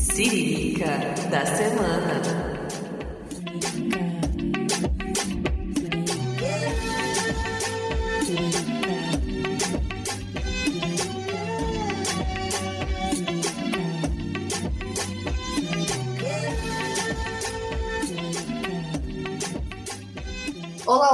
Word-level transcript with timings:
Siririca 0.00 0.96
da 1.30 1.44
semana. 1.44 2.59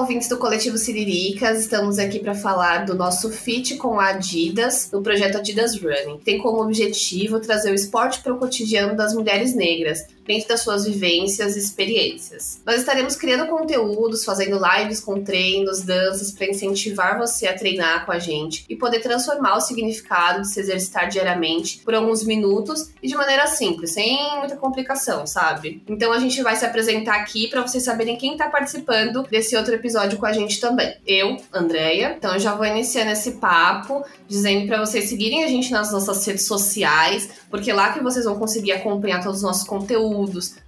Ouvintes 0.07 0.29
do 0.29 0.39
Coletivo 0.39 0.79
Siriricas. 0.79 1.59
Estamos 1.59 1.99
aqui 1.99 2.21
para 2.21 2.33
falar 2.33 2.85
do 2.85 2.95
nosso 2.95 3.29
fit 3.29 3.75
com 3.75 3.99
a 3.99 4.11
Adidas, 4.11 4.89
no 4.93 5.03
projeto 5.03 5.39
Adidas 5.39 5.75
Running. 5.75 6.21
Tem 6.25 6.39
como 6.39 6.63
objetivo 6.63 7.41
trazer 7.41 7.73
o 7.73 7.75
esporte 7.75 8.21
para 8.21 8.33
o 8.33 8.39
cotidiano 8.39 8.97
das 8.97 9.13
mulheres 9.13 9.53
negras, 9.53 10.07
dentro 10.27 10.49
das 10.49 10.61
suas 10.61 10.85
vivências 10.85 11.57
e 11.57 11.59
experiências. 11.59 12.61
Nós 12.65 12.77
estaremos 12.77 13.17
criando 13.17 13.49
conteúdos, 13.49 14.25
fazendo 14.25 14.59
lives 14.59 15.01
com 15.01 15.23
treinos, 15.23 15.83
danças 15.83 16.33
para 16.33 16.47
incentivar 16.47 17.19
você 17.19 17.47
a 17.47 17.57
treinar 17.57 18.05
com 18.05 18.13
a 18.13 18.19
gente 18.19 18.65
e 18.69 18.77
poder 18.77 19.01
transformar 19.01 19.57
o 19.57 19.61
significado 19.61 20.43
de 20.43 20.49
se 20.49 20.61
exercitar 20.61 21.09
diariamente 21.09 21.79
por 21.85 21.95
alguns 21.95 22.25
minutos 22.25 22.91
e 23.03 23.09
de 23.09 23.15
maneira 23.15 23.47
simples, 23.47 23.93
sem 23.93 24.39
muita 24.39 24.57
complicação, 24.57 25.27
sabe? 25.27 25.83
Então 25.89 26.13
a 26.13 26.19
gente 26.19 26.43
vai 26.43 26.57
se 26.57 26.65
apresentar 26.65 27.17
aqui 27.17 27.49
para 27.49 27.63
vocês 27.63 27.85
saberem 27.85 28.17
quem 28.17 28.33
está 28.33 28.49
participando 28.49 29.23
desse 29.25 29.57
outro 29.57 29.75
episódio 29.75 30.19
com 30.19 30.27
a 30.27 30.33
gente 30.33 30.61
também. 30.61 30.95
Eu, 31.07 31.37
Andreia. 31.53 32.15
Então 32.17 32.35
eu 32.35 32.41
já 32.41 32.55
vou 32.55 32.67
iniciando 32.67 33.11
esse 33.11 33.33
papo 33.33 34.05
dizendo 34.29 34.67
para 34.67 34.79
vocês 34.85 35.09
seguirem 35.09 35.45
a 35.45 35.49
gente 35.49 35.71
nas 35.71 35.93
nossas 35.93 36.25
redes 36.27 36.47
sociais, 36.47 37.29
porque 37.51 37.73
lá 37.73 37.93
que 37.93 38.03
vocês 38.03 38.25
vão 38.25 38.39
conseguir 38.39 38.73
acompanhar 38.73 39.23
todos 39.23 39.39
os 39.39 39.43
nossos 39.43 39.67
conteúdos, 39.67 40.16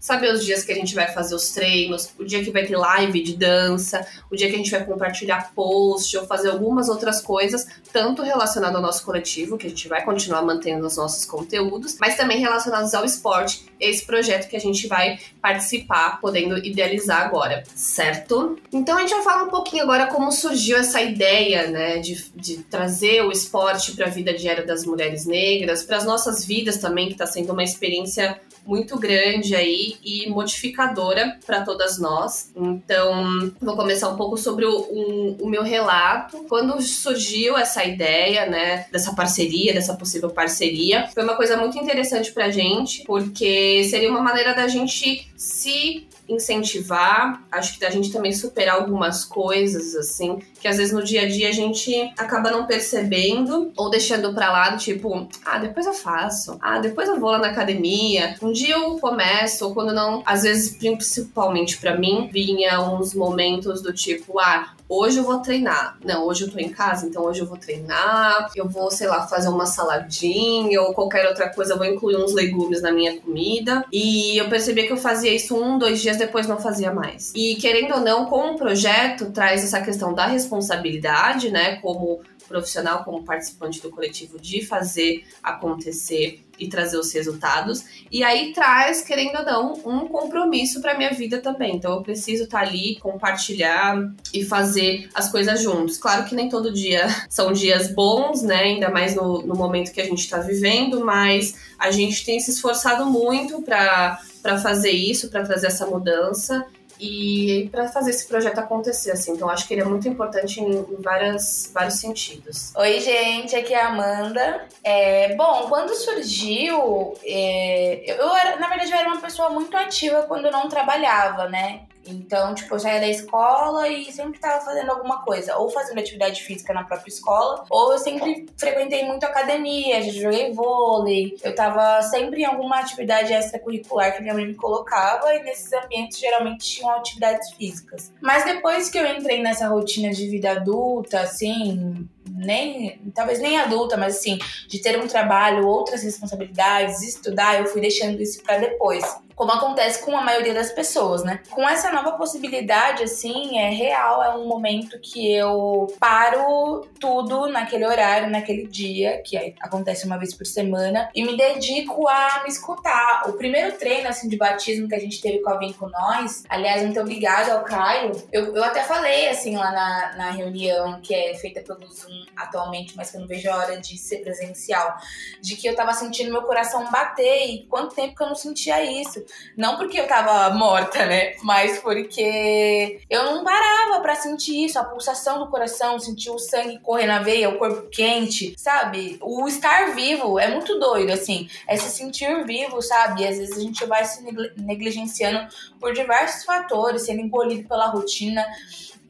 saber 0.00 0.32
os 0.32 0.44
dias 0.44 0.64
que 0.64 0.72
a 0.72 0.74
gente 0.74 0.94
vai 0.94 1.08
fazer 1.08 1.34
os 1.34 1.50
treinos, 1.50 2.10
o 2.18 2.24
dia 2.24 2.42
que 2.42 2.50
vai 2.50 2.66
ter 2.66 2.76
live 2.76 3.22
de 3.22 3.36
dança, 3.36 4.06
o 4.30 4.36
dia 4.36 4.48
que 4.48 4.54
a 4.54 4.58
gente 4.58 4.70
vai 4.70 4.84
compartilhar 4.84 5.52
post 5.54 6.16
ou 6.16 6.26
fazer 6.26 6.50
algumas 6.50 6.88
outras 6.88 7.20
coisas, 7.20 7.66
tanto 7.92 8.22
relacionado 8.22 8.76
ao 8.76 8.82
nosso 8.82 9.04
coletivo, 9.04 9.56
que 9.56 9.66
a 9.66 9.70
gente 9.70 9.88
vai 9.88 10.04
continuar 10.04 10.42
mantendo 10.42 10.86
os 10.86 10.96
nossos 10.96 11.24
conteúdos, 11.24 11.96
mas 12.00 12.16
também 12.16 12.38
relacionados 12.38 12.94
ao 12.94 13.04
esporte, 13.04 13.66
esse 13.80 14.04
projeto 14.04 14.48
que 14.48 14.56
a 14.56 14.60
gente 14.60 14.86
vai 14.86 15.18
participar, 15.40 16.20
podendo 16.20 16.58
idealizar 16.58 17.22
agora, 17.22 17.62
certo? 17.74 18.58
Então 18.72 18.96
a 18.96 19.00
gente 19.00 19.14
vai 19.14 19.22
falar 19.22 19.44
um 19.44 19.50
pouquinho 19.50 19.84
agora 19.84 20.06
como 20.06 20.32
surgiu 20.32 20.76
essa 20.76 21.00
ideia, 21.00 21.68
né, 21.68 21.98
de, 21.98 22.30
de 22.34 22.58
trazer 22.64 23.22
o 23.22 23.30
esporte 23.30 23.92
para 23.92 24.06
a 24.06 24.10
vida 24.10 24.34
diária 24.34 24.66
das 24.66 24.84
mulheres 24.84 25.26
negras, 25.26 25.82
para 25.82 25.96
as 25.96 26.04
nossas 26.04 26.44
vidas 26.44 26.78
também, 26.78 27.06
que 27.06 27.12
está 27.12 27.26
sendo 27.26 27.52
uma 27.52 27.62
experiência 27.62 28.40
muito 28.66 28.98
grande 28.98 29.37
aí 29.54 29.96
e 30.04 30.28
modificadora 30.28 31.38
para 31.46 31.62
todas 31.62 31.98
nós. 31.98 32.50
Então, 32.56 33.52
vou 33.60 33.76
começar 33.76 34.08
um 34.08 34.16
pouco 34.16 34.36
sobre 34.36 34.64
o, 34.64 34.80
um, 34.90 35.36
o, 35.40 35.48
meu 35.48 35.62
relato. 35.62 36.44
Quando 36.48 36.80
surgiu 36.80 37.56
essa 37.56 37.84
ideia, 37.84 38.46
né, 38.46 38.86
dessa 38.90 39.14
parceria, 39.14 39.72
dessa 39.72 39.94
possível 39.94 40.30
parceria, 40.30 41.08
foi 41.08 41.22
uma 41.22 41.36
coisa 41.36 41.56
muito 41.56 41.78
interessante 41.78 42.32
pra 42.32 42.50
gente, 42.50 43.04
porque 43.04 43.84
seria 43.84 44.10
uma 44.10 44.22
maneira 44.22 44.54
da 44.54 44.68
gente 44.68 45.28
se 45.36 46.06
incentivar, 46.28 47.42
acho 47.50 47.74
que 47.74 47.80
da 47.80 47.90
gente 47.90 48.12
também 48.12 48.32
superar 48.32 48.76
algumas 48.76 49.24
coisas, 49.24 49.94
assim, 49.94 50.38
que 50.60 50.68
às 50.68 50.76
vezes 50.76 50.92
no 50.92 51.02
dia 51.02 51.22
a 51.22 51.28
dia 51.28 51.48
a 51.48 51.52
gente 51.52 51.94
acaba 52.18 52.50
não 52.50 52.66
percebendo 52.66 53.72
ou 53.76 53.90
deixando 53.90 54.34
pra 54.34 54.52
lá, 54.52 54.76
tipo, 54.76 55.28
ah, 55.44 55.58
depois 55.58 55.86
eu 55.86 55.94
faço, 55.94 56.58
ah, 56.60 56.78
depois 56.78 57.08
eu 57.08 57.18
vou 57.18 57.30
lá 57.30 57.38
na 57.38 57.48
academia, 57.48 58.36
um 58.42 58.52
dia 58.52 58.74
eu 58.74 58.98
começo, 58.98 59.64
ou 59.64 59.74
quando 59.74 59.92
não, 59.92 60.22
às 60.26 60.42
vezes, 60.42 60.76
principalmente 60.76 61.78
para 61.78 61.96
mim, 61.96 62.28
vinha 62.32 62.80
uns 62.80 63.14
momentos 63.14 63.82
do 63.82 63.92
tipo, 63.92 64.38
ah, 64.38 64.74
hoje 64.88 65.18
eu 65.18 65.24
vou 65.24 65.40
treinar. 65.40 65.98
Não, 66.04 66.24
hoje 66.24 66.44
eu 66.44 66.50
tô 66.50 66.58
em 66.58 66.68
casa, 66.68 67.06
então 67.06 67.24
hoje 67.24 67.40
eu 67.40 67.46
vou 67.46 67.58
treinar, 67.58 68.50
eu 68.56 68.68
vou, 68.68 68.90
sei 68.90 69.06
lá, 69.06 69.26
fazer 69.26 69.48
uma 69.48 69.66
saladinha 69.66 70.80
ou 70.80 70.94
qualquer 70.94 71.26
outra 71.28 71.48
coisa, 71.48 71.74
eu 71.74 71.78
vou 71.78 71.86
incluir 71.86 72.16
uns 72.16 72.32
legumes 72.32 72.80
na 72.80 72.90
minha 72.90 73.20
comida. 73.20 73.84
E 73.92 74.36
eu 74.38 74.48
percebi 74.48 74.86
que 74.86 74.92
eu 74.92 74.96
fazia 74.96 75.32
isso 75.32 75.56
um, 75.56 75.78
dois 75.78 76.00
dias 76.00 76.16
depois 76.16 76.46
não 76.46 76.58
fazia 76.58 76.92
mais. 76.92 77.32
E 77.34 77.56
querendo 77.56 77.94
ou 77.94 78.00
não, 78.00 78.26
com 78.26 78.52
o 78.52 78.56
projeto 78.56 79.30
traz 79.30 79.62
essa 79.62 79.80
questão 79.80 80.14
da 80.14 80.26
responsabilidade, 80.26 81.50
né, 81.50 81.76
como 81.76 82.20
profissional, 82.48 83.04
como 83.04 83.22
participante 83.22 83.80
do 83.80 83.90
coletivo, 83.90 84.40
de 84.40 84.64
fazer 84.64 85.24
acontecer 85.42 86.42
e 86.58 86.68
trazer 86.68 86.98
os 86.98 87.12
resultados. 87.12 87.84
E 88.10 88.24
aí 88.24 88.52
traz, 88.52 89.02
querendo 89.02 89.38
ou 89.38 89.44
não, 89.44 89.72
um 89.84 90.08
compromisso 90.08 90.80
para 90.80 90.96
minha 90.96 91.10
vida 91.10 91.40
também. 91.40 91.76
Então 91.76 91.94
eu 91.94 92.02
preciso 92.02 92.44
estar 92.44 92.60
tá 92.60 92.66
ali, 92.66 92.98
compartilhar 92.98 93.96
e 94.34 94.44
fazer 94.44 95.08
as 95.14 95.30
coisas 95.30 95.62
juntos. 95.62 95.98
Claro 95.98 96.24
que 96.24 96.34
nem 96.34 96.48
todo 96.48 96.72
dia 96.72 97.06
são 97.30 97.52
dias 97.52 97.92
bons, 97.92 98.42
né? 98.42 98.62
Ainda 98.62 98.90
mais 98.90 99.14
no, 99.14 99.42
no 99.42 99.54
momento 99.54 99.92
que 99.92 100.00
a 100.00 100.04
gente 100.04 100.20
está 100.20 100.38
vivendo, 100.38 101.04
mas 101.04 101.54
a 101.78 101.90
gente 101.90 102.24
tem 102.24 102.40
se 102.40 102.50
esforçado 102.50 103.06
muito 103.06 103.62
para 103.62 104.18
fazer 104.62 104.90
isso, 104.90 105.30
para 105.30 105.44
trazer 105.44 105.68
essa 105.68 105.86
mudança 105.86 106.66
e 107.00 107.68
para 107.70 107.88
fazer 107.88 108.10
esse 108.10 108.26
projeto 108.26 108.58
acontecer, 108.58 109.10
assim. 109.10 109.32
Então, 109.32 109.48
acho 109.48 109.66
que 109.66 109.74
ele 109.74 109.82
é 109.82 109.84
muito 109.84 110.08
importante 110.08 110.60
em, 110.60 110.70
em 110.70 111.02
várias, 111.02 111.70
vários 111.72 111.94
sentidos. 112.00 112.72
Oi, 112.76 113.00
gente, 113.00 113.54
aqui 113.54 113.74
é 113.74 113.82
a 113.82 113.88
Amanda. 113.88 114.66
É, 114.82 115.34
bom, 115.34 115.66
quando 115.68 115.94
surgiu, 115.94 117.14
é, 117.24 118.04
eu 118.06 118.34
era, 118.36 118.56
na 118.56 118.68
verdade, 118.68 118.90
eu 118.90 118.98
era 118.98 119.08
uma 119.08 119.20
pessoa 119.20 119.50
muito 119.50 119.76
ativa 119.76 120.22
quando 120.22 120.50
não 120.50 120.68
trabalhava, 120.68 121.48
né? 121.48 121.82
Então, 122.08 122.54
tipo, 122.54 122.74
eu 122.74 122.78
saía 122.78 123.00
da 123.00 123.08
escola 123.08 123.88
e 123.88 124.10
sempre 124.10 124.38
tava 124.38 124.64
fazendo 124.64 124.90
alguma 124.90 125.22
coisa, 125.22 125.56
ou 125.56 125.68
fazendo 125.68 125.98
atividade 125.98 126.42
física 126.42 126.72
na 126.72 126.84
própria 126.84 127.08
escola, 127.08 127.64
ou 127.70 127.92
eu 127.92 127.98
sempre 127.98 128.46
frequentei 128.56 129.04
muito 129.04 129.24
academia, 129.24 130.02
já 130.02 130.12
joguei 130.12 130.52
vôlei, 130.52 131.36
eu 131.42 131.54
tava 131.54 132.02
sempre 132.02 132.42
em 132.42 132.44
alguma 132.44 132.80
atividade 132.80 133.32
extracurricular 133.32 134.14
que 134.14 134.22
minha 134.22 134.34
mãe 134.34 134.46
me 134.46 134.54
colocava 134.54 135.34
e 135.34 135.42
nesses 135.42 135.72
ambientes 135.72 136.18
geralmente 136.18 136.64
tinham 136.64 136.90
atividades 136.90 137.50
físicas. 137.52 138.12
Mas 138.20 138.44
depois 138.44 138.90
que 138.90 138.98
eu 138.98 139.06
entrei 139.06 139.42
nessa 139.42 139.68
rotina 139.68 140.10
de 140.10 140.28
vida 140.28 140.52
adulta, 140.52 141.20
assim, 141.20 142.08
nem, 142.26 143.00
talvez 143.14 143.38
nem 143.40 143.58
adulta, 143.58 143.96
mas 143.96 144.16
assim, 144.16 144.38
de 144.68 144.80
ter 144.80 144.98
um 144.98 145.06
trabalho, 145.06 145.66
outras 145.66 146.02
responsabilidades, 146.02 147.02
estudar, 147.02 147.60
eu 147.60 147.66
fui 147.66 147.80
deixando 147.80 148.20
isso 148.20 148.42
para 148.42 148.58
depois 148.58 149.04
como 149.38 149.52
acontece 149.52 150.04
com 150.04 150.16
a 150.16 150.20
maioria 150.20 150.52
das 150.52 150.72
pessoas, 150.72 151.22
né? 151.22 151.40
Com 151.48 151.66
essa 151.68 151.92
nova 151.92 152.12
possibilidade, 152.12 153.04
assim, 153.04 153.56
é 153.56 153.70
real, 153.70 154.20
é 154.20 154.30
um 154.30 154.48
momento 154.48 154.98
que 154.98 155.32
eu 155.32 155.86
paro 156.00 156.84
tudo 156.98 157.46
naquele 157.46 157.86
horário, 157.86 158.28
naquele 158.28 158.66
dia, 158.66 159.22
que 159.22 159.54
acontece 159.60 160.04
uma 160.04 160.18
vez 160.18 160.34
por 160.34 160.44
semana, 160.44 161.08
e 161.14 161.24
me 161.24 161.36
dedico 161.36 162.08
a 162.08 162.42
me 162.42 162.48
escutar. 162.48 163.28
O 163.28 163.34
primeiro 163.34 163.78
treino, 163.78 164.08
assim, 164.08 164.28
de 164.28 164.36
batismo 164.36 164.88
que 164.88 164.96
a 164.96 164.98
gente 164.98 165.20
teve 165.20 165.38
com 165.38 165.50
a 165.50 165.56
Vem 165.56 165.72
com 165.72 165.88
Nós, 165.88 166.42
aliás, 166.48 166.82
muito 166.82 166.98
obrigada 166.98 167.52
ao 167.54 167.62
Caio, 167.62 168.10
eu, 168.32 168.56
eu 168.56 168.64
até 168.64 168.82
falei, 168.82 169.28
assim, 169.28 169.56
lá 169.56 169.70
na, 169.70 170.16
na 170.16 170.30
reunião 170.32 171.00
que 171.00 171.14
é 171.14 171.32
feita 171.36 171.60
pelo 171.60 171.86
Zoom 171.86 172.24
atualmente, 172.36 172.96
mas 172.96 173.12
que 173.12 173.16
eu 173.16 173.20
não 173.20 173.28
vejo 173.28 173.48
a 173.48 173.56
hora 173.56 173.80
de 173.80 173.96
ser 173.96 174.18
presencial, 174.18 174.96
de 175.40 175.54
que 175.54 175.68
eu 175.68 175.76
tava 175.76 175.92
sentindo 175.92 176.32
meu 176.32 176.42
coração 176.42 176.90
bater 176.90 177.46
e 177.46 177.66
quanto 177.68 177.94
tempo 177.94 178.16
que 178.16 178.22
eu 178.24 178.26
não 178.26 178.34
sentia 178.34 178.82
isso. 178.82 179.27
Não 179.56 179.76
porque 179.76 180.00
eu 180.00 180.06
tava 180.06 180.54
morta, 180.54 181.04
né? 181.06 181.34
Mas 181.42 181.78
porque 181.78 183.00
eu 183.10 183.24
não 183.24 183.44
parava 183.44 184.00
para 184.00 184.14
sentir 184.14 184.64
isso, 184.64 184.78
a 184.78 184.84
pulsação 184.84 185.38
do 185.38 185.48
coração, 185.48 185.98
sentir 185.98 186.30
o 186.30 186.38
sangue 186.38 186.78
correr 186.78 187.06
na 187.06 187.20
veia, 187.20 187.48
o 187.48 187.58
corpo 187.58 187.88
quente, 187.90 188.54
sabe? 188.56 189.18
O 189.20 189.46
estar 189.48 189.94
vivo 189.94 190.38
é 190.38 190.48
muito 190.48 190.78
doido, 190.78 191.12
assim. 191.12 191.48
É 191.66 191.76
se 191.76 191.90
sentir 191.90 192.44
vivo, 192.44 192.80
sabe? 192.80 193.22
E 193.22 193.26
às 193.26 193.38
vezes 193.38 193.56
a 193.56 193.60
gente 193.60 193.84
vai 193.86 194.04
se 194.04 194.22
negligenciando 194.56 195.48
por 195.80 195.92
diversos 195.92 196.44
fatores, 196.44 197.02
sendo 197.02 197.20
engolido 197.20 197.68
pela 197.68 197.86
rotina 197.86 198.46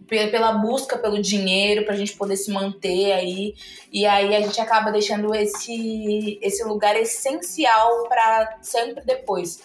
pela 0.09 0.53
busca 0.53 0.97
pelo 0.97 1.21
dinheiro 1.21 1.85
para 1.85 1.93
a 1.95 1.97
gente 1.97 2.17
poder 2.17 2.37
se 2.37 2.51
manter 2.51 3.13
aí 3.13 3.55
e 3.93 4.07
aí 4.07 4.35
a 4.35 4.41
gente 4.41 4.61
acaba 4.61 4.91
deixando 4.91 5.35
esse 5.35 6.39
esse 6.41 6.65
lugar 6.65 6.97
essencial 6.97 8.09
para 8.09 8.59
sempre 8.63 9.05
depois 9.05 9.61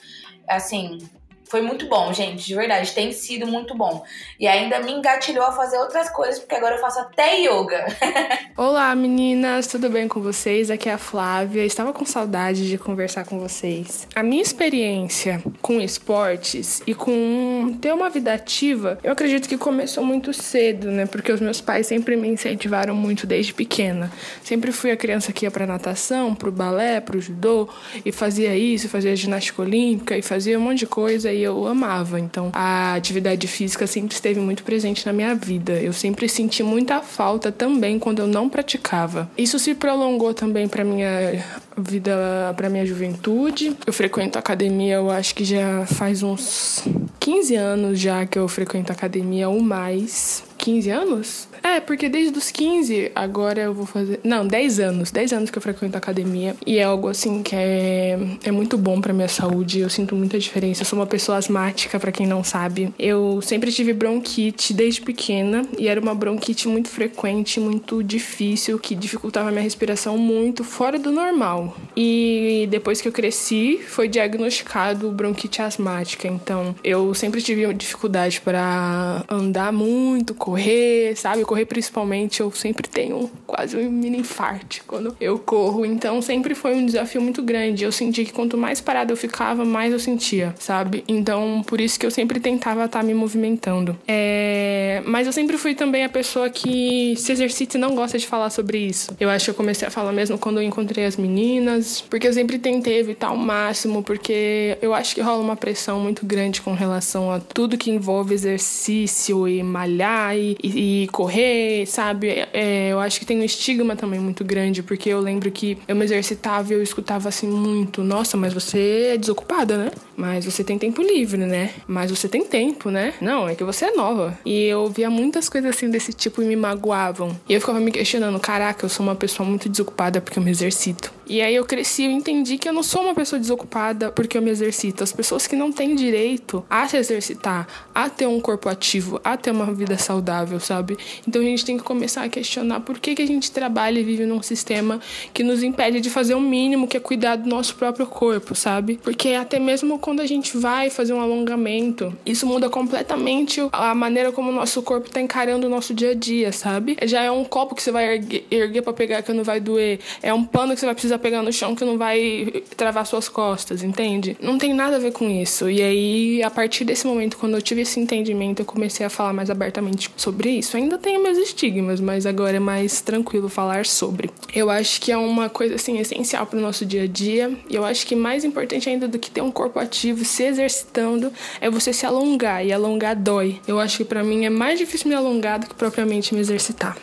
assim, 0.48 1.00
foi 1.45 1.62
muito 1.62 1.88
bom, 1.88 2.12
gente, 2.13 2.45
de 2.45 2.56
verdade, 2.56 2.92
tem 2.94 3.12
sido 3.12 3.45
muito 3.48 3.75
bom. 3.75 4.04
E 4.40 4.48
ainda 4.48 4.80
me 4.80 4.92
engatilhou 4.92 5.45
a 5.45 5.51
fazer 5.51 5.78
outras 5.78 6.10
coisas, 6.10 6.40
porque 6.40 6.56
agora 6.56 6.75
eu 6.75 6.81
faço 6.81 7.00
até 7.00 7.40
yoga. 7.40 7.86
Olá, 8.56 8.95
meninas, 8.95 9.68
tudo 9.68 9.90
bem 9.90 10.07
com 10.07 10.22
vocês? 10.22 10.69
Aqui 10.69 10.90
é 10.90 10.94
a 10.94 10.98
Flávia. 10.98 11.66
Estava 11.66 11.92
com 11.92 12.06
saudade 12.06 12.68
de 12.68 12.78
conversar 12.78 13.25
com 13.25 13.40
vocês. 13.40 14.07
A 14.16 14.24
minha 14.24 14.42
experiência 14.42 15.44
com 15.62 15.81
esportes 15.81 16.81
e 16.86 16.94
com 16.94 17.78
ter 17.81 17.94
uma 17.94 18.10
vida 18.10 18.34
ativa, 18.34 19.00
eu 19.04 19.12
acredito 19.12 19.50
que 19.50 19.57
começou 19.57 20.04
muito 20.04 20.34
cedo, 20.34 20.92
né? 20.92 21.06
Porque 21.06 21.31
os 21.31 21.42
meus 21.42 21.60
pais 21.60 21.88
sempre 21.88 22.16
me 22.16 22.28
incentivaram 22.28 22.95
muito 22.95 23.25
desde 23.25 23.54
pequena. 23.54 24.12
Sempre 24.44 24.72
fui 24.72 24.92
a 24.92 24.98
criança 24.98 25.34
que 25.34 25.45
ia 25.45 25.51
para 25.51 25.66
natação, 25.66 26.36
pro 26.36 26.51
balé, 26.51 27.00
pro 27.00 27.19
judô 27.19 27.68
e 28.06 28.12
fazia 28.12 28.56
isso, 28.56 28.88
fazia 28.88 29.16
ginástica 29.16 29.62
olímpica 29.62 30.18
e 30.18 30.22
fazia 30.22 30.57
um 30.57 30.62
monte 30.62 30.80
de 30.80 30.88
coisa 30.88 31.32
e 31.33 31.44
eu 31.44 31.68
amava. 31.68 32.19
Então, 32.19 32.51
a 32.53 32.94
atividade 32.94 33.47
física 33.47 33.88
sempre 33.88 34.13
esteve 34.13 34.39
muito 34.39 34.63
presente 34.63 35.06
na 35.06 35.13
minha 35.13 35.35
vida. 35.35 35.74
Eu 35.74 35.94
sempre 35.94 36.30
senti 36.30 36.63
muita 36.63 37.01
falta 37.01 37.51
também 37.51 38.00
quando 38.00 38.19
eu 38.19 38.27
não 38.27 38.50
praticava. 38.50 39.30
Isso 39.38 39.57
se 39.59 39.74
prolongou 39.74 40.33
também 40.33 40.68
para 40.68 40.83
minha 40.83 41.44
vida, 41.77 42.53
para 42.56 42.69
minha 42.69 42.85
juventude. 42.85 43.75
Eu 43.85 43.94
frequento 43.94 44.38
academia, 44.38 44.95
eu 44.95 45.09
acho 45.09 45.35
que 45.35 45.44
já 45.44 45.85
faz 45.85 46.24
uns 46.24 46.83
15 47.19 47.56
anos 47.56 48.00
já 48.00 48.25
que 48.25 48.38
eu 48.38 48.47
frequento 48.47 48.91
academia 48.91 49.50
ou 49.50 49.59
mais. 49.59 50.44
15 50.58 50.90
anos? 50.90 51.48
É, 51.64 51.80
porque 51.80 52.10
desde 52.10 52.38
os 52.38 52.52
15, 52.52 53.12
agora 53.16 53.62
eu 53.62 53.74
vou 53.74 53.86
fazer. 53.86 54.20
Não, 54.24 54.46
10 54.46 54.80
anos. 54.80 55.12
10 55.12 55.34
anos 55.34 55.50
que 55.50 55.58
eu 55.58 55.62
frequento 55.62 55.98
academia. 55.98 56.56
E 56.66 56.78
é 56.78 56.84
algo 56.84 57.08
assim 57.08 57.42
que 57.42 57.56
é, 57.56 58.18
é 58.44 58.52
muito 58.52 58.78
bom 58.78 59.00
pra 59.00 59.14
minha 59.14 59.30
saúde. 59.30 59.80
Eu 59.80 59.90
sinto 59.90 60.16
muita 60.16 60.38
diferença. 60.38 60.82
Eu 60.82 60.86
sou 60.86 61.00
uma 61.00 61.08
pessoa 61.08 61.38
asmática, 61.38 62.00
para 62.00 62.12
quem 62.12 62.28
não 62.28 62.44
sabe. 62.44 62.94
Eu 63.00 63.42
sempre 63.42 63.72
tive 63.72 63.94
bronquite 63.94 64.74
desde 64.74 65.02
pequena. 65.02 65.66
E 65.78 65.88
era 65.88 66.02
uma 66.02 66.14
bronquite 66.14 66.68
muito 66.68 66.90
frequente, 66.90 67.60
muito 67.60 68.04
difícil, 68.04 68.78
que 68.78 68.94
dificultava 68.94 69.50
a 69.50 69.52
minha 69.52 69.64
respiração 69.64 70.18
muito, 70.18 70.64
fora 70.64 71.00
do 71.00 71.12
normal. 71.12 71.78
E 71.96 72.68
depois 72.70 73.02
que 73.02 73.08
eu 73.08 73.12
cresci, 73.12 73.80
foi 73.88 74.08
diagnosticado 74.08 75.10
bronquite 75.12 75.62
asmática. 75.62 76.28
Então, 76.28 76.76
eu 76.84 77.14
sempre 77.14 77.42
tive 77.42 77.74
dificuldade 77.74 78.42
para 78.42 79.24
andar 79.30 79.72
muito, 79.72 80.34
correr, 80.44 81.16
sabe? 81.16 81.45
Correr 81.45 81.63
principalmente, 81.63 82.42
eu 82.42 82.51
sempre 82.51 82.86
tenho 82.86 83.31
quase 83.48 83.78
um 83.78 83.90
mini 83.90 84.18
infarto 84.18 84.84
quando 84.86 85.16
eu 85.22 85.40
corro. 85.40 85.86
Então 85.86 86.22
sempre 86.22 86.54
foi 86.54 86.75
um 86.75 86.86
desafio 86.86 87.22
muito 87.22 87.42
grande. 87.42 87.86
Eu 87.86 87.94
senti 87.94 88.25
que 88.25 88.34
quanto 88.34 88.57
mais 88.57 88.81
parada 88.81 89.13
eu 89.13 89.16
ficava, 89.16 89.63
mais 89.63 89.94
eu 89.94 90.00
sentia, 90.00 90.54
sabe? 90.60 91.01
Então 91.07 91.63
por 91.66 91.80
isso 91.80 91.98
que 91.98 92.06
eu 92.06 92.12
sempre 92.12 92.42
tentava 92.42 92.84
estar 92.84 93.00
tá 93.00 93.06
me 93.06 93.13
movimentando. 93.13 93.98
É... 94.06 95.01
Mas 95.06 95.28
eu 95.28 95.31
sempre 95.31 95.57
fui 95.57 95.75
também 95.75 96.04
a 96.04 96.10
pessoa 96.10 96.50
que 96.50 97.16
se 97.16 97.31
exercita 97.31 97.78
e 97.78 97.80
não 97.80 97.95
gosta 97.95 98.18
de 98.19 98.28
falar 98.28 98.50
sobre 98.50 98.80
isso. 98.80 99.16
Eu 99.18 99.30
acho 99.30 99.45
que 99.45 99.51
eu 99.51 99.56
comecei 99.56 99.88
a 99.88 99.92
falar 99.92 100.12
mesmo 100.12 100.38
quando 100.38 100.57
eu 100.57 100.63
encontrei 100.63 101.06
as 101.06 101.16
meninas, 101.16 102.01
porque 102.01 102.28
eu 102.28 102.34
sempre 102.34 102.60
tentei 102.60 103.00
evitar 103.00 103.31
o 103.31 103.38
máximo, 103.38 104.04
porque 104.04 104.78
eu 104.81 104.94
acho 104.94 105.16
que 105.16 105.22
rola 105.22 105.42
uma 105.42 105.56
pressão 105.56 106.01
muito 106.01 106.25
grande 106.25 106.62
com 106.62 106.74
relação 106.74 107.31
a 107.31 107.40
tudo 107.40 107.78
que 107.78 107.90
envolve 107.90 108.34
exercício 108.34 109.48
e 109.48 109.63
malhar 109.63 110.32
e, 110.35 111.03
e 111.03 111.07
correr, 111.07 111.85
sabe? 111.85 112.45
É, 112.53 112.89
eu 112.91 113.00
acho 113.00 113.19
que 113.19 113.25
tem 113.25 113.39
um 113.39 113.44
estigma 113.44 113.95
também 113.95 114.19
muito 114.19 114.44
grande, 114.44 114.83
porque 114.83 115.09
eu 115.09 115.19
lembro 115.19 115.51
que 115.51 115.77
eu 115.88 115.95
me 115.95 116.03
exercitava 116.03 116.74
e 116.74 116.75
eu 116.75 116.83
escutava 116.83 117.30
assim 117.30 117.47
muito: 117.47 118.03
nossa, 118.03 118.38
mas 118.38 118.53
você 118.53 119.12
é 119.13 119.18
desocupada, 119.18 119.77
né? 119.77 119.91
Mas 120.15 120.45
você 120.45 120.63
tem 120.63 120.77
tempo 120.77 121.01
livre, 121.01 121.38
né? 121.38 121.71
Mas 121.88 122.12
você 122.12 122.27
tem 122.27 122.44
tempo, 122.45 122.89
né? 122.89 123.13
Não, 123.19 123.47
é 123.47 123.56
que 123.56 123.63
você 123.63 123.85
é 123.85 123.91
nova. 123.91 124.38
E 124.45 124.65
eu 124.65 124.88
via 124.89 125.09
muitas 125.09 125.50
coisas 125.50 125.75
assim 125.75 125.89
desse 125.89 126.13
tipo 126.13 126.41
e 126.41 126.45
me 126.45 126.56
magoavam. 126.56 127.35
E 127.47 127.53
eu 127.53 127.59
ficava 127.59 127.80
me 127.80 127.91
questionando: 127.91 128.39
caraca, 128.39 128.85
eu 128.85 128.89
sou 128.89 129.06
uma 129.06 129.15
pessoa 129.15 129.47
muito 129.47 129.69
desocupada 129.69 130.21
porque 130.21 130.39
eu 130.39 130.44
me 130.44 130.51
exercito. 130.51 131.12
E 131.33 131.41
aí 131.41 131.56
eu 131.56 131.65
cresci 131.65 132.03
e 132.03 132.12
entendi 132.12 132.59
que 132.59 132.69
eu 132.69 132.74
não 132.74 132.83
sou 132.83 133.01
uma 133.01 133.15
pessoa 133.15 133.39
desocupada 133.39 134.12
porque 134.12 134.38
eu 134.38 134.41
me 134.44 134.51
exercito. 134.51 135.03
As 135.03 135.12
pessoas 135.12 135.47
que 135.47 135.56
não 135.56 135.71
têm 135.71 135.95
direito 135.95 136.63
a 136.69 136.88
se 136.88 136.95
exercitar, 136.95 137.68
a 137.95 138.07
ter 138.07 138.27
um 138.27 138.39
corpo 138.39 138.69
ativo, 138.69 139.19
a 139.24 139.35
ter 139.35 139.50
uma 139.50 139.74
vida 139.74 139.97
saudável, 139.97 140.59
sabe? 140.59 140.95
Então 141.27 141.41
a 141.41 141.45
gente 141.45 141.65
tem 141.65 141.75
que 141.75 141.83
começar 141.83 142.21
a 142.21 142.30
questionar 142.30 142.81
por 142.81 143.00
que, 143.00 143.15
que 143.15 143.24
a 143.24 143.25
gente 143.25 143.51
trabalha 143.51 144.00
e 144.00 144.03
vive 144.03 144.27
num 144.27 144.44
sistema 144.44 145.01
que 145.33 145.41
nos 145.41 145.63
impede 145.63 146.01
de 146.01 146.12
fazer 146.12 146.35
o 146.35 146.39
mínimo, 146.39 146.88
que 146.88 146.97
é 146.97 147.00
cuidar 147.00 147.38
do 147.38 147.50
nosso 147.50 147.77
próprio 147.77 148.06
corpo, 148.06 148.53
sabe? 148.53 149.00
Porque 149.01 149.30
até 149.30 149.57
mesmo 149.57 149.97
quando 149.97 150.19
a 150.19 150.27
gente 150.27 150.56
vai 150.56 150.91
fazer 150.91 151.13
um 151.13 151.19
alongamento, 151.19 152.15
isso 152.24 152.45
muda 152.45 152.69
completamente 152.69 153.59
a 153.71 153.95
maneira 153.95 154.31
como 154.31 154.51
o 154.51 154.53
nosso 154.53 154.83
corpo 154.83 155.09
tá 155.09 155.19
encarando 155.19 155.65
o 155.65 155.69
nosso 155.71 155.95
dia 155.95 156.12
a 156.12 156.13
dia, 156.13 156.51
sabe? 156.51 156.95
Já 157.06 157.24
é 157.24 157.31
um 157.31 157.44
copo 157.44 157.74
que 157.74 157.81
você 157.81 157.91
vai 157.91 158.18
erguer, 158.18 158.45
erguer 158.51 158.83
para 158.83 158.94
pegar 158.94 159.24
que 159.24 159.33
não 159.33 159.44
vai 159.44 159.59
doer, 159.59 160.00
é 160.21 160.31
um 160.31 160.44
pano 160.44 160.75
que 160.75 160.80
você 160.80 160.85
vai 160.85 160.94
precisar 160.94 161.23
pegar 161.24 161.42
no 161.42 161.54
chão 161.54 161.74
que 161.74 161.86
não 161.86 161.98
vai 161.98 162.64
travar 162.75 163.06
suas 163.06 163.30
costas, 163.30 163.81
entende? 163.81 164.38
Não 164.42 164.58
tem 164.58 164.74
nada 164.74 164.98
a 164.98 165.00
ver 165.00 165.14
com 165.14 165.30
isso. 165.30 165.70
E 165.70 165.81
aí, 165.81 166.44
a 166.44 166.52
partir 166.52 166.84
desse 166.84 167.08
momento, 167.08 167.38
quando 167.38 167.56
eu 167.56 167.62
tive 167.62 167.81
esse 167.81 168.00
entendimento, 168.00 168.60
eu 168.62 168.66
comecei 168.66 169.06
a 169.06 169.10
falar 169.10 169.31
mais 169.31 169.50
abertamente 169.50 170.12
sobre 170.18 170.50
isso. 170.50 170.75
Ainda 170.75 170.98
tem 170.98 171.18
meus 171.22 171.38
estigmas, 171.38 172.02
mas 172.02 172.25
agora 172.25 172.58
é 172.58 172.60
mais 172.60 173.00
tranquilo 173.00 173.48
falar 173.48 173.86
sobre. 173.86 174.30
Eu 174.54 174.70
acho 174.70 175.00
que 175.00 175.12
é 175.12 175.18
uma 175.18 175.50
coisa 175.50 175.75
assim 175.75 175.98
essencial 175.98 176.46
para 176.46 176.60
o 176.60 176.62
nosso 176.62 176.86
dia 176.86 177.04
a 177.04 177.08
dia. 177.08 177.58
E 177.69 177.76
eu 177.76 177.86
acho 177.86 178.06
que 178.06 178.16
mais 178.16 178.44
importante 178.44 178.90
ainda 178.90 179.08
do 179.08 179.18
que 179.18 179.31
ter 179.31 179.42
um 179.42 179.52
corpo 179.52 179.80
ativo, 179.80 180.26
se 180.26 180.44
exercitando, 180.44 181.31
é 181.62 181.69
você 181.69 181.94
se 181.94 182.06
alongar. 182.06 182.66
E 182.66 182.74
alongar 182.74 183.16
dói. 183.16 183.62
Eu 183.66 183.80
acho 183.80 183.98
que 183.98 184.06
para 184.06 184.24
mim 184.24 184.46
é 184.46 184.50
mais 184.50 184.78
difícil 184.78 185.08
me 185.08 185.16
alongar 185.16 185.60
do 185.60 185.68
que 185.68 185.76
propriamente 185.76 186.36
me 186.36 186.42
exercitar. 186.42 186.98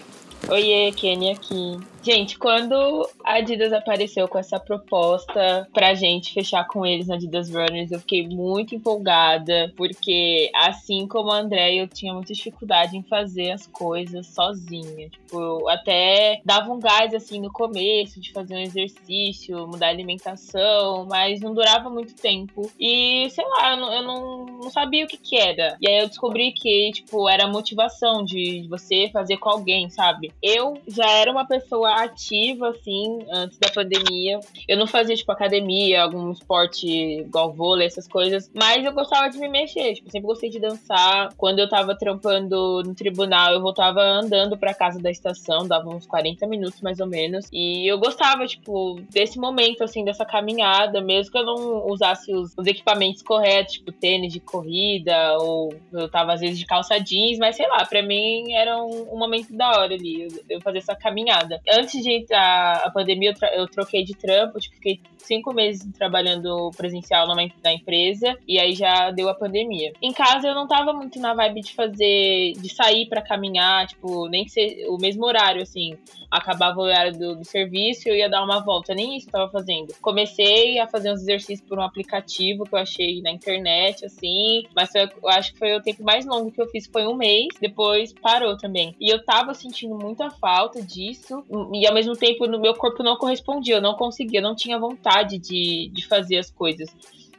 Oiê, 0.48 0.92
Kenny 0.92 1.32
aqui. 1.32 1.89
Gente, 2.02 2.38
quando 2.38 3.06
a 3.22 3.34
Adidas 3.34 3.72
apareceu 3.72 4.26
com 4.26 4.38
essa 4.38 4.58
proposta 4.58 5.68
pra 5.72 5.92
gente 5.92 6.32
fechar 6.32 6.66
com 6.66 6.86
eles 6.86 7.08
na 7.08 7.16
Adidas 7.16 7.50
Runners, 7.50 7.92
eu 7.92 8.00
fiquei 8.00 8.26
muito 8.26 8.74
empolgada, 8.74 9.70
porque 9.76 10.50
assim 10.54 11.06
como 11.06 11.30
a 11.30 11.40
André, 11.40 11.74
eu 11.74 11.86
tinha 11.86 12.14
muita 12.14 12.32
dificuldade 12.32 12.96
em 12.96 13.02
fazer 13.02 13.50
as 13.50 13.66
coisas 13.66 14.28
sozinha. 14.28 15.10
Tipo, 15.10 15.40
eu 15.40 15.68
até 15.68 16.40
dava 16.44 16.72
um 16.72 16.80
gás 16.80 17.12
assim 17.12 17.38
no 17.38 17.52
começo 17.52 18.18
de 18.18 18.32
fazer 18.32 18.54
um 18.54 18.60
exercício, 18.60 19.66
mudar 19.66 19.88
a 19.88 19.90
alimentação, 19.90 21.06
mas 21.06 21.40
não 21.40 21.52
durava 21.52 21.90
muito 21.90 22.14
tempo. 22.14 22.70
E 22.80 23.28
sei 23.30 23.44
lá, 23.44 23.72
eu 23.72 23.76
não, 23.76 23.92
eu 23.92 24.02
não, 24.02 24.46
não 24.46 24.70
sabia 24.70 25.04
o 25.04 25.08
que, 25.08 25.18
que 25.18 25.36
era. 25.36 25.76
E 25.80 25.88
aí 25.88 25.98
eu 25.98 26.08
descobri 26.08 26.52
que, 26.52 26.92
tipo, 26.92 27.28
era 27.28 27.44
a 27.44 27.48
motivação 27.48 28.24
de 28.24 28.66
você 28.70 29.10
fazer 29.12 29.36
com 29.36 29.50
alguém, 29.50 29.90
sabe? 29.90 30.32
Eu 30.42 30.80
já 30.88 31.08
era 31.10 31.30
uma 31.30 31.46
pessoa 31.46 31.89
ativa, 31.94 32.70
assim, 32.70 33.18
antes 33.30 33.58
da 33.58 33.70
pandemia. 33.70 34.40
Eu 34.68 34.76
não 34.76 34.86
fazia, 34.86 35.16
tipo, 35.16 35.30
academia, 35.32 36.02
algum 36.02 36.30
esporte 36.32 36.86
igual 36.86 37.52
vôlei, 37.52 37.86
essas 37.86 38.06
coisas, 38.06 38.50
mas 38.54 38.84
eu 38.84 38.92
gostava 38.92 39.28
de 39.28 39.38
me 39.38 39.48
mexer, 39.48 39.94
tipo, 39.94 40.10
sempre 40.10 40.26
gostei 40.26 40.50
de 40.50 40.60
dançar. 40.60 41.32
Quando 41.36 41.58
eu 41.58 41.68
tava 41.68 41.96
trampando 41.96 42.82
no 42.84 42.94
tribunal, 42.94 43.52
eu 43.52 43.60
voltava 43.60 44.00
andando 44.00 44.56
pra 44.56 44.74
casa 44.74 45.00
da 45.00 45.10
estação, 45.10 45.66
dava 45.66 45.88
uns 45.88 46.06
40 46.06 46.46
minutos 46.46 46.80
mais 46.80 47.00
ou 47.00 47.06
menos, 47.06 47.48
e 47.52 47.90
eu 47.90 47.98
gostava, 47.98 48.46
tipo, 48.46 49.00
desse 49.10 49.38
momento, 49.38 49.84
assim, 49.84 50.04
dessa 50.04 50.24
caminhada, 50.24 51.00
mesmo 51.00 51.32
que 51.32 51.38
eu 51.38 51.44
não 51.44 51.86
usasse 51.86 52.32
os, 52.32 52.54
os 52.56 52.66
equipamentos 52.66 53.22
corretos, 53.22 53.74
tipo, 53.74 53.92
tênis 53.92 54.32
de 54.32 54.40
corrida, 54.40 55.36
ou 55.38 55.72
eu 55.92 56.08
tava 56.08 56.32
às 56.32 56.40
vezes 56.40 56.58
de 56.58 56.66
calça 56.66 56.98
jeans, 56.98 57.38
mas 57.38 57.56
sei 57.56 57.68
lá, 57.68 57.84
pra 57.84 58.02
mim 58.02 58.52
era 58.52 58.76
um, 58.82 59.14
um 59.14 59.18
momento 59.18 59.56
da 59.56 59.70
hora 59.70 59.94
ali, 59.94 60.22
eu, 60.22 60.28
eu 60.48 60.60
fazer 60.60 60.78
essa 60.78 60.94
caminhada 60.94 61.60
antes 61.80 62.02
de 62.02 62.12
entrar 62.12 62.82
a 62.84 62.90
pandemia, 62.90 63.32
eu, 63.42 63.60
eu 63.60 63.66
troquei 63.66 64.04
de 64.04 64.14
trampo, 64.14 64.58
tipo, 64.58 64.76
fiquei 64.76 65.00
cinco 65.18 65.52
meses 65.52 65.86
trabalhando 65.92 66.70
presencial 66.76 67.26
numa, 67.26 67.48
na 67.62 67.72
empresa 67.72 68.36
e 68.46 68.58
aí 68.58 68.74
já 68.74 69.10
deu 69.10 69.28
a 69.28 69.34
pandemia. 69.34 69.92
Em 70.02 70.12
casa 70.12 70.48
eu 70.48 70.54
não 70.54 70.66
tava 70.66 70.92
muito 70.92 71.18
na 71.20 71.34
vibe 71.34 71.60
de 71.62 71.74
fazer, 71.74 72.52
de 72.52 72.74
sair 72.74 73.06
para 73.08 73.22
caminhar, 73.22 73.86
tipo, 73.86 74.28
nem 74.28 74.44
que 74.44 74.50
ser 74.50 74.86
o 74.88 74.96
mesmo 74.96 75.24
horário, 75.24 75.62
assim. 75.62 75.96
Acabava 76.30 76.78
o 76.78 76.82
horário 76.82 77.18
do, 77.18 77.36
do 77.36 77.44
serviço 77.44 78.08
e 78.08 78.10
eu 78.10 78.16
ia 78.16 78.28
dar 78.28 78.44
uma 78.44 78.60
volta, 78.60 78.94
nem 78.94 79.16
isso 79.16 79.28
eu 79.28 79.32
tava 79.32 79.50
fazendo. 79.50 79.94
Comecei 80.00 80.78
a 80.78 80.86
fazer 80.86 81.12
uns 81.12 81.22
exercícios 81.22 81.66
por 81.68 81.78
um 81.78 81.82
aplicativo 81.82 82.64
que 82.64 82.74
eu 82.74 82.78
achei 82.78 83.20
na 83.22 83.30
internet, 83.30 84.04
assim, 84.04 84.64
mas 84.74 84.94
eu, 84.94 85.08
eu 85.22 85.28
acho 85.28 85.52
que 85.52 85.58
foi 85.58 85.74
o 85.74 85.82
tempo 85.82 86.02
mais 86.02 86.24
longo 86.26 86.50
que 86.50 86.60
eu 86.60 86.68
fiz, 86.68 86.86
foi 86.86 87.06
um 87.06 87.14
mês, 87.14 87.48
depois 87.60 88.12
parou 88.12 88.56
também. 88.56 88.94
E 89.00 89.12
eu 89.12 89.24
tava 89.24 89.54
sentindo 89.54 89.96
muita 89.96 90.30
falta 90.30 90.82
disso, 90.82 91.44
e 91.72 91.86
ao 91.86 91.94
mesmo 91.94 92.14
tempo 92.14 92.46
no 92.46 92.60
meu 92.60 92.74
corpo 92.74 93.02
não 93.02 93.16
correspondia, 93.16 93.76
eu 93.76 93.82
não 93.82 93.94
conseguia, 93.94 94.40
eu 94.40 94.44
não 94.44 94.54
tinha 94.54 94.78
vontade 94.78 95.38
de, 95.38 95.90
de 95.92 96.06
fazer 96.06 96.38
as 96.38 96.50
coisas. 96.50 96.90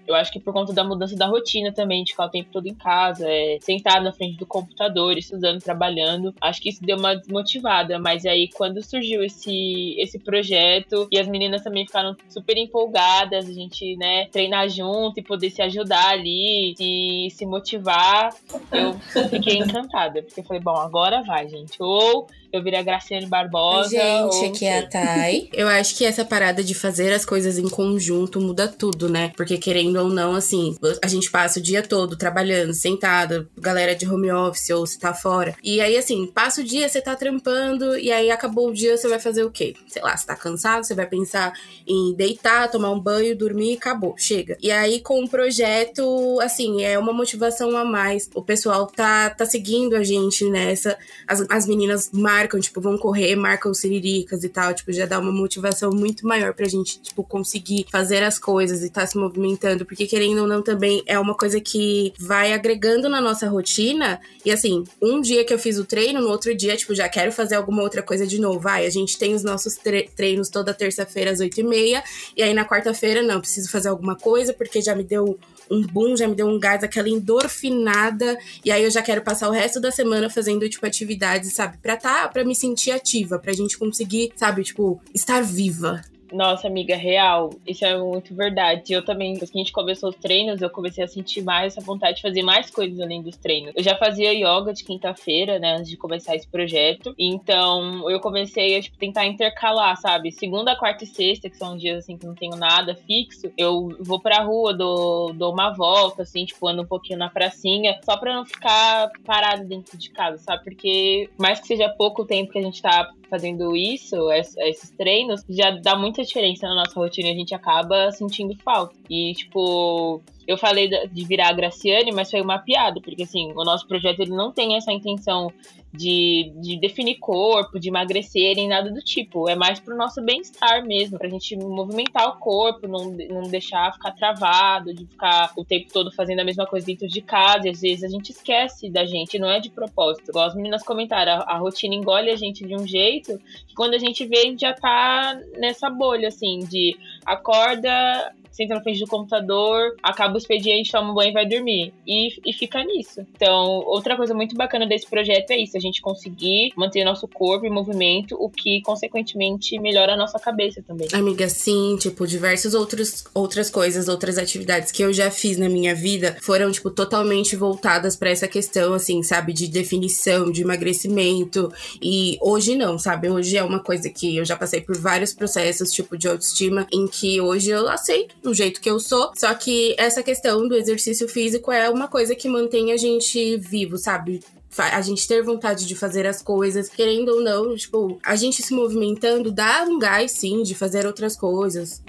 Eu 0.08 0.16
acho 0.16 0.32
que 0.32 0.40
por 0.40 0.54
conta 0.54 0.74
da 0.74 0.84
mudança 0.84 1.16
da 1.16 1.28
rotina 1.28 1.72
também, 1.72 2.04
de 2.04 2.12
ficar 2.12 2.26
o 2.26 2.30
tempo 2.30 2.50
todo 2.52 2.68
em 2.68 2.74
casa, 2.74 3.26
é, 3.30 3.58
sentado 3.62 4.04
na 4.04 4.12
frente 4.12 4.38
do 4.38 4.46
computador, 4.46 5.18
estudando, 5.18 5.62
trabalhando, 5.62 6.34
acho 6.42 6.62
que 6.62 6.70
isso 6.70 6.84
deu 6.84 6.98
uma 6.98 7.16
desmotivada. 7.16 8.00
Mas 8.00 8.26
aí, 8.26 8.50
quando 8.50 8.84
surgiu 8.84 9.24
esse, 9.24 9.96
esse 10.00 10.20
projeto 10.20 11.08
e 11.12 11.20
as 11.20 11.28
meninas 11.28 11.64
também 11.64 11.86
ficaram 11.86 12.16
super 12.30 12.58
empolgadas, 12.58 13.48
a 13.48 13.54
gente, 13.54 13.96
né, 13.98 14.26
treinar 14.28 14.70
junto 14.70 15.20
e 15.20 15.24
poder 15.24 15.50
se 15.50 15.62
ajudar 15.62 16.10
ali, 16.10 16.74
se, 16.76 17.28
se 17.32 17.46
motivar, 17.46 18.34
eu 18.72 18.94
fiquei 19.30 19.58
encantada. 19.58 20.24
Porque 20.24 20.40
eu 20.40 20.44
falei, 20.44 20.62
bom, 20.62 20.76
agora 20.76 21.22
vai, 21.24 21.48
gente. 21.48 21.82
Ou 21.82 22.28
eu 22.52 22.64
virei 22.64 22.80
a 22.80 22.84
Graciane 22.84 23.26
Barbosa. 23.26 23.90
Gente, 23.90 24.46
aqui 24.46 24.66
é 24.66 24.80
a 24.80 24.88
Thay. 24.88 25.50
Eu 25.54 25.68
acho 25.68 25.96
que 25.96 26.06
essa 26.06 26.26
parada 26.26 26.64
de 26.64 26.74
fazer 26.74 27.12
as 27.14 27.24
coisas 27.24 27.58
em 27.58 27.70
conjunto 27.70 28.42
muda 28.42 28.68
tudo, 28.68 29.08
né? 29.08 29.32
Porque 29.38 29.58
querendo 29.58 29.98
ou 29.98 30.10
não, 30.10 30.34
assim, 30.34 30.76
a 31.02 31.08
gente 31.08 31.30
passa 31.30 31.60
o 31.60 31.62
dia 31.62 31.82
todo 31.82 32.18
trabalhando, 32.18 32.74
sentada, 32.74 33.48
galera 33.58 33.96
de 33.96 34.08
home 34.08 34.32
office 34.32 34.70
ou 34.72 34.86
se 34.86 35.00
tá 35.00 35.14
fora. 35.14 35.56
E 35.64 35.80
aí, 35.80 35.98
assim, 35.98 36.28
passa 36.28 36.62
o 36.62 36.64
dia, 36.64 36.90
você 36.90 37.02
tá 37.02 37.16
trampando, 37.16 37.98
e 37.98 38.12
aí 38.12 38.32
acabou 38.32 38.70
o 38.70 38.74
dia, 38.74 38.98
você 38.98 39.08
vai 39.08 39.20
fazer 39.20 39.44
o 39.44 39.52
quê? 39.52 39.74
Sei 39.88 40.02
lá, 40.02 40.16
você 40.16 40.26
tá 40.26 40.36
cansado, 40.36 40.84
você 40.84 40.96
vai 40.96 41.06
pensar 41.06 41.54
em 41.88 42.14
deitar, 42.16 42.70
tomar 42.70 42.92
um 42.92 43.00
banho, 43.00 43.38
dormir, 43.38 43.78
acabou, 43.78 44.16
chega. 44.18 44.58
E 44.62 44.72
aí, 44.72 45.00
com 45.00 45.24
o 45.24 45.30
projeto, 45.30 46.40
assim, 46.42 46.84
é 46.84 46.98
uma 46.98 47.14
motivação 47.14 47.78
a 47.78 47.86
mais. 47.86 48.30
O 48.36 48.42
pessoal 48.42 48.88
tá, 48.88 49.30
tá 49.30 49.46
seguindo 49.46 49.96
a 49.96 50.04
gente 50.04 50.50
nessa. 50.50 50.98
As, 51.28 51.46
as 51.50 51.66
meninas 51.66 52.10
mais 52.12 52.41
marcam, 52.42 52.60
tipo, 52.60 52.82
vão 52.82 52.98
correr, 52.98 53.36
marcam 53.36 53.74
siriricas 53.74 54.44
e 54.44 54.50
tal, 54.50 54.74
tipo, 54.74 54.92
já 54.92 55.06
dá 55.06 55.20
uma 55.20 55.32
motivação 55.32 55.92
muito 55.92 56.26
maior 56.26 56.54
pra 56.54 56.68
gente, 56.68 57.00
tipo, 57.00 57.24
conseguir 57.24 57.86
fazer 57.92 58.24
as 58.24 58.40
coisas 58.40 58.84
e 58.84 58.90
tá 58.90 59.06
se 59.06 59.18
movimentando, 59.18 59.86
porque 59.86 60.08
querendo 60.08 60.42
ou 60.42 60.48
não 60.48 60.62
também 60.62 61.04
é 61.06 61.20
uma 61.20 61.36
coisa 61.36 61.60
que 61.62 62.14
vai 62.20 62.54
agregando 62.54 63.08
na 63.08 63.22
nossa 63.22 63.48
rotina, 63.48 64.20
e 64.44 64.52
assim, 64.52 64.84
um 65.02 65.22
dia 65.22 65.46
que 65.46 65.54
eu 65.54 65.60
fiz 65.60 65.78
o 65.78 65.86
treino, 65.86 66.22
no 66.22 66.30
outro 66.30 66.56
dia, 66.56 66.76
tipo, 66.76 66.96
já 66.96 67.08
quero 67.08 67.32
fazer 67.32 67.56
alguma 67.56 67.84
outra 67.84 68.02
coisa 68.02 68.26
de 68.26 68.40
novo, 68.40 68.60
vai, 68.60 68.86
a 68.86 68.90
gente 68.90 69.18
tem 69.18 69.34
os 69.36 69.44
nossos 69.44 69.76
tre 69.76 70.10
treinos 70.16 70.50
toda 70.50 70.74
terça-feira 70.74 71.32
às 71.32 71.40
oito 71.40 71.60
e 71.60 71.64
meia, 71.64 72.04
e 72.36 72.42
aí 72.42 72.54
na 72.54 72.66
quarta-feira, 72.66 73.22
não, 73.22 73.40
preciso 73.40 73.70
fazer 73.70 73.90
alguma 73.90 74.16
coisa, 74.16 74.54
porque 74.54 74.82
já 74.82 74.96
me 74.96 75.04
deu 75.04 75.38
um 75.72 75.82
boom, 75.82 76.18
já 76.18 76.28
me 76.28 76.36
deu 76.36 76.48
um 76.48 76.60
gás, 76.60 76.84
aquela 76.84 77.10
endorfinada. 77.10 78.38
E 78.64 78.70
aí 78.70 78.84
eu 78.84 78.92
já 78.92 79.02
quero 79.02 79.22
passar 79.22 79.48
o 79.48 79.52
resto 79.52 79.80
da 79.80 79.92
semana 79.92 80.30
fazendo, 80.30 80.68
tipo, 80.70 80.86
atividades, 80.86 81.54
sabe? 81.54 81.78
Pra 81.78 81.96
tá, 81.96 82.28
pra 82.28 82.44
me 82.44 82.54
sentir 82.54 82.92
ativa, 82.92 83.40
pra 83.40 83.54
gente 83.54 83.78
conseguir, 83.78 84.34
sabe, 84.36 84.64
tipo, 84.64 85.02
estar 85.14 85.42
viva. 85.42 86.02
Nossa, 86.32 86.68
amiga, 86.68 86.96
real. 86.96 87.50
Isso 87.68 87.84
é 87.84 87.98
muito 87.98 88.34
verdade. 88.34 88.94
Eu 88.94 89.04
também, 89.04 89.34
depois 89.34 89.52
que 89.52 89.58
a 89.58 89.62
gente 89.62 89.74
começou 89.74 90.10
os 90.10 90.16
treinos, 90.16 90.62
eu 90.62 90.70
comecei 90.70 91.04
a 91.04 91.08
sentir 91.08 91.42
mais 91.42 91.76
essa 91.76 91.86
vontade 91.86 92.18
de 92.18 92.22
fazer 92.22 92.42
mais 92.42 92.70
coisas 92.70 93.00
além 93.00 93.22
dos 93.22 93.36
treinos. 93.36 93.74
Eu 93.76 93.84
já 93.84 93.96
fazia 93.98 94.32
yoga 94.34 94.74
de 94.74 94.84
quinta-feira, 94.84 95.60
né, 95.60 95.74
antes 95.76 95.90
de 95.90 95.98
começar 95.98 96.36
esse 96.36 96.48
projeto. 96.48 97.14
Então, 97.18 98.10
eu 98.10 98.20
comecei 98.20 98.78
a 98.78 98.82
tipo, 98.82 98.98
tentar 98.98 99.26
intercalar, 99.26 99.98
sabe? 99.98 100.32
Segunda, 100.32 100.76
quarta 100.76 101.04
e 101.04 101.08
sexta, 101.08 101.50
que 101.50 101.58
são 101.58 101.76
dias 101.76 102.00
assim 102.00 102.18
que 102.18 102.26
não 102.26 102.36
tenho 102.36 102.56
nada 102.56 102.96
fixo, 102.96 103.52
eu 103.58 103.90
vou 104.00 104.20
pra 104.20 104.42
rua, 104.42 104.74
dou, 104.74 105.34
dou 105.34 105.52
uma 105.52 105.72
volta, 105.72 106.24
assim, 106.24 106.46
tipo, 106.46 106.68
ando 106.68 106.84
um 106.84 106.88
pouquinho 106.88 107.20
na 107.20 107.30
pracinha, 107.30 108.00
só 108.04 108.16
pra 108.18 108.34
não 108.34 108.46
ficar 108.46 109.10
parado 109.26 109.66
dentro 109.66 109.98
de 109.98 110.10
casa, 110.12 110.38
sabe? 110.38 110.64
Porque, 110.64 111.30
mais 111.38 111.60
que 111.60 111.68
seja 111.68 111.90
pouco 111.90 112.26
tempo 112.26 112.52
que 112.52 112.60
a 112.60 112.64
gente 112.64 112.82
tá 112.82 113.12
fazendo 113.32 113.74
isso, 113.78 114.30
esses 114.30 114.92
treinos, 114.92 115.42
já 115.50 115.72
dá 115.72 115.96
muita 115.96 116.22
diferença 116.22 116.68
na 116.68 116.76
nossa 116.76 117.00
rotina 117.00 117.30
e 117.30 117.32
a 117.32 117.36
gente 117.36 117.56
acaba 117.56 118.12
sentindo 118.12 118.54
falta. 118.62 118.94
E, 119.10 119.34
tipo, 119.34 120.22
eu 120.52 120.58
falei 120.58 120.90
de 120.90 121.26
virar 121.26 121.50
a 121.50 121.54
Graciane, 121.54 122.12
mas 122.12 122.30
foi 122.30 122.42
uma 122.42 122.60
piada, 122.60 123.00
porque 123.02 123.24
assim, 123.24 123.52
o 123.56 123.64
nosso 123.64 123.88
projeto 123.88 124.20
ele 124.20 124.32
não 124.32 124.52
tem 124.52 124.76
essa 124.76 124.92
intenção 124.92 125.52
de, 125.94 126.54
de 126.62 126.80
definir 126.80 127.16
corpo, 127.16 127.80
de 127.80 127.90
emagrecer, 127.90 128.56
nem 128.56 128.68
nada 128.68 128.90
do 128.90 129.02
tipo. 129.02 129.50
É 129.50 129.56
mais 129.56 129.80
pro 129.80 129.96
nosso 129.96 130.22
bem-estar 130.22 130.86
mesmo, 130.86 131.18
pra 131.18 131.30
gente 131.30 131.56
movimentar 131.58 132.30
o 132.30 132.40
corpo, 132.40 132.88
não, 132.88 133.12
não 133.12 133.44
deixar 133.44 133.92
ficar 133.94 134.12
travado, 134.12 134.94
de 134.94 135.06
ficar 135.06 135.52
o 135.58 135.66
tempo 135.66 135.92
todo 135.92 136.12
fazendo 136.12 136.40
a 136.40 136.46
mesma 136.46 136.66
coisa 136.66 136.86
dentro 136.86 137.08
de 137.08 137.22
casa. 137.22 137.68
E 137.68 137.72
às 137.72 137.82
vezes 137.82 138.04
a 138.04 138.08
gente 138.08 138.32
esquece 138.32 138.90
da 138.90 139.06
gente, 139.06 139.38
não 139.38 139.50
é 139.50 139.60
de 139.60 139.70
propósito. 139.70 140.30
Igual 140.30 140.48
as 140.48 140.56
meninas 140.56 140.84
comentaram, 140.84 141.34
a, 141.34 141.56
a 141.56 141.58
rotina 141.58 141.94
engole 141.94 142.32
a 142.32 142.38
gente 142.38 142.66
de 142.66 142.76
um 142.76 142.88
jeito 142.88 143.38
que 143.68 143.74
quando 143.76 143.94
a 143.94 144.00
gente 144.00 144.26
vê, 144.26 144.40
a 144.40 144.44
gente 144.44 144.62
já 144.62 144.74
tá 144.74 145.38
nessa 145.58 145.90
bolha, 145.90 146.30
assim, 146.30 146.60
de 146.60 146.98
acorda, 147.26 148.34
senta 148.52 148.76
na 148.76 148.82
frente 148.82 149.00
do 149.00 149.08
computador, 149.08 149.96
acaba 150.04 150.36
o 150.36 150.38
expediente, 150.38 150.92
toma 150.92 151.12
um 151.12 151.14
banho 151.14 151.30
e 151.30 151.34
vai 151.34 151.46
dormir. 151.48 151.94
E, 152.06 152.30
e 152.46 152.54
fica 152.54 152.84
nisso. 152.84 153.26
Então, 153.36 153.82
outra 153.86 154.16
coisa 154.16 154.34
muito 154.34 154.56
bacana 154.56 154.86
desse 154.86 155.08
projeto 155.08 155.52
é 155.52 155.58
isso: 155.58 155.78
a 155.78 155.80
gente 155.80 156.02
conseguir 156.02 156.72
manter 156.76 157.04
nosso 157.04 157.28
corpo 157.28 157.66
em 157.66 157.70
movimento, 157.70 158.36
o 158.40 158.50
que, 158.50 158.82
consequentemente, 158.82 159.80
melhora 159.80 160.14
a 160.14 160.18
nossa 160.18 160.38
cabeça 160.38 160.84
também. 160.86 161.08
Amiga, 161.14 161.48
sim, 161.50 161.96
tipo, 162.00 162.28
diversas 162.28 162.74
outros, 162.74 163.24
outras 163.34 163.70
coisas, 163.70 164.08
outras 164.08 164.38
atividades 164.38 164.92
que 164.92 165.02
eu 165.02 165.14
já 165.14 165.32
fiz 165.32 165.58
na 165.58 165.70
minha 165.70 165.96
vida 165.96 166.38
foram, 166.42 166.72
tipo, 166.72 166.90
totalmente 166.92 167.56
voltadas 167.56 168.16
para 168.16 168.30
essa 168.30 168.48
questão, 168.48 168.94
assim, 168.94 169.24
sabe, 169.24 169.54
de 169.54 169.68
definição, 169.68 170.52
de 170.52 170.62
emagrecimento. 170.62 171.72
E 172.02 172.38
hoje 172.42 172.76
não, 172.76 173.00
sabe? 173.00 173.30
Hoje 173.30 173.56
é 173.58 173.64
uma 173.64 173.80
coisa 173.80 174.10
que 174.10 174.36
eu 174.38 174.46
já 174.46 174.56
passei 174.56 174.82
por 174.82 174.98
vários 174.98 175.34
processos, 175.34 175.92
tipo, 175.92 176.18
de 176.18 176.28
autoestima, 176.28 176.88
em 176.92 177.08
que 177.08 177.40
hoje 177.40 177.70
eu 177.70 177.88
aceito 177.88 178.41
do 178.42 178.54
jeito 178.54 178.82
que 178.82 178.90
eu 178.90 179.00
sou. 179.00 179.32
Só 179.36 179.54
que 179.54 179.96
essa 179.98 180.24
questão 180.24 180.68
do 180.68 180.76
exercício 180.76 181.28
físico 181.28 181.72
é 181.72 181.90
uma 181.90 182.08
coisa 182.08 182.36
que 182.36 182.50
mantém 182.50 182.92
a 182.92 182.98
gente 182.98 183.58
vivo, 183.58 183.98
sabe? 183.98 184.42
a 184.78 185.02
gente 185.02 185.28
ter 185.28 185.44
vontade 185.44 185.86
de 185.86 185.96
fazer 185.96 186.26
as 186.26 186.42
coisas, 186.42 186.88
querendo 186.88 187.30
ou 187.30 187.42
não, 187.42 187.76
tipo, 187.76 188.18
a 188.24 188.38
gente 188.38 188.64
se 188.64 188.74
movimentando 188.74 189.52
dá 189.52 189.84
um 189.84 190.00
gás, 190.00 190.32
sim, 190.32 190.64
de 190.64 190.74
fazer 190.74 191.06
outras 191.06 191.36
coisas. 191.36 192.02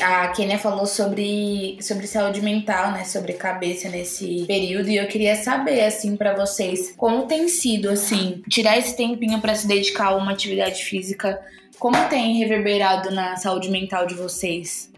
A 0.00 0.28
Kenia 0.28 0.58
falou 0.58 0.86
sobre, 0.86 1.76
sobre 1.80 2.06
saúde 2.06 2.40
mental, 2.40 2.92
né? 2.92 3.04
Sobre 3.04 3.32
cabeça 3.32 3.88
nesse 3.88 4.44
período. 4.46 4.88
E 4.88 4.96
eu 4.96 5.08
queria 5.08 5.34
saber, 5.34 5.80
assim, 5.80 6.16
para 6.16 6.36
vocês, 6.36 6.94
como 6.96 7.26
tem 7.26 7.48
sido, 7.48 7.90
assim, 7.90 8.40
tirar 8.48 8.78
esse 8.78 8.96
tempinho 8.96 9.40
para 9.40 9.56
se 9.56 9.66
dedicar 9.66 10.08
a 10.08 10.16
uma 10.16 10.30
atividade 10.30 10.84
física 10.84 11.40
como 11.78 12.08
tem 12.08 12.36
reverberado 12.38 13.10
na 13.10 13.36
saúde 13.36 13.70
mental 13.70 14.06
de 14.06 14.14
vocês? 14.14 14.90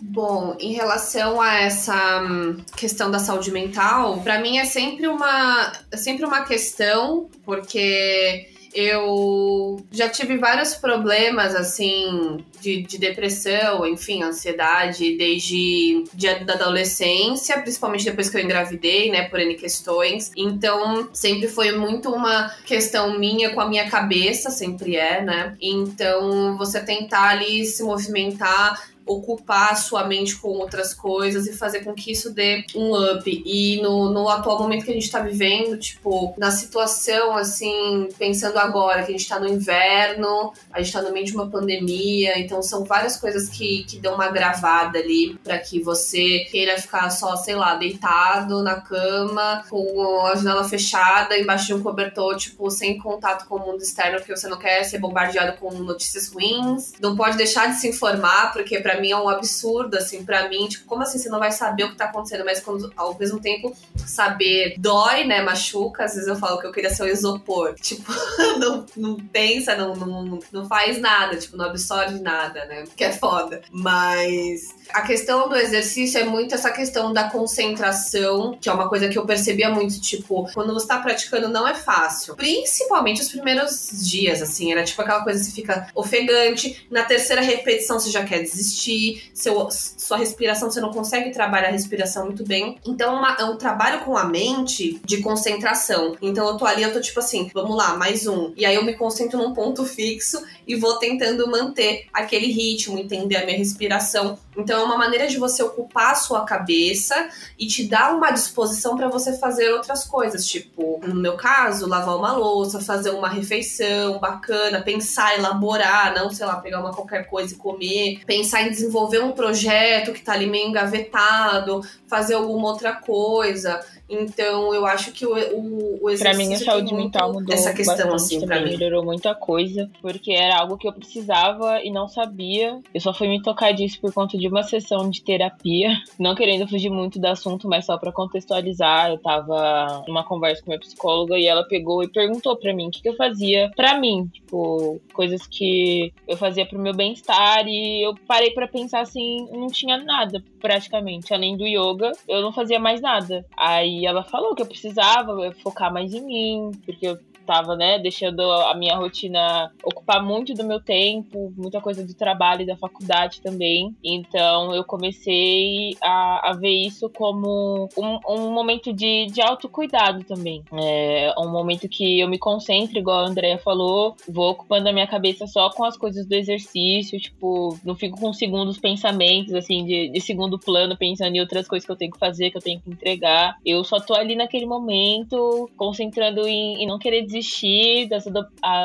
Bom, 0.00 0.56
em 0.60 0.72
relação 0.72 1.40
a 1.40 1.54
essa 1.60 2.22
hum, 2.22 2.62
questão 2.76 3.10
da 3.10 3.18
saúde 3.18 3.50
mental, 3.50 4.20
para 4.20 4.40
mim 4.40 4.58
é 4.58 4.64
sempre 4.64 5.06
uma, 5.08 5.72
é 5.90 5.96
sempre 5.96 6.24
uma 6.24 6.44
questão, 6.44 7.28
porque 7.44 8.50
eu 8.76 9.82
já 9.90 10.06
tive 10.06 10.36
vários 10.36 10.74
problemas, 10.74 11.54
assim, 11.54 12.44
de, 12.60 12.82
de 12.82 12.98
depressão, 12.98 13.86
enfim, 13.86 14.22
ansiedade, 14.22 15.16
desde 15.16 16.04
dia 16.12 16.44
da 16.44 16.52
adolescência, 16.52 17.58
principalmente 17.58 18.04
depois 18.04 18.28
que 18.28 18.36
eu 18.36 18.42
engravidei, 18.42 19.10
né, 19.10 19.28
por 19.30 19.40
N 19.40 19.54
questões. 19.54 20.30
Então, 20.36 21.08
sempre 21.14 21.48
foi 21.48 21.72
muito 21.72 22.10
uma 22.10 22.50
questão 22.66 23.18
minha 23.18 23.54
com 23.54 23.62
a 23.62 23.68
minha 23.68 23.88
cabeça, 23.88 24.50
sempre 24.50 24.94
é, 24.94 25.22
né? 25.22 25.56
Então, 25.58 26.58
você 26.58 26.78
tentar 26.78 27.30
ali 27.30 27.64
se 27.64 27.82
movimentar 27.82 28.95
ocupar 29.06 29.72
a 29.72 29.76
sua 29.76 30.04
mente 30.04 30.36
com 30.36 30.48
outras 30.48 30.92
coisas 30.92 31.46
e 31.46 31.52
fazer 31.52 31.84
com 31.84 31.94
que 31.94 32.10
isso 32.10 32.32
dê 32.32 32.64
um 32.74 32.94
up. 32.94 33.42
E 33.46 33.80
no, 33.80 34.10
no 34.10 34.28
atual 34.28 34.58
momento 34.58 34.84
que 34.84 34.90
a 34.90 34.94
gente 34.94 35.10
tá 35.10 35.20
vivendo, 35.20 35.78
tipo, 35.78 36.34
na 36.36 36.50
situação, 36.50 37.36
assim, 37.36 38.08
pensando 38.18 38.58
agora 38.58 39.04
que 39.04 39.12
a 39.12 39.16
gente 39.16 39.28
tá 39.28 39.38
no 39.38 39.48
inverno, 39.48 40.52
a 40.72 40.82
gente 40.82 40.92
tá 40.92 41.00
no 41.02 41.12
meio 41.12 41.24
de 41.24 41.34
uma 41.34 41.48
pandemia, 41.48 42.38
então 42.38 42.60
são 42.62 42.84
várias 42.84 43.16
coisas 43.16 43.48
que, 43.48 43.84
que 43.84 43.98
dão 43.98 44.14
uma 44.14 44.28
gravada 44.28 44.98
ali 44.98 45.38
para 45.42 45.58
que 45.58 45.80
você 45.80 46.40
queira 46.50 46.76
ficar 46.80 47.08
só, 47.10 47.36
sei 47.36 47.54
lá, 47.54 47.76
deitado 47.76 48.62
na 48.62 48.80
cama, 48.80 49.64
com 49.68 50.26
a 50.26 50.34
janela 50.34 50.64
fechada, 50.68 51.38
embaixo 51.38 51.66
de 51.66 51.74
um 51.74 51.82
cobertor, 51.82 52.36
tipo, 52.36 52.68
sem 52.70 52.98
contato 52.98 53.46
com 53.46 53.56
o 53.56 53.66
mundo 53.66 53.82
externo, 53.82 54.18
porque 54.18 54.34
você 54.34 54.48
não 54.48 54.58
quer 54.58 54.82
ser 54.84 54.98
bombardeado 54.98 55.56
com 55.58 55.70
notícias 55.72 56.28
ruins. 56.28 56.92
Não 57.00 57.14
pode 57.14 57.36
deixar 57.36 57.68
de 57.68 57.76
se 57.76 57.88
informar, 57.88 58.52
porque 58.52 58.80
para 58.80 58.95
para 58.96 59.00
mim 59.00 59.10
é 59.10 59.16
um 59.16 59.28
absurdo, 59.28 59.96
assim, 59.96 60.24
para 60.24 60.48
mim, 60.48 60.66
tipo, 60.66 60.86
como 60.86 61.02
assim 61.02 61.18
você 61.18 61.28
não 61.28 61.38
vai 61.38 61.52
saber 61.52 61.84
o 61.84 61.90
que 61.90 61.96
tá 61.96 62.06
acontecendo? 62.06 62.44
Mas 62.44 62.60
quando, 62.60 62.90
ao 62.96 63.16
mesmo 63.18 63.38
tempo, 63.38 63.76
saber 64.06 64.74
dói, 64.78 65.24
né, 65.24 65.42
machuca. 65.42 66.04
Às 66.04 66.14
vezes 66.14 66.28
eu 66.28 66.36
falo 66.36 66.58
que 66.58 66.66
eu 66.66 66.72
queria 66.72 66.90
ser 66.90 67.02
um 67.02 67.08
isopor. 67.08 67.74
Tipo, 67.86 68.12
não, 68.58 68.84
não 68.96 69.16
pensa, 69.16 69.76
não, 69.76 69.94
não, 69.94 70.40
não 70.50 70.68
faz 70.68 71.00
nada, 71.00 71.36
tipo, 71.36 71.56
não 71.56 71.66
absorve 71.66 72.18
nada, 72.18 72.64
né? 72.64 72.84
Que 72.96 73.04
é 73.04 73.12
foda. 73.12 73.62
Mas 73.70 74.74
a 74.92 75.02
questão 75.02 75.48
do 75.48 75.56
exercício 75.56 76.18
é 76.18 76.24
muito 76.24 76.54
essa 76.54 76.70
questão 76.70 77.12
da 77.12 77.30
concentração, 77.30 78.58
que 78.60 78.68
é 78.68 78.72
uma 78.72 78.88
coisa 78.88 79.08
que 79.08 79.16
eu 79.16 79.24
percebia 79.24 79.70
muito, 79.70 80.00
tipo, 80.00 80.50
quando 80.52 80.74
você 80.74 80.86
tá 80.86 80.98
praticando 80.98 81.48
não 81.48 81.66
é 81.66 81.74
fácil. 81.74 82.34
Principalmente 82.34 83.20
os 83.20 83.28
primeiros 83.28 83.88
dias, 84.08 84.42
assim, 84.42 84.72
era 84.72 84.82
tipo 84.82 85.00
aquela 85.00 85.22
coisa 85.22 85.38
que 85.38 85.46
você 85.46 85.52
fica 85.52 85.88
ofegante, 85.94 86.86
na 86.90 87.04
terceira 87.04 87.42
repetição 87.42 88.00
você 88.00 88.10
já 88.10 88.24
quer 88.24 88.42
desistir, 88.42 88.85
seu, 89.32 89.68
sua 89.70 90.16
respiração, 90.16 90.70
você 90.70 90.80
não 90.80 90.92
consegue 90.92 91.30
trabalhar 91.30 91.68
a 91.68 91.72
respiração 91.72 92.26
muito 92.26 92.44
bem. 92.44 92.78
Então 92.86 93.16
uma, 93.16 93.36
é 93.38 93.44
um 93.44 93.56
trabalho 93.56 94.04
com 94.04 94.16
a 94.16 94.24
mente 94.24 95.00
de 95.04 95.18
concentração. 95.18 96.16
Então 96.20 96.46
eu 96.48 96.56
tô 96.56 96.66
ali, 96.66 96.82
eu 96.82 96.92
tô 96.92 97.00
tipo 97.00 97.18
assim, 97.20 97.50
vamos 97.52 97.76
lá, 97.76 97.96
mais 97.96 98.26
um. 98.26 98.52
E 98.56 98.64
aí 98.64 98.74
eu 98.74 98.84
me 98.84 98.94
concentro 98.94 99.38
num 99.38 99.52
ponto 99.52 99.84
fixo 99.84 100.42
e 100.66 100.74
vou 100.74 100.98
tentando 100.98 101.48
manter 101.50 102.06
aquele 102.12 102.46
ritmo, 102.46 102.98
entender 102.98 103.36
a 103.36 103.44
minha 103.44 103.58
respiração. 103.58 104.38
Então 104.56 104.80
é 104.80 104.84
uma 104.84 104.96
maneira 104.96 105.28
de 105.28 105.38
você 105.38 105.62
ocupar 105.62 106.12
a 106.12 106.14
sua 106.14 106.44
cabeça 106.44 107.28
e 107.58 107.66
te 107.66 107.86
dar 107.86 108.14
uma 108.14 108.30
disposição 108.30 108.96
para 108.96 109.08
você 109.08 109.36
fazer 109.38 109.70
outras 109.72 110.04
coisas, 110.04 110.46
tipo, 110.46 111.00
no 111.06 111.14
meu 111.14 111.36
caso, 111.36 111.86
lavar 111.86 112.16
uma 112.16 112.32
louça, 112.32 112.80
fazer 112.80 113.10
uma 113.10 113.28
refeição 113.28 114.18
bacana, 114.18 114.80
pensar, 114.80 115.36
elaborar, 115.36 116.14
não, 116.14 116.30
sei 116.30 116.46
lá, 116.46 116.56
pegar 116.56 116.80
uma 116.80 116.92
qualquer 116.92 117.26
coisa 117.26 117.54
e 117.54 117.56
comer, 117.56 118.20
pensar 118.26 118.62
em 118.62 118.70
desenvolver 118.76 119.22
um 119.22 119.32
projeto 119.32 120.12
que 120.12 120.22
tá 120.22 120.32
ali 120.32 120.46
meio 120.46 120.68
engavetado, 120.68 121.80
fazer 122.06 122.34
alguma 122.34 122.68
outra 122.68 122.94
coisa. 122.94 123.84
Então, 124.08 124.72
eu 124.72 124.86
acho 124.86 125.12
que 125.12 125.26
o, 125.26 125.32
o, 125.32 126.04
o 126.04 126.10
exercício. 126.10 126.18
Pra 126.18 126.34
mim, 126.34 126.54
a 126.54 126.58
saúde 126.58 126.94
mental 126.94 127.32
mudou. 127.32 127.54
Essa 127.54 127.72
questão, 127.72 128.14
assim, 128.14 128.44
pra 128.44 128.60
mim. 128.60 128.70
Melhorou 128.70 129.04
muita 129.04 129.34
coisa, 129.34 129.90
porque 130.00 130.32
era 130.32 130.58
algo 130.58 130.76
que 130.76 130.86
eu 130.86 130.92
precisava 130.92 131.82
e 131.82 131.90
não 131.90 132.08
sabia. 132.08 132.80
Eu 132.94 133.00
só 133.00 133.12
fui 133.12 133.28
me 133.28 133.42
tocar 133.42 133.72
disso 133.72 134.00
por 134.00 134.12
conta 134.12 134.38
de 134.38 134.46
uma 134.48 134.62
sessão 134.62 135.10
de 135.10 135.22
terapia. 135.22 135.96
Não 136.18 136.34
querendo 136.34 136.68
fugir 136.68 136.90
muito 136.90 137.18
do 137.18 137.26
assunto, 137.26 137.68
mas 137.68 137.84
só 137.84 137.98
pra 137.98 138.12
contextualizar. 138.12 139.10
Eu 139.10 139.18
tava 139.18 140.04
numa 140.06 140.24
conversa 140.24 140.62
com 140.62 140.70
minha 140.70 140.80
psicóloga 140.80 141.38
e 141.38 141.46
ela 141.46 141.64
pegou 141.64 142.02
e 142.02 142.08
perguntou 142.08 142.56
pra 142.56 142.72
mim 142.72 142.88
o 142.88 142.90
que, 142.90 143.02
que 143.02 143.08
eu 143.08 143.16
fazia 143.16 143.70
pra 143.76 143.98
mim. 143.98 144.28
Tipo, 144.32 145.00
coisas 145.12 145.46
que 145.46 146.12
eu 146.26 146.36
fazia 146.36 146.66
pro 146.66 146.78
meu 146.78 146.94
bem-estar 146.94 147.66
e 147.66 148.02
eu 148.02 148.14
parei 148.26 148.50
para 148.50 148.66
pensar 148.66 149.00
assim, 149.00 149.46
não 149.52 149.68
tinha 149.68 149.98
nada 149.98 150.42
praticamente. 150.60 151.32
Além 151.32 151.56
do 151.56 151.66
yoga, 151.66 152.12
eu 152.28 152.40
não 152.40 152.52
fazia 152.52 152.78
mais 152.78 153.00
nada. 153.00 153.44
Aí 153.56 153.95
e 154.00 154.06
ela 154.06 154.22
falou 154.22 154.54
que 154.54 154.62
eu 154.62 154.66
precisava 154.66 155.52
focar 155.62 155.92
mais 155.92 156.12
em 156.12 156.20
mim, 156.20 156.70
porque 156.84 157.06
eu 157.06 157.18
tava, 157.46 157.76
né, 157.76 157.98
deixando 157.98 158.40
a 158.40 158.74
minha 158.74 158.96
rotina 158.96 159.72
ocupar 159.82 160.22
muito 160.22 160.52
do 160.52 160.64
meu 160.64 160.80
tempo, 160.80 161.52
muita 161.56 161.80
coisa 161.80 162.04
do 162.04 162.14
trabalho 162.14 162.62
e 162.62 162.66
da 162.66 162.76
faculdade 162.76 163.40
também. 163.40 163.94
Então 164.04 164.74
eu 164.74 164.84
comecei 164.84 165.96
a, 166.02 166.50
a 166.50 166.52
ver 166.52 166.86
isso 166.86 167.08
como 167.08 167.88
um, 167.96 168.18
um 168.28 168.50
momento 168.50 168.92
de, 168.92 169.26
de 169.26 169.40
autocuidado 169.40 170.24
também. 170.24 170.62
É 170.72 171.32
um 171.38 171.48
momento 171.48 171.88
que 171.88 172.20
eu 172.20 172.28
me 172.28 172.38
concentro, 172.38 172.98
igual 172.98 173.20
a 173.20 173.28
Andrea 173.28 173.58
falou, 173.58 174.16
vou 174.28 174.50
ocupando 174.50 174.88
a 174.88 174.92
minha 174.92 175.06
cabeça 175.06 175.46
só 175.46 175.70
com 175.70 175.84
as 175.84 175.96
coisas 175.96 176.26
do 176.26 176.34
exercício, 176.34 177.18
tipo, 177.18 177.78
não 177.84 177.94
fico 177.94 178.20
com 178.20 178.32
segundos 178.32 178.78
pensamentos, 178.78 179.54
assim, 179.54 179.84
de, 179.84 180.08
de 180.08 180.20
segundo 180.20 180.58
plano, 180.58 180.96
pensando 180.96 181.36
em 181.36 181.40
outras 181.40 181.68
coisas 181.68 181.86
que 181.86 181.92
eu 181.92 181.96
tenho 181.96 182.10
que 182.10 182.18
fazer, 182.18 182.50
que 182.50 182.56
eu 182.56 182.62
tenho 182.62 182.80
que 182.80 182.90
entregar. 182.90 183.56
Eu 183.64 183.84
só 183.84 184.00
tô 184.00 184.14
ali 184.14 184.34
naquele 184.34 184.66
momento, 184.66 185.70
concentrando 185.76 186.46
em, 186.46 186.82
em 186.82 186.86
não 186.86 186.98
querer 186.98 187.22
desistir 187.36 188.08
das, 188.08 188.24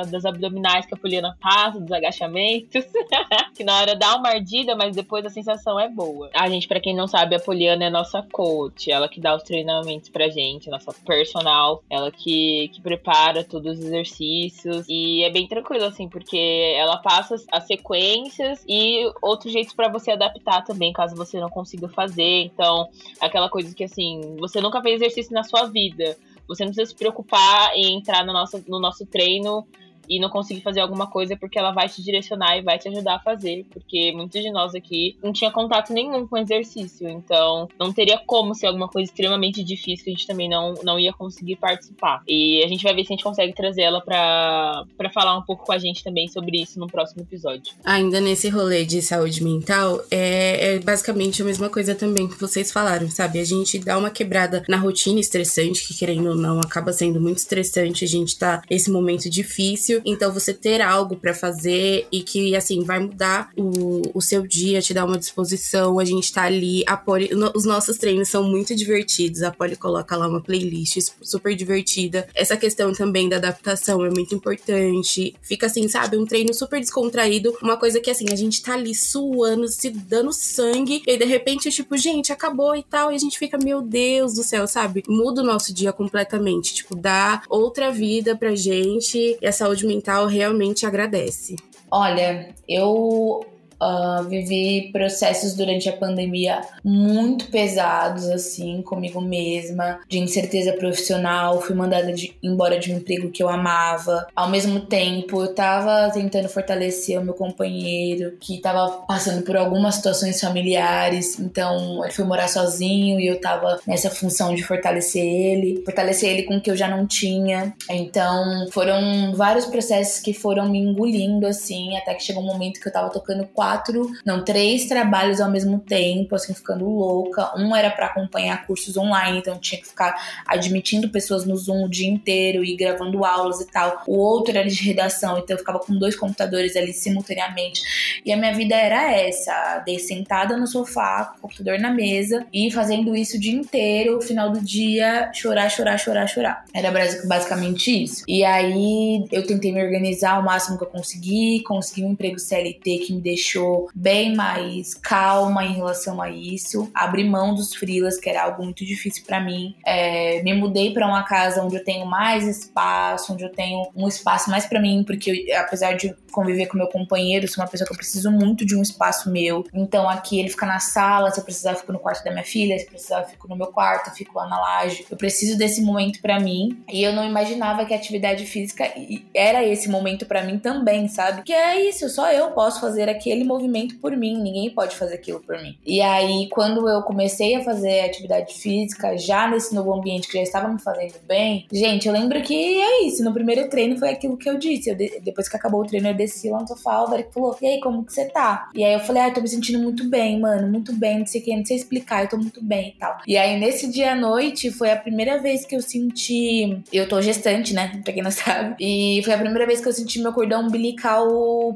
das 0.10 0.26
abdominais 0.26 0.86
que 0.86 0.94
a 0.94 0.98
Poliana 0.98 1.38
passa, 1.40 1.80
dos 1.80 1.92
agachamentos, 1.92 2.86
que 3.56 3.64
na 3.64 3.80
hora 3.80 3.96
dá 3.96 4.16
uma 4.16 4.30
ardida, 4.30 4.76
mas 4.76 4.96
depois 4.96 5.26
a 5.26 5.30
sensação 5.30 5.80
é 5.80 5.90
boa. 5.90 6.30
A 6.34 6.50
gente, 6.50 6.68
para 6.68 6.80
quem 6.80 6.96
não 6.96 7.08
sabe, 7.08 7.36
a 7.36 7.40
Poliana 7.40 7.86
é 7.86 7.90
nossa 7.90 8.22
coach, 8.32 8.92
ela 8.92 9.08
que 9.08 9.20
dá 9.20 9.36
os 9.36 9.44
treinamentos 9.44 10.10
pra 10.10 10.30
gente, 10.30 10.70
nossa 10.70 10.94
personal, 11.06 11.84
ela 11.90 12.12
que, 12.12 12.70
que 12.74 12.82
prepara 12.82 13.44
todos 13.44 13.80
os 13.80 13.86
exercícios 13.86 14.86
e 14.90 15.24
é 15.24 15.30
bem 15.30 15.48
tranquilo, 15.48 15.86
assim, 15.86 16.08
porque 16.08 16.76
ela 16.78 16.98
passa 16.98 17.36
as 17.52 17.66
sequências 17.66 18.64
e 18.68 19.10
outros 19.22 19.52
jeitos 19.52 19.74
para 19.74 19.90
você 19.90 20.12
adaptar 20.12 20.64
também, 20.64 20.94
caso 20.94 21.16
você 21.16 21.40
não 21.40 21.50
consiga 21.50 21.88
fazer. 21.88 22.44
Então, 22.44 22.88
aquela 23.20 23.50
coisa 23.50 23.74
que, 23.74 23.84
assim, 23.84 24.36
você 24.40 24.60
nunca 24.62 24.82
fez 24.82 25.02
exercício 25.02 25.34
na 25.34 25.44
sua 25.44 25.66
vida, 25.66 26.18
você 26.48 26.64
não 26.64 26.72
precisa 26.72 26.90
se 26.92 26.96
preocupar 26.96 27.74
em 27.76 27.98
entrar 27.98 28.26
no 28.26 28.34
nosso, 28.34 28.64
no 28.68 28.80
nosso 28.80 29.06
treino 29.06 29.66
e 30.12 30.20
não 30.20 30.30
conseguir 30.30 30.60
fazer 30.60 30.82
alguma 30.82 31.08
coisa 31.08 31.38
porque 31.38 31.58
ela 31.58 31.72
vai 31.72 31.88
te 31.88 32.04
direcionar 32.04 32.58
e 32.58 32.62
vai 32.62 32.78
te 32.78 32.90
ajudar 32.90 33.16
a 33.16 33.20
fazer, 33.20 33.66
porque 33.72 34.12
muitos 34.12 34.42
de 34.42 34.52
nós 34.52 34.76
aqui 34.76 35.18
não 35.24 35.32
tinha 35.32 35.50
contato 35.50 35.94
nenhum 35.94 36.28
com 36.28 36.38
exercício, 36.38 37.08
então 37.08 37.70
não 37.80 37.94
teria 37.94 38.20
como 38.26 38.54
ser 38.54 38.68
alguma 38.68 38.90
coisa 38.90 39.10
extremamente 39.10 39.64
difícil 39.64 40.04
que 40.04 40.12
a 40.12 40.14
gente 40.14 40.28
também 40.28 40.50
não, 40.50 40.74
não 40.84 41.00
ia 41.00 41.14
conseguir 41.14 41.56
participar. 41.56 42.22
E 42.28 42.62
a 42.62 42.68
gente 42.68 42.84
vai 42.84 42.94
ver 42.94 43.06
se 43.06 43.14
a 43.14 43.16
gente 43.16 43.24
consegue 43.24 43.54
trazer 43.54 43.84
ela 43.84 44.02
para 44.02 44.86
falar 45.14 45.38
um 45.38 45.44
pouco 45.44 45.66
com 45.66 45.72
a 45.72 45.78
gente 45.78 46.04
também 46.04 46.28
sobre 46.28 46.62
isso 46.62 46.78
no 46.78 46.88
próximo 46.88 47.22
episódio. 47.22 47.74
Ainda 47.86 48.20
nesse 48.20 48.50
rolê 48.50 48.84
de 48.84 49.02
saúde 49.02 49.42
mental, 49.42 50.02
é, 50.12 50.76
é 50.76 50.80
basicamente 50.80 51.42
a 51.42 51.46
mesma 51.46 51.70
coisa 51.70 51.96
também 51.96 52.28
que 52.28 52.38
vocês 52.38 52.70
falaram, 52.70 53.10
sabe? 53.10 53.40
A 53.40 53.46
gente 53.46 53.80
dá 53.80 53.98
uma 53.98 54.10
quebrada 54.10 54.62
na 54.68 54.76
rotina 54.76 55.22
estressante, 55.22 55.88
que 55.88 55.98
querendo 55.98 56.32
ou 56.32 56.36
não 56.36 56.60
acaba 56.60 56.92
sendo 56.92 57.22
muito 57.22 57.38
estressante, 57.38 58.04
a 58.04 58.08
gente 58.08 58.38
tá 58.38 58.62
esse 58.70 58.92
momento 58.92 59.30
difícil 59.30 60.01
então 60.06 60.34
você 60.34 60.54
ter 60.54 60.82
algo 60.82 61.16
para 61.16 61.34
fazer 61.34 62.08
e 62.12 62.22
que 62.22 62.56
assim 62.56 62.84
vai 62.84 63.00
mudar 63.00 63.50
o, 63.58 64.02
o 64.14 64.22
seu 64.22 64.46
dia, 64.46 64.82
te 64.82 64.94
dar 64.94 65.06
uma 65.06 65.18
disposição. 65.18 66.00
A 66.00 66.06
gente 66.06 66.32
tá 66.32 66.44
ali, 66.44 66.84
a 66.88 66.98
Poli, 66.98 67.34
no, 67.34 67.52
os 67.56 67.66
nossos 67.66 67.98
treinos 67.98 68.30
são 68.30 68.44
muito 68.44 68.76
divertidos. 68.76 69.44
A 69.44 69.52
Poli 69.52 69.76
coloca 69.76 70.16
lá 70.16 70.28
uma 70.28 70.42
playlist 70.42 70.98
super 71.22 71.56
divertida. 71.56 72.28
Essa 72.34 72.58
questão 72.58 72.94
também 72.94 73.30
da 73.30 73.38
adaptação 73.38 74.06
é 74.06 74.10
muito 74.10 74.36
importante. 74.36 75.36
Fica 75.42 75.68
assim, 75.68 75.88
sabe, 75.88 76.18
um 76.18 76.26
treino 76.26 76.54
super 76.54 76.80
descontraído, 76.80 77.58
uma 77.62 77.78
coisa 77.78 78.00
que 78.00 78.10
assim, 78.10 78.26
a 78.32 78.36
gente 78.36 78.62
tá 78.62 78.74
ali 78.74 78.94
suando, 78.94 79.68
se 79.68 79.90
dando 79.90 80.32
sangue, 80.34 81.02
e 81.06 81.18
de 81.18 81.26
repente, 81.26 81.70
tipo, 81.72 81.98
gente, 81.98 82.32
acabou 82.32 82.76
e 82.76 82.84
tal, 82.84 83.12
e 83.12 83.16
a 83.16 83.18
gente 83.18 83.38
fica, 83.38 83.58
meu 83.58 83.82
Deus 83.82 84.34
do 84.34 84.44
céu, 84.44 84.68
sabe? 84.68 85.04
Muda 85.08 85.42
o 85.42 85.46
nosso 85.46 85.74
dia 85.74 85.94
completamente, 85.94 86.74
tipo, 86.74 86.96
dá 86.96 87.44
outra 87.50 87.92
vida 87.92 88.36
pra 88.36 88.56
gente 88.56 89.38
e 89.42 89.48
a 89.48 89.52
saúde 89.52 89.86
mental 89.92 90.28
realmente 90.28 90.86
agradece. 90.86 91.56
Olha, 91.90 92.56
eu 92.68 93.42
Uh, 93.82 94.24
vivi 94.30 94.92
processos 94.92 95.56
durante 95.56 95.90
a 95.90 95.94
pandemia 95.94 96.62
muito 96.84 97.48
pesados, 97.48 98.30
assim, 98.30 98.82
comigo 98.84 99.20
mesma, 99.20 100.00
de 100.08 100.20
incerteza 100.20 100.74
profissional. 100.74 101.60
Fui 101.62 101.76
mandada 101.76 102.14
de, 102.14 102.36
embora 102.44 102.78
de 102.78 102.94
um 102.94 102.98
emprego 102.98 103.32
que 103.32 103.42
eu 103.42 103.50
amava. 103.50 104.28
Ao 104.36 104.50
mesmo 104.50 104.82
tempo, 104.82 105.42
eu 105.42 105.56
tava 105.56 106.12
tentando 106.12 106.48
fortalecer 106.48 107.20
o 107.20 107.24
meu 107.24 107.34
companheiro, 107.34 108.38
que 108.40 108.60
tava 108.60 108.88
passando 109.08 109.42
por 109.42 109.58
algumas 109.58 109.96
situações 109.96 110.40
familiares. 110.40 111.40
Então, 111.40 112.04
ele 112.04 112.14
foi 112.14 112.26
morar 112.26 112.48
sozinho 112.48 113.20
e 113.20 113.26
eu 113.26 113.42
tava 113.42 113.80
nessa 113.88 114.12
função 114.12 114.54
de 114.54 114.62
fortalecer 114.62 115.24
ele, 115.24 115.82
fortalecer 115.84 116.30
ele 116.30 116.44
com 116.44 116.58
o 116.58 116.62
que 116.62 116.70
eu 116.70 116.78
já 116.78 116.88
não 116.88 117.08
tinha. 117.08 117.74
Então, 117.90 118.68
foram 118.72 119.34
vários 119.34 119.66
processos 119.66 120.22
que 120.22 120.34
foram 120.34 120.70
me 120.70 120.78
engolindo, 120.78 121.48
assim, 121.48 121.98
até 121.98 122.14
que 122.14 122.24
chegou 122.24 122.44
um 122.44 122.46
momento 122.46 122.80
que 122.80 122.88
eu 122.88 122.94
tava 122.94 123.10
tocando 123.10 123.46
quatro 123.48 123.71
quatro, 123.72 124.12
não, 124.26 124.44
três 124.44 124.86
trabalhos 124.86 125.40
ao 125.40 125.50
mesmo 125.50 125.80
tempo, 125.80 126.36
assim, 126.36 126.54
ficando 126.54 126.86
louca. 126.86 127.54
Um 127.58 127.76
era 127.76 127.90
para 127.90 128.08
acompanhar 128.08 128.66
cursos 128.66 128.98
online, 128.98 129.40
então 129.40 129.58
tinha 129.58 129.80
que 129.80 129.88
ficar 129.88 130.14
admitindo 130.46 131.10
pessoas 131.10 131.46
no 131.46 131.56
Zoom 131.56 131.86
o 131.86 131.90
dia 131.90 132.10
inteiro 132.10 132.64
e 132.64 132.76
gravando 132.76 133.24
aulas 133.24 133.62
e 133.62 133.68
tal. 133.68 134.04
O 134.06 134.18
outro 134.18 134.58
era 134.58 134.68
de 134.68 134.84
redação, 134.84 135.38
então 135.38 135.56
eu 135.56 135.60
ficava 135.60 135.80
com 135.80 135.98
dois 135.98 136.16
computadores 136.16 136.76
ali 136.76 136.94
simultaneamente. 136.94 137.82
E 138.26 138.32
a 138.32 138.38
minha 138.38 138.54
vida 138.54 138.76
era 138.76 139.12
essa, 139.14 139.80
de 139.86 139.98
sentada 140.00 140.58
no 140.58 140.68
sofá, 140.68 141.34
computador 141.42 141.80
na 141.80 141.92
mesa 141.92 142.46
e 142.54 142.70
fazendo 142.72 143.16
isso 143.16 143.38
o 143.38 143.40
dia 143.40 143.54
inteiro, 143.54 144.16
no 144.16 144.22
final 144.22 144.52
do 144.52 144.62
dia, 144.62 145.32
chorar, 145.34 145.70
chorar, 145.70 145.98
chorar, 145.98 146.28
chorar. 146.28 146.66
Era 146.74 146.92
basicamente 147.26 148.04
isso. 148.04 148.24
E 148.28 148.44
aí 148.44 149.26
eu 149.32 149.46
tentei 149.46 149.72
me 149.72 149.84
organizar 149.84 150.40
o 150.40 150.44
máximo 150.44 150.78
que 150.78 150.84
eu 150.84 150.90
consegui, 150.90 151.64
consegui 151.64 152.04
um 152.04 152.12
emprego 152.12 152.38
CLT 152.38 152.98
que 153.00 153.14
me 153.14 153.22
deixou 153.22 153.61
deixou 153.62 153.90
bem 153.94 154.36
mais 154.36 154.94
calma 154.94 155.64
em 155.64 155.74
relação 155.74 156.22
a 156.22 156.30
isso. 156.30 156.90
Abri 156.94 157.24
mão 157.24 157.54
dos 157.54 157.74
frilas, 157.76 158.20
que 158.20 158.30
era 158.30 158.44
algo 158.44 158.64
muito 158.64 158.84
difícil 158.84 159.24
para 159.26 159.40
mim. 159.40 159.76
É, 159.86 160.42
me 160.44 160.54
mudei 160.54 160.94
para 160.94 161.08
uma 161.08 161.24
casa 161.24 161.64
onde 161.64 161.76
eu 161.76 161.84
tenho 161.84 162.06
mais 162.06 162.48
espaço, 162.48 163.34
onde 163.34 163.44
eu 163.44 163.52
tenho 163.52 163.90
um 163.96 164.08
espaço 164.08 164.50
mais 164.50 164.66
para 164.66 164.82
mim, 164.82 165.04
porque 165.06 165.46
eu, 165.48 165.60
apesar 165.60 165.94
de 165.94 166.16
conviver 166.32 166.68
com 166.68 166.78
meu 166.78 166.88
companheiro, 166.88 167.48
sou 167.48 167.64
uma 167.64 167.70
pessoa 167.70 167.86
que 167.86 167.94
eu 167.94 167.98
preciso 167.98 168.32
muito 168.32 168.66
de 168.66 168.76
um 168.76 168.82
espaço 168.82 169.30
meu. 169.30 169.64
Então 169.74 170.10
aqui 170.10 170.40
ele 170.40 170.50
fica 170.50 170.66
na 170.66 170.80
sala, 170.80 171.30
se 171.32 171.40
eu 171.40 171.44
precisar 171.44 171.72
eu 171.72 171.78
fico 171.78 171.92
no 171.92 172.00
quarto 172.00 172.24
da 172.24 172.32
minha 172.32 172.44
filha, 172.44 172.78
se 172.78 172.86
eu 172.86 172.90
precisar 172.90 173.22
eu 173.22 173.28
fico 173.28 173.48
no 173.48 173.56
meu 173.56 173.68
quarto, 173.68 174.10
eu 174.10 174.14
fico 174.14 174.38
lá 174.38 174.48
na 174.48 174.60
laje. 174.60 175.06
Eu 175.10 175.18
preciso 175.18 175.58
desse 175.58 175.82
momento 175.82 176.22
para 176.22 176.40
mim. 176.40 176.82
E 176.92 177.04
eu 177.04 177.14
não 177.14 177.26
imaginava 177.26 177.86
que 177.86 177.94
a 177.94 177.98
atividade 177.98 178.46
física 178.46 178.92
era 179.34 179.64
esse 179.66 179.90
momento 179.90 180.26
para 180.26 180.44
mim 180.44 180.58
também, 180.58 181.08
sabe? 181.08 181.44
Que 181.44 181.54
é 181.54 181.90
isso, 181.90 182.10
só 182.10 182.32
eu 182.32 182.52
posso 182.52 182.80
fazer 182.80 183.10
aquele 183.10 183.44
movimento 183.54 183.96
por 183.98 184.16
mim, 184.16 184.42
ninguém 184.42 184.70
pode 184.70 184.96
fazer 184.96 185.16
aquilo 185.16 185.40
por 185.40 185.62
mim. 185.62 185.78
E 185.86 186.02
aí 186.02 186.48
quando 186.50 186.88
eu 186.88 187.02
comecei 187.02 187.56
a 187.56 187.64
fazer 187.64 188.02
atividade 188.02 188.54
física, 188.54 189.18
já 189.18 189.48
nesse 189.48 189.74
novo 189.74 189.94
ambiente 189.94 190.28
que 190.28 190.38
já 190.38 190.44
estava 190.44 190.68
me 190.68 190.80
fazendo 190.80 191.16
bem, 191.28 191.66
gente, 191.72 192.08
eu 192.08 192.14
lembro 192.14 192.42
que 192.42 192.56
é 192.56 193.06
isso, 193.06 193.24
no 193.24 193.34
primeiro 193.34 193.70
treino 193.70 193.98
foi 193.98 194.10
aquilo 194.10 194.38
que 194.38 194.50
eu 194.50 194.58
disse. 194.58 194.90
Eu 194.90 194.96
de... 194.96 195.20
depois 195.22 195.48
que 195.48 195.56
acabou 195.56 195.82
o 195.82 195.86
treino, 195.86 196.08
eu 196.08 196.14
desci 196.14 196.50
lá 196.50 196.60
no 196.60 196.68
sofá, 196.68 197.02
o 197.02 197.10
Derek 197.10 197.34
falou: 197.34 197.58
E 197.62 197.68
aí, 197.68 197.80
como 197.80 198.04
que 198.04 198.14
você 198.14 198.26
tá? 198.26 198.70
E 198.76 198.84
aí 198.84 198.94
eu 198.94 199.00
falei: 199.00 199.24
Ah, 199.24 199.32
tô 199.32 199.42
me 199.42 199.48
sentindo 199.48 199.80
muito 199.80 200.10
bem, 200.10 200.40
mano, 200.40 200.68
muito 200.68 200.94
bem, 200.94 201.20
não 201.20 201.26
sei 201.26 201.42
o 201.42 201.44
que, 201.44 201.56
não 201.56 201.66
sei 201.66 201.78
explicar, 201.78 202.24
eu 202.24 202.30
tô 202.30 202.38
muito 202.38 202.64
bem 202.64 202.90
e 202.90 203.00
tal. 203.00 203.18
E 203.28 203.38
aí 203.38 203.60
nesse 203.60 203.90
dia 203.92 204.14
à 204.14 204.16
noite 204.16 204.72
foi 204.72 204.92
a 204.92 204.98
primeira 204.98 205.40
vez 205.40 205.66
que 205.66 205.76
eu 205.76 205.82
senti. 205.82 206.82
Eu 206.92 207.08
tô 207.08 207.22
gestante, 207.22 207.74
né? 207.74 208.02
Pra 208.04 208.14
quem 208.14 208.24
não 208.24 208.32
sabe. 208.32 208.76
E 208.80 209.22
foi 209.24 209.34
a 209.34 209.38
primeira 209.38 209.66
vez 209.66 209.82
que 209.82 209.88
eu 209.88 209.94
senti 209.94 210.20
meu 210.20 210.34
cordão 210.34 210.68
umbilical 210.68 211.28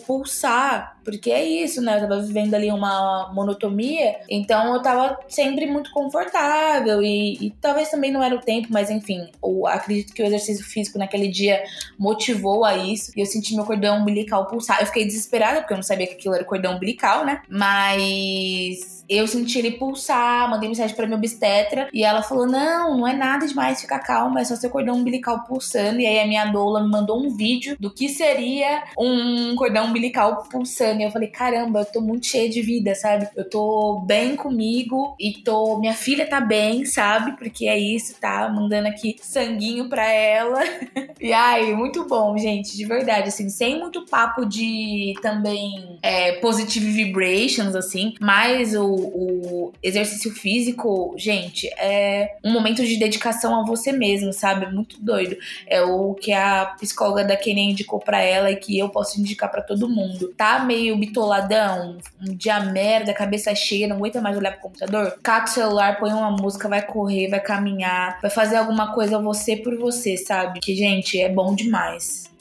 pulsar. 0.05 0.95
Porque 1.05 1.29
é 1.29 1.45
isso, 1.45 1.54
né? 1.81 1.97
Eu 1.97 2.09
tava 2.09 2.21
vivendo 2.21 2.53
ali 2.53 2.71
uma 2.71 3.31
monotomia, 3.33 4.17
então 4.29 4.73
eu 4.73 4.81
tava 4.81 5.17
sempre 5.27 5.65
muito 5.65 5.91
confortável. 5.91 7.01
E, 7.01 7.47
e 7.47 7.51
talvez 7.61 7.89
também 7.89 8.11
não 8.11 8.23
era 8.23 8.35
o 8.35 8.41
tempo, 8.41 8.67
mas 8.71 8.89
enfim, 8.89 9.29
eu 9.43 9.67
acredito 9.67 10.13
que 10.13 10.21
o 10.21 10.25
exercício 10.25 10.65
físico 10.65 10.97
naquele 10.97 11.27
dia 11.27 11.63
motivou 11.97 12.65
a 12.65 12.75
isso. 12.77 13.11
E 13.15 13.21
eu 13.21 13.25
senti 13.25 13.55
meu 13.55 13.65
cordão 13.65 13.99
umbilical 13.99 14.47
pulsar. 14.47 14.81
Eu 14.81 14.87
fiquei 14.87 15.05
desesperada, 15.05 15.59
porque 15.59 15.73
eu 15.73 15.77
não 15.77 15.83
sabia 15.83 16.07
que 16.07 16.13
aquilo 16.13 16.35
era 16.35 16.43
cordão 16.43 16.75
umbilical, 16.75 17.25
né? 17.25 17.41
Mas 17.49 18.94
eu 19.09 19.27
senti 19.27 19.59
ele 19.59 19.71
pulsar, 19.71 20.49
mandei 20.49 20.67
mensagem 20.67 20.95
pra 20.95 21.05
minha 21.05 21.17
obstetra 21.17 21.89
e 21.93 22.03
ela 22.03 22.21
falou: 22.21 22.45
Não, 22.45 22.97
não 22.97 23.07
é 23.07 23.13
nada 23.13 23.45
demais, 23.45 23.81
fica 23.81 23.99
calma, 23.99 24.41
é 24.41 24.43
só 24.43 24.55
seu 24.55 24.69
cordão 24.69 24.95
umbilical 24.95 25.43
pulsando. 25.43 25.99
E 25.99 26.05
aí 26.05 26.19
a 26.19 26.27
minha 26.27 26.45
doula 26.45 26.83
me 26.83 26.89
mandou 26.89 27.23
um 27.23 27.35
vídeo 27.35 27.75
do 27.79 27.93
que 27.93 28.09
seria 28.09 28.83
um 28.97 29.55
cordão 29.55 29.85
umbilical 29.85 30.43
pulsando. 30.49 31.01
E 31.01 31.03
eu 31.03 31.11
falei: 31.11 31.29
Caramba, 31.29 31.81
eu 31.81 31.85
tô 31.85 32.01
muito 32.01 32.25
cheia 32.25 32.49
de 32.49 32.61
vida, 32.61 32.95
sabe? 32.95 33.27
Eu 33.35 33.49
tô 33.49 34.03
bem 34.05 34.35
comigo 34.35 35.15
e 35.19 35.33
tô. 35.43 35.79
Minha 35.79 35.93
filha 35.93 36.27
tá 36.27 36.41
bem, 36.41 36.85
sabe? 36.85 37.37
Porque 37.37 37.67
é 37.67 37.77
isso, 37.77 38.15
tá? 38.19 38.49
Mandando 38.49 38.87
aqui 38.87 39.15
sanguinho 39.21 39.89
pra 39.89 40.11
ela. 40.11 40.59
e 41.19 41.31
ai, 41.31 41.73
muito 41.73 42.07
bom, 42.07 42.37
gente, 42.37 42.75
de 42.75 42.85
verdade, 42.85 43.29
assim, 43.29 43.49
sem 43.49 43.79
muito 43.79 44.05
papo 44.05 44.45
de 44.45 45.13
também 45.21 45.97
é, 46.01 46.33
positive 46.33 46.89
vibrations, 46.91 47.75
assim, 47.75 48.13
mas 48.19 48.75
o 48.75 48.94
o 48.95 49.73
exercício 49.81 50.31
físico, 50.31 51.13
gente, 51.17 51.67
é 51.77 52.37
um 52.43 52.51
momento 52.51 52.85
de 52.85 52.97
dedicação 52.97 53.59
a 53.59 53.65
você 53.65 53.91
mesmo, 53.91 54.33
sabe? 54.33 54.73
Muito 54.73 55.01
doido. 55.01 55.35
É 55.67 55.81
o 55.81 56.13
que 56.13 56.31
a 56.31 56.65
psicóloga 56.79 57.23
da 57.23 57.37
Kenia 57.37 57.71
indicou 57.71 57.99
para 57.99 58.21
ela 58.21 58.51
e 58.51 58.55
que 58.55 58.77
eu 58.77 58.89
posso 58.89 59.19
indicar 59.19 59.49
para 59.49 59.61
todo 59.61 59.89
mundo. 59.89 60.33
Tá 60.37 60.59
meio 60.59 60.97
bitoladão, 60.97 61.97
um 62.21 62.35
dia 62.35 62.59
merda, 62.59 63.13
cabeça 63.13 63.53
cheia, 63.55 63.87
não 63.87 63.97
aguenta 63.97 64.21
mais 64.21 64.37
olhar 64.37 64.51
pro 64.51 64.61
computador? 64.61 65.17
Cata 65.21 65.49
o 65.49 65.53
celular, 65.53 65.99
põe 65.99 66.11
uma 66.11 66.31
música, 66.31 66.67
vai 66.67 66.81
correr, 66.81 67.29
vai 67.29 67.39
caminhar, 67.39 68.19
vai 68.21 68.31
fazer 68.31 68.57
alguma 68.57 68.93
coisa 68.93 69.19
você 69.19 69.55
por 69.55 69.77
você, 69.77 70.17
sabe? 70.17 70.59
Que, 70.59 70.75
gente, 70.75 71.19
é 71.19 71.29
bom 71.29 71.55
demais. 71.55 72.34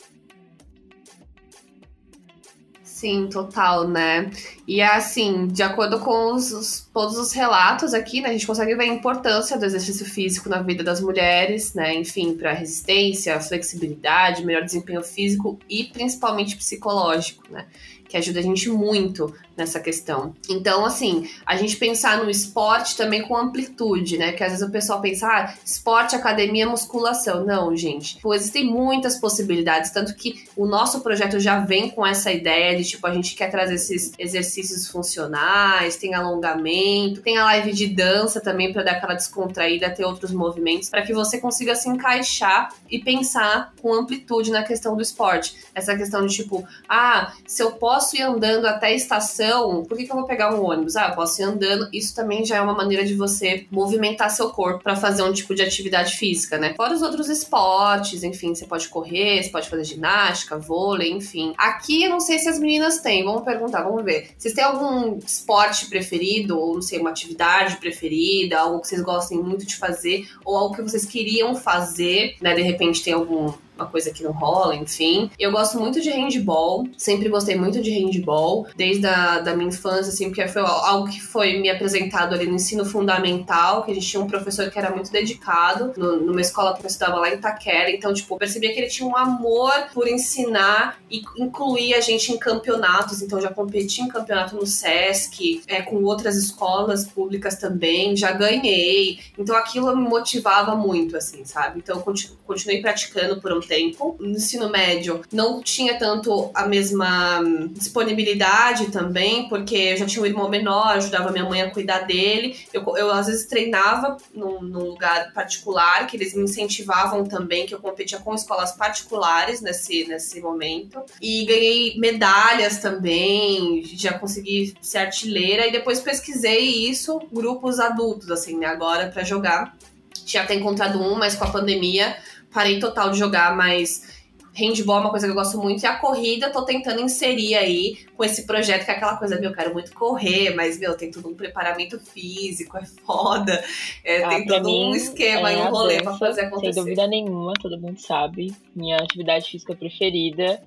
Sim, 3.05 3.29
total, 3.31 3.87
né? 3.87 4.31
E 4.67 4.81
assim, 4.81 5.47
de 5.49 5.63
acordo 5.63 6.01
com 6.01 6.33
os, 6.33 6.51
os, 6.53 6.89
todos 6.91 7.19
os 7.19 7.33
relatos 7.33 7.93
aqui, 7.93 8.23
né, 8.23 8.31
a 8.31 8.33
gente 8.33 8.47
consegue 8.47 8.75
ver 8.75 8.85
a 8.85 8.87
importância 8.87 9.59
do 9.59 9.65
exercício 9.67 10.07
físico 10.07 10.49
na 10.49 10.63
vida 10.63 10.83
das 10.83 11.03
mulheres, 11.03 11.75
né? 11.75 11.95
Enfim, 11.95 12.35
para 12.35 12.55
resistência, 12.55 13.39
flexibilidade, 13.41 14.43
melhor 14.43 14.65
desempenho 14.65 15.03
físico 15.03 15.59
e 15.69 15.85
principalmente 15.85 16.57
psicológico, 16.57 17.45
né? 17.53 17.67
Que 18.09 18.17
ajuda 18.17 18.39
a 18.39 18.43
gente 18.43 18.71
muito 18.71 19.35
nessa 19.57 19.81
questão. 19.81 20.35
Então, 20.49 20.85
assim, 20.85 21.29
a 21.47 21.57
gente 21.57 21.77
pensar 21.77 22.23
no 22.23 22.31
esporte 22.31 22.97
também 22.97 23.23
com 23.23 23.37
amplitude, 23.37 24.19
né? 24.19 24.33
Que 24.33 24.43
às 24.43 24.51
vezes 24.53 24.67
o 24.67 24.71
pessoal 24.71 25.01
pensa, 25.01 25.27
ah, 25.27 25.55
esporte, 25.65 26.17
academia, 26.17 26.69
musculação. 26.69 27.45
Não, 27.45 27.77
gente. 27.77 28.17
Tipo, 28.17 28.35
existem 28.35 28.65
muitas 28.65 29.17
possibilidades, 29.17 29.91
tanto 29.91 30.15
que 30.15 30.45
o 30.57 30.67
nosso 30.67 31.01
projeto 31.01 31.39
já 31.39 31.61
vem 31.61 31.91
com 31.91 32.05
essa 32.07 32.33
ideia 32.33 32.77
de, 32.77 32.85
tipo, 32.85 33.07
a 33.07 33.15
gente 33.15 33.35
quer 33.35 33.51
trazer 33.51 33.75
esses 33.75 34.13
exercícios 34.19 34.89
funcionais, 34.89 35.97
tem 35.97 36.15
alongamento, 36.15 37.23
tem 37.23 37.39
a 37.39 37.45
live 37.45 37.73
de 37.73 37.87
dança 37.89 38.41
também 38.41 38.73
para 38.73 38.83
dar 38.83 38.93
aquela 38.93 39.15
descontraída, 39.15 39.91
ter 39.91 40.05
outros 40.05 40.33
movimentos, 40.33 40.89
para 40.89 41.03
que 41.03 41.13
você 41.13 41.39
consiga 41.39 41.75
se 41.75 41.89
encaixar 41.89 42.75
e 42.91 42.99
pensar 42.99 43.73
com 43.81 43.93
amplitude 43.93 44.51
na 44.51 44.63
questão 44.63 44.97
do 44.97 45.03
esporte. 45.03 45.57
Essa 45.75 45.97
questão 45.97 46.27
de, 46.27 46.35
tipo, 46.35 46.67
ah, 46.89 47.33
se 47.47 47.63
eu 47.63 47.73
posso 47.73 48.17
ir 48.17 48.23
andando 48.23 48.67
até 48.67 48.89
a 48.89 48.93
estação 48.93 49.44
por 49.87 49.97
que, 49.97 50.05
que 50.05 50.13
eu 50.13 50.17
vou 50.17 50.27
pegar 50.27 50.55
um 50.55 50.65
ônibus? 50.65 50.97
Ah, 50.97 51.09
eu 51.09 51.15
posso 51.15 51.41
ir 51.41 51.45
andando. 51.45 51.89
Isso 51.93 52.15
também 52.15 52.45
já 52.45 52.57
é 52.57 52.61
uma 52.61 52.75
maneira 52.75 53.05
de 53.05 53.15
você 53.15 53.67
movimentar 53.71 54.31
seu 54.31 54.51
corpo 54.51 54.83
para 54.83 54.97
fazer 54.97 55.23
um 55.23 55.33
tipo 55.33 55.55
de 55.55 55.63
atividade 55.63 56.17
física, 56.17 56.59
né? 56.59 56.75
Fora 56.77 56.95
os 56.95 57.03
outros 57.03 57.29
esportes, 57.29 58.23
enfim, 58.23 58.55
você 58.55 58.67
pode 58.67 58.89
correr, 58.89 59.43
você 59.43 59.51
pode 59.51 59.69
fazer 59.69 59.85
ginástica, 59.85 60.59
vôlei, 60.59 61.11
enfim. 61.11 61.55
Aqui 61.59 62.05
eu 62.05 62.11
não 62.11 62.21
sei 62.21 62.39
se 62.39 62.49
as 62.49 62.59
meninas 62.59 62.99
têm, 62.99 63.25
vamos 63.25 63.43
perguntar, 63.43 63.83
vamos 63.83 64.05
ver. 64.05 64.31
Vocês 64.37 64.55
têm 64.55 64.65
algum 64.65 65.19
esporte 65.19 65.87
preferido, 65.87 66.59
ou 66.59 66.75
não 66.75 66.83
sei, 66.83 66.99
uma 67.01 67.11
atividade 67.11 67.77
preferida, 67.77 68.59
algo 68.59 68.81
que 68.81 68.89
vocês 68.89 69.03
gostem 69.03 69.39
muito 69.39 69.67
de 69.67 69.77
fazer, 69.77 70.29
ou 70.45 70.57
algo 70.57 70.75
que 70.75 70.83
vocês 70.83 71.05
queriam 71.05 71.55
fazer, 71.55 72.37
né? 72.41 72.55
De 72.55 72.63
repente 72.63 73.03
tem 73.03 73.13
algum 73.13 73.53
uma 73.77 73.87
coisa 73.87 74.11
que 74.11 74.23
não 74.23 74.33
rola, 74.33 74.75
enfim. 74.75 75.31
Eu 75.39 75.51
gosto 75.53 75.79
muito 75.79 76.01
de 76.01 76.11
handball, 76.11 76.87
sempre 76.97 77.29
gostei 77.29 77.57
muito 77.57 77.81
de 77.81 77.91
handball, 77.91 78.67
desde 78.77 79.07
a 79.07 79.41
da 79.41 79.55
minha 79.55 79.69
infância, 79.69 80.13
assim, 80.13 80.27
porque 80.27 80.47
foi 80.49 80.63
algo 80.63 81.09
que 81.09 81.21
foi 81.21 81.59
me 81.59 81.69
apresentado 81.69 82.35
ali 82.35 82.47
no 82.47 82.55
ensino 82.55 82.85
fundamental, 82.85 83.83
que 83.85 83.91
a 83.91 83.95
gente 83.95 84.07
tinha 84.07 84.23
um 84.23 84.27
professor 84.27 84.71
que 84.71 84.79
era 84.79 84.91
muito 84.91 85.11
dedicado, 85.11 85.93
no, 85.97 86.17
numa 86.17 86.41
escola 86.41 86.75
que 86.75 86.83
eu 86.83 86.87
estudava 86.87 87.19
lá 87.19 87.31
em 87.31 87.35
Itaquera, 87.35 87.91
então, 87.91 88.13
tipo, 88.13 88.35
eu 88.35 88.39
percebia 88.39 88.73
que 88.73 88.81
ele 88.81 88.89
tinha 88.89 89.09
um 89.09 89.17
amor 89.17 89.73
por 89.93 90.09
ensinar 90.09 90.99
e 91.11 91.23
incluir 91.39 91.95
a 91.95 92.01
gente 92.01 92.33
em 92.33 92.39
campeonatos, 92.39 93.23
então 93.23 93.41
já 93.41 93.49
competi 93.49 94.03
em 94.03 94.09
campeonato 94.09 94.57
no 94.57 94.67
SESC, 94.67 95.63
é, 95.67 95.83
com 95.83 96.03
outras 96.05 96.37
escolas 96.37 97.05
públicas 97.05 97.57
também, 97.57 98.17
já 98.17 98.33
ganhei, 98.33 99.19
então 99.39 99.57
aquilo 99.57 99.95
me 99.97 100.09
motivava 100.09 100.75
muito, 100.77 101.17
assim, 101.17 101.45
sabe? 101.45 101.81
Então 101.81 101.97
eu 101.97 102.29
continuei 102.47 102.81
praticando 102.81 103.41
por 103.41 103.53
um 103.53 103.61
tempo. 103.67 104.17
No 104.21 104.31
ensino 104.31 104.69
médio 104.71 105.23
não 105.33 105.63
tinha 105.63 105.99
tanto 105.99 106.51
a 106.55 106.67
mesma 106.67 107.43
disponibilidade 107.71 108.91
também, 108.91 109.49
porque 109.49 109.77
eu 109.77 109.97
já 109.97 110.07
tinha 110.07 110.23
um 110.23 110.27
irmão 110.27 110.49
menor, 110.49 110.97
ajudava 110.97 111.31
minha 111.31 111.45
mãe 111.45 111.63
a 111.63 111.71
cuidar 111.71 112.01
dele. 112.01 112.57
Eu, 112.73 112.85
eu 112.97 113.11
às 113.11 113.27
vezes 113.27 113.47
treinava 113.47 114.17
num, 114.35 114.61
num 114.61 114.85
lugar 114.85 115.33
particular, 115.33 116.07
que 116.07 116.17
eles 116.17 116.35
me 116.35 116.45
incentivavam 116.45 117.25
também, 117.25 117.67
que 117.67 117.75
eu 117.75 117.81
competia 117.81 118.19
com 118.19 118.35
escolas 118.35 118.73
particulares 118.73 119.61
nesse, 119.61 120.07
nesse 120.07 120.41
momento. 120.41 121.03
E 121.21 121.45
ganhei 121.45 121.99
medalhas 121.99 122.79
também, 122.79 123.83
já 123.85 124.19
consegui 124.19 124.75
ser 124.81 124.99
artilheira, 124.99 125.67
e 125.67 125.73
depois 125.73 126.01
pesquisei 126.01 126.89
isso, 126.89 127.21
grupos 127.33 127.81
adultos, 127.81 128.31
assim, 128.31 128.59
né, 128.59 128.67
agora 128.67 129.09
para 129.09 129.25
jogar. 129.25 129.77
Tinha 130.25 130.43
até 130.43 130.55
encontrado 130.55 131.01
um, 131.01 131.17
mas 131.17 131.35
com 131.35 131.45
a 131.45 131.51
pandemia 131.51 132.17
parei 132.55 132.79
total 132.79 133.11
de 133.11 133.19
jogar, 133.19 133.55
mas 133.57 134.23
handball 134.55 134.99
é 134.99 135.01
uma 135.01 135.11
coisa 135.11 135.27
que 135.27 135.33
eu 135.33 135.35
gosto 135.35 135.59
muito. 135.59 135.83
E 135.83 135.87
a 135.87 135.97
corrida, 135.97 136.51
tô 136.51 136.63
tentando 136.63 137.01
inserir 137.01 137.57
aí 137.57 137.99
com 138.17 138.25
esse 138.25 138.47
projeto, 138.47 138.85
que 138.85 138.91
é 138.91 138.95
aquela 138.95 139.17
coisa, 139.17 139.39
meu, 139.41 139.51
eu 139.51 139.55
quero 139.55 139.73
muito 139.73 139.93
correr, 139.93 140.55
mas, 140.55 140.79
meu, 140.79 140.97
tem 140.97 141.11
todo 141.11 141.29
um 141.29 141.35
preparamento 141.35 141.99
físico, 141.99 142.79
é 142.79 142.85
foda. 143.05 143.63
É, 144.05 144.23
ah, 144.23 144.29
tem 144.29 144.47
todo 144.47 144.71
um 144.71 144.95
esquema 144.95 145.51
é 145.51 145.55
e 145.55 145.57
um 145.57 145.71
rolê 145.71 145.99
dança, 145.99 146.05
pra 146.05 146.19
fazer 146.19 146.41
acontecer. 146.43 146.73
Sem 146.73 146.83
dúvida 146.85 147.07
nenhuma, 147.07 147.53
todo 147.61 147.79
mundo 147.79 147.99
sabe. 147.99 148.55
Minha 148.75 148.99
atividade 148.99 149.51
física 149.51 149.75
preferida. 149.75 150.63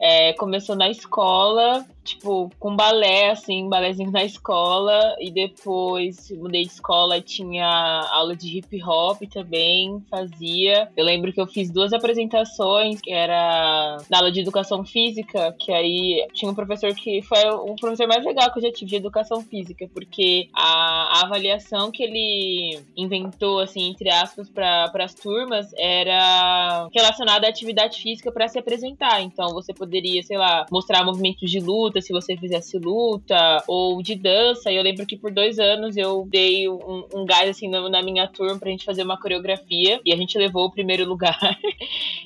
É, 0.00 0.32
começou 0.34 0.74
na 0.74 0.90
escola, 0.90 1.86
tipo, 2.06 2.50
com 2.58 2.74
balé, 2.74 3.30
assim, 3.30 3.68
balézinho 3.68 4.10
na 4.10 4.24
escola. 4.24 5.16
E 5.20 5.30
depois 5.30 6.30
mudei 6.30 6.62
de 6.62 6.72
escola 6.72 7.20
tinha 7.20 7.66
aula 8.12 8.34
de 8.34 8.58
hip 8.58 8.82
hop 8.82 9.22
também, 9.32 10.02
fazia. 10.10 10.88
Eu 10.96 11.04
lembro 11.04 11.32
que 11.32 11.40
eu 11.40 11.46
fiz 11.46 11.70
duas 11.70 11.92
apresentações, 11.92 13.00
que 13.00 13.12
era 13.12 13.98
na 14.08 14.18
aula 14.18 14.32
de 14.32 14.40
educação 14.40 14.84
física, 14.84 15.54
que 15.58 15.72
aí 15.72 16.26
tinha 16.32 16.50
um 16.50 16.54
professor 16.54 16.94
que 16.94 17.20
foi 17.22 17.44
o 17.50 17.74
professor 17.76 18.06
mais 18.06 18.24
legal 18.24 18.50
que 18.52 18.58
eu 18.58 18.62
já 18.62 18.72
tive 18.72 18.86
de 18.90 18.96
educação 18.96 19.42
física, 19.42 19.88
porque 19.92 20.48
a, 20.54 21.18
a 21.18 21.22
avaliação 21.24 21.90
que 21.90 22.02
ele 22.02 22.78
inventou, 22.96 23.58
assim, 23.60 23.90
entre 23.90 24.08
aspas, 24.10 24.48
para 24.48 24.90
as 25.00 25.14
turmas 25.14 25.72
era 25.76 26.88
relacionada 26.94 27.46
à 27.46 27.50
atividade 27.50 28.00
física 28.00 28.30
para 28.30 28.48
se 28.48 28.58
apresentar. 28.58 29.20
Então 29.22 29.48
você 29.52 29.74
poderia, 29.74 30.22
sei 30.22 30.38
lá, 30.38 30.66
mostrar 30.70 31.04
movimentos 31.04 31.50
de 31.50 31.58
luta 31.58 31.95
se 32.00 32.12
você 32.12 32.36
fizesse 32.36 32.78
luta, 32.78 33.62
ou 33.66 34.02
de 34.02 34.14
dança. 34.14 34.70
E 34.70 34.76
eu 34.76 34.82
lembro 34.82 35.06
que 35.06 35.16
por 35.16 35.30
dois 35.30 35.58
anos 35.58 35.96
eu 35.96 36.26
dei 36.30 36.68
um, 36.68 37.04
um 37.14 37.24
gás 37.24 37.48
assim 37.48 37.68
na, 37.68 37.88
na 37.88 38.02
minha 38.02 38.26
turma 38.28 38.58
pra 38.58 38.70
gente 38.70 38.84
fazer 38.84 39.02
uma 39.02 39.18
coreografia 39.18 40.00
e 40.04 40.12
a 40.12 40.16
gente 40.16 40.38
levou 40.38 40.66
o 40.66 40.70
primeiro 40.70 41.04
lugar. 41.08 41.38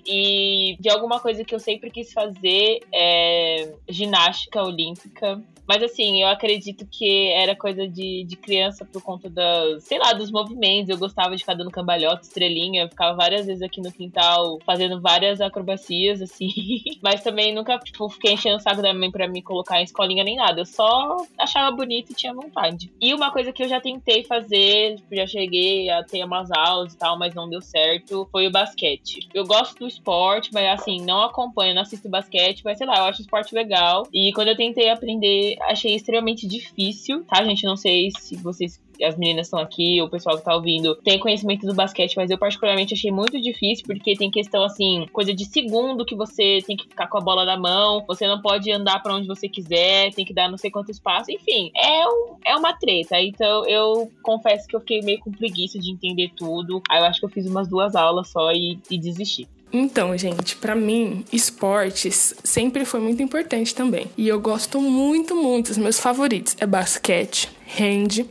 e 0.06 0.76
de 0.80 0.88
alguma 0.88 1.20
coisa 1.20 1.44
que 1.44 1.54
eu 1.54 1.61
sempre 1.61 1.90
quis 1.90 2.12
fazer 2.12 2.80
é 2.92 3.72
ginástica 3.88 4.62
olímpica. 4.62 5.42
Mas 5.70 5.85
assim, 5.85 6.20
eu 6.20 6.26
acredito 6.26 6.85
que 6.85 7.28
era 7.28 7.54
coisa 7.54 7.87
de, 7.87 8.24
de 8.24 8.35
criança 8.35 8.85
por 8.85 9.00
conta 9.00 9.30
das, 9.30 9.85
sei 9.85 10.00
lá, 10.00 10.12
dos 10.12 10.28
movimentos. 10.28 10.88
Eu 10.88 10.98
gostava 10.98 11.37
de 11.37 11.42
ficar 11.42 11.54
dando 11.54 11.70
cambalhota, 11.70 12.22
estrelinha. 12.22 12.83
Eu 12.83 12.88
ficava 12.88 13.16
várias 13.16 13.46
vezes 13.46 13.62
aqui 13.62 13.80
no 13.80 13.92
quintal 13.92 14.59
fazendo 14.66 15.00
várias 15.00 15.40
acrobacias, 15.40 16.20
assim. 16.20 16.50
Mas 17.00 17.22
também 17.22 17.54
nunca, 17.54 17.78
tipo, 17.78 18.09
fiquei 18.09 18.33
enchendo 18.33 18.56
o 18.56 18.61
saco 18.61 18.83
da 18.83 18.92
mãe 18.92 19.12
pra 19.12 19.28
me 19.28 19.42
colocar 19.42 19.60
em 19.81 19.85
escolinha 19.85 20.25
nem 20.25 20.37
nada. 20.37 20.61
Eu 20.61 20.66
só 20.66 21.25
achava 21.38 21.75
bonito 21.75 22.12
e 22.12 22.14
tinha 22.14 22.35
vontade. 22.35 22.90
E 23.01 23.14
uma 23.14 23.31
coisa 23.31 23.53
que 23.53 23.62
eu 23.62 23.68
já 23.68 23.81
tentei 23.81 24.25
fazer, 24.25 24.96
tipo, 24.96 25.14
já 25.14 25.27
cheguei 25.27 25.90
a 25.90 26.03
ter 26.03 26.25
umas 26.25 26.51
aulas 26.51 26.92
e 26.92 26.99
tal, 26.99 27.18
mas 27.18 27.35
não 27.35 27.49
deu 27.49 27.61
certo, 27.61 28.29
foi 28.31 28.46
o 28.46 28.51
basquete. 28.51 29.29
Eu 29.33 29.46
gosto 29.46 29.79
do 29.79 29.87
esporte, 29.87 30.51
mas 30.53 30.81
assim, 30.81 31.01
não 31.05 31.23
acompanho, 31.23 31.75
não 31.75 31.83
assisto 31.83 32.09
basquete, 32.09 32.62
mas 32.64 32.79
sei 32.79 32.87
lá, 32.87 32.99
eu 32.99 33.05
acho 33.05 33.20
o 33.20 33.23
esporte 33.23 33.55
legal. 33.55 34.07
E 34.12 34.33
quando 34.33 34.49
eu 34.49 34.57
tentei 34.57 34.88
aprender 34.88 35.57
achei 35.62 35.94
extremamente 35.94 36.46
difícil, 36.46 37.25
tá, 37.25 37.42
gente? 37.44 37.64
Não 37.64 37.77
sei 37.77 38.11
se 38.18 38.37
vocês 38.37 38.81
as 39.03 39.17
meninas 39.17 39.47
estão 39.47 39.59
aqui, 39.59 40.01
o 40.01 40.09
pessoal 40.09 40.37
que 40.39 40.45
tá 40.45 40.55
ouvindo, 40.55 40.95
tem 40.97 41.19
conhecimento 41.19 41.67
do 41.67 41.75
basquete, 41.75 42.17
mas 42.17 42.31
eu 42.31 42.39
particularmente 42.39 42.95
achei 42.95 43.11
muito 43.11 43.41
difícil, 43.41 43.85
porque 43.87 44.15
tem 44.15 44.31
questão 44.31 44.63
assim, 44.63 45.07
coisa 45.13 45.35
de 45.35 45.45
segundo 45.45 46.05
que 46.05 46.15
você 46.15 46.59
tem 46.67 46.77
que 46.77 46.89
ficar 46.89 47.07
com 47.07 47.19
a 47.19 47.21
bola 47.21 47.45
na 47.45 47.57
mão, 47.57 48.05
você 48.07 48.27
não 48.27 48.41
pode 48.41 48.71
andar 48.71 49.03
para 49.03 49.15
onde 49.15 49.27
você 49.27 49.49
quiser, 49.49 50.13
tem 50.13 50.25
que 50.25 50.35
dar 50.35 50.51
não 50.51 50.59
sei 50.59 50.71
quanto 50.71 50.91
espaço, 50.91 51.31
enfim, 51.31 51.71
é, 51.77 52.07
um, 52.07 52.37
é 52.45 52.57
uma 52.57 52.73
treta. 52.73 53.21
Então 53.21 53.67
eu 53.67 54.11
confesso 54.23 54.67
que 54.67 54.77
eu 54.77 54.81
fiquei 54.81 55.01
meio 55.03 55.21
com 55.21 55.31
preguiça 55.31 55.79
de 55.79 55.91
entender 55.91 56.31
tudo. 56.37 56.83
Aí 56.89 57.01
eu 57.01 57.05
acho 57.05 57.21
que 57.21 57.27
eu 57.27 57.31
fiz 57.31 57.47
umas 57.47 57.69
duas 57.69 57.95
aulas 57.95 58.29
só 58.29 58.53
e, 58.53 58.79
e 58.91 58.99
desisti. 58.99 59.49
Então, 59.73 60.17
gente, 60.19 60.57
para 60.57 60.75
mim, 60.75 61.25
esportes 61.33 62.35
sempre 62.43 62.85
foi 62.85 62.99
muito 62.99 63.23
importante 63.23 63.73
também. 63.73 64.07
E 64.17 64.27
eu 64.27 64.41
gosto 64.41 64.81
muito, 64.81 65.37
muito. 65.37 65.71
Os 65.71 65.79
meus 65.79 66.01
favoritos 66.01 66.57
é 66.59 66.67
basquete, 66.67 67.49
hand, 67.79 68.27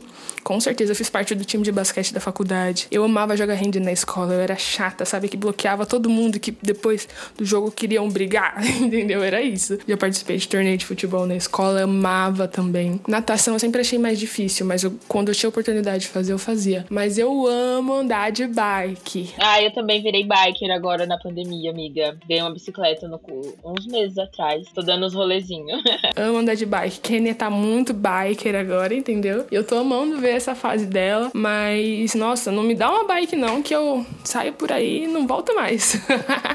com 0.50 0.58
certeza 0.58 0.90
eu 0.90 0.96
fiz 0.96 1.08
parte 1.08 1.32
do 1.32 1.44
time 1.44 1.62
de 1.62 1.70
basquete 1.70 2.12
da 2.12 2.18
faculdade. 2.18 2.88
Eu 2.90 3.04
amava 3.04 3.36
jogar 3.36 3.54
hand 3.54 3.76
na 3.80 3.92
escola, 3.92 4.34
eu 4.34 4.40
era 4.40 4.56
chata, 4.56 5.04
sabe? 5.04 5.28
Que 5.28 5.36
bloqueava 5.36 5.86
todo 5.86 6.10
mundo 6.10 6.40
que 6.40 6.50
depois 6.60 7.06
do 7.38 7.44
jogo 7.44 7.70
queriam 7.70 8.08
brigar, 8.08 8.56
entendeu? 8.82 9.22
Era 9.22 9.40
isso. 9.40 9.78
Já 9.86 9.96
participei 9.96 10.38
de 10.38 10.48
torneio 10.48 10.76
de 10.76 10.84
futebol 10.84 11.24
na 11.24 11.36
escola, 11.36 11.82
amava 11.82 12.48
também. 12.48 13.00
Natação 13.06 13.54
eu 13.54 13.60
sempre 13.60 13.80
achei 13.80 13.96
mais 13.96 14.18
difícil, 14.18 14.66
mas 14.66 14.82
eu, 14.82 14.92
quando 15.06 15.28
eu 15.28 15.36
tinha 15.36 15.48
oportunidade 15.48 16.00
de 16.00 16.08
fazer, 16.08 16.32
eu 16.32 16.38
fazia. 16.38 16.84
Mas 16.90 17.16
eu 17.16 17.46
amo 17.46 17.94
andar 17.94 18.32
de 18.32 18.48
bike. 18.48 19.32
Ah, 19.38 19.62
eu 19.62 19.72
também 19.72 20.02
virei 20.02 20.24
biker 20.24 20.72
agora 20.72 21.06
na 21.06 21.16
pandemia, 21.16 21.70
amiga. 21.70 22.18
Dei 22.26 22.40
uma 22.40 22.52
bicicleta 22.52 23.06
no 23.06 23.20
cu 23.20 23.56
uns 23.64 23.86
meses 23.86 24.18
atrás. 24.18 24.66
Tô 24.74 24.82
dando 24.82 25.06
os 25.06 25.14
rolezinhos. 25.14 25.80
amo 26.16 26.38
andar 26.38 26.56
de 26.56 26.66
bike. 26.66 26.98
Kenny 26.98 27.34
tá 27.34 27.48
muito 27.48 27.94
biker 27.94 28.56
agora, 28.56 28.92
entendeu? 28.92 29.46
Eu 29.48 29.62
tô 29.62 29.76
amando 29.76 30.18
ver 30.18 30.39
essa 30.40 30.54
fase 30.54 30.86
dela, 30.86 31.30
mas 31.34 32.14
nossa, 32.14 32.50
não 32.50 32.62
me 32.62 32.74
dá 32.74 32.90
uma 32.90 33.04
bike 33.04 33.36
não, 33.36 33.62
que 33.62 33.74
eu 33.74 34.04
saio 34.24 34.54
por 34.54 34.72
aí 34.72 35.04
e 35.04 35.06
não 35.06 35.26
volto 35.26 35.54
mais. 35.54 35.96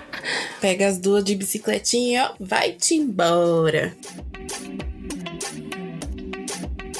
Pega 0.59 0.87
as 0.87 0.97
duas 0.97 1.23
de 1.23 1.35
bicicletinha, 1.35 2.31
ó, 2.31 2.35
vai-te 2.39 2.95
embora. 2.95 3.95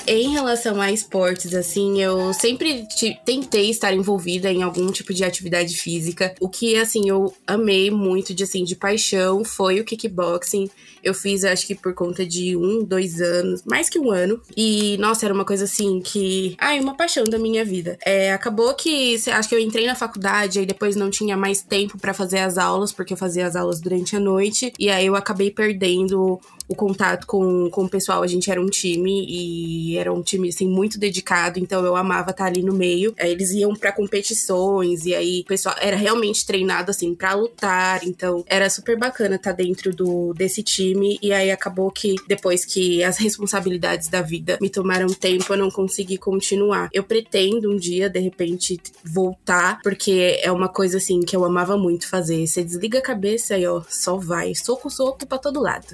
Em 0.08 0.30
relação 0.30 0.80
a 0.80 0.92
esportes, 0.92 1.56
assim, 1.56 2.00
eu 2.00 2.32
sempre 2.32 2.88
tentei 3.26 3.72
estar 3.72 3.92
envolvida 3.92 4.52
em 4.52 4.62
algum 4.62 4.92
tipo 4.92 5.12
de 5.12 5.24
atividade 5.24 5.76
física. 5.76 6.36
O 6.40 6.48
que, 6.48 6.76
assim, 6.76 7.10
eu 7.10 7.34
amei 7.48 7.90
muito 7.90 8.32
de, 8.32 8.44
assim, 8.44 8.64
de 8.64 8.76
paixão 8.76 9.44
foi 9.44 9.80
o 9.80 9.84
kickboxing. 9.84 10.70
Eu 11.06 11.14
fiz, 11.14 11.44
acho 11.44 11.68
que 11.68 11.76
por 11.76 11.94
conta 11.94 12.26
de 12.26 12.58
um, 12.58 12.84
dois 12.84 13.22
anos, 13.22 13.62
mais 13.64 13.88
que 13.88 14.00
um 14.00 14.12
ano. 14.12 14.42
E, 14.58 14.98
nossa, 14.98 15.24
era 15.24 15.34
uma 15.34 15.46
coisa 15.46 15.66
assim 15.66 16.02
que. 16.02 16.56
Ai, 16.60 16.80
uma 16.80 16.98
paixão 16.98 17.24
da 17.26 17.38
minha 17.38 17.64
vida. 17.64 17.96
É, 18.04 18.34
acabou 18.34 18.74
que, 18.74 19.16
acho 19.30 19.48
que 19.48 19.54
eu 19.54 19.60
entrei 19.60 19.86
na 19.86 19.94
faculdade, 19.94 20.58
aí 20.58 20.66
depois 20.66 20.96
não 20.96 21.12
tinha 21.12 21.38
mais 21.38 21.62
tempo 21.62 22.00
para 22.00 22.12
fazer 22.12 22.40
as 22.40 22.58
aulas, 22.58 22.92
porque 22.92 23.14
eu 23.14 23.18
fazia 23.18 23.46
as 23.46 23.56
aulas 23.56 23.80
durante 23.80 24.16
a 24.16 24.20
noite. 24.20 24.74
E 24.80 24.90
aí 24.90 25.06
eu 25.06 25.16
acabei 25.16 25.52
perdendo 25.52 26.40
o 26.68 26.76
contato 26.76 27.28
com, 27.28 27.70
com 27.70 27.84
o 27.84 27.90
pessoal. 27.90 28.24
A 28.24 28.28
gente 28.28 28.50
era 28.50 28.60
um 28.60 28.66
time 28.66 29.26
e 29.30 29.98
era 29.98 30.12
um 30.12 30.24
time, 30.24 30.50
assim, 30.50 30.68
muito 30.68 31.00
dedicado, 31.00 31.60
então 31.60 31.86
eu 31.86 31.96
amava 31.96 32.32
estar 32.32 32.46
ali 32.46 32.64
no 32.64 32.74
meio. 32.74 33.14
Aí 33.20 33.32
eles 33.32 33.52
iam 33.52 33.76
para 33.76 33.92
competições 33.92 35.06
e 35.06 35.14
aí 35.14 35.42
o 35.42 35.46
pessoal 35.46 35.76
era 35.80 35.96
realmente 35.96 36.48
treinado, 36.48 36.90
assim, 36.90 37.14
para 37.14 37.36
lutar. 37.36 38.04
Então 38.04 38.44
era 38.48 38.68
super 38.72 38.98
bacana 38.98 39.36
estar 39.36 39.52
dentro 39.52 39.94
do, 39.96 40.34
desse 40.34 40.64
time 40.64 40.95
time. 40.96 41.20
E 41.22 41.34
aí 41.34 41.52
acabou 41.52 41.92
que 41.92 42.16
depois 42.28 42.66
que 42.66 43.04
as 43.04 43.18
responsabilidades 43.18 44.08
da 44.08 44.22
vida 44.22 44.58
me 44.62 44.70
tomaram 44.70 45.08
tempo, 45.08 45.54
eu 45.54 45.58
não 45.58 45.70
consegui 45.70 46.18
continuar. 46.18 46.90
Eu 46.94 47.04
pretendo 47.04 47.72
um 47.72 47.76
dia, 47.76 48.10
de 48.10 48.20
repente, 48.20 48.82
voltar, 49.04 49.80
porque 49.84 50.40
é 50.42 50.52
uma 50.52 50.70
coisa 50.70 50.98
assim 50.98 51.22
que 51.22 51.36
eu 51.36 51.44
amava 51.44 51.78
muito 51.78 52.10
fazer. 52.10 52.48
Você 52.48 52.64
desliga 52.64 53.00
a 53.00 53.04
cabeça 53.04 53.58
e 53.58 53.68
ó, 53.68 53.84
só 53.88 54.18
vai. 54.18 54.56
Soco, 54.56 54.90
soco 54.90 55.26
pra 55.28 55.38
todo 55.38 55.62
lado. 55.62 55.86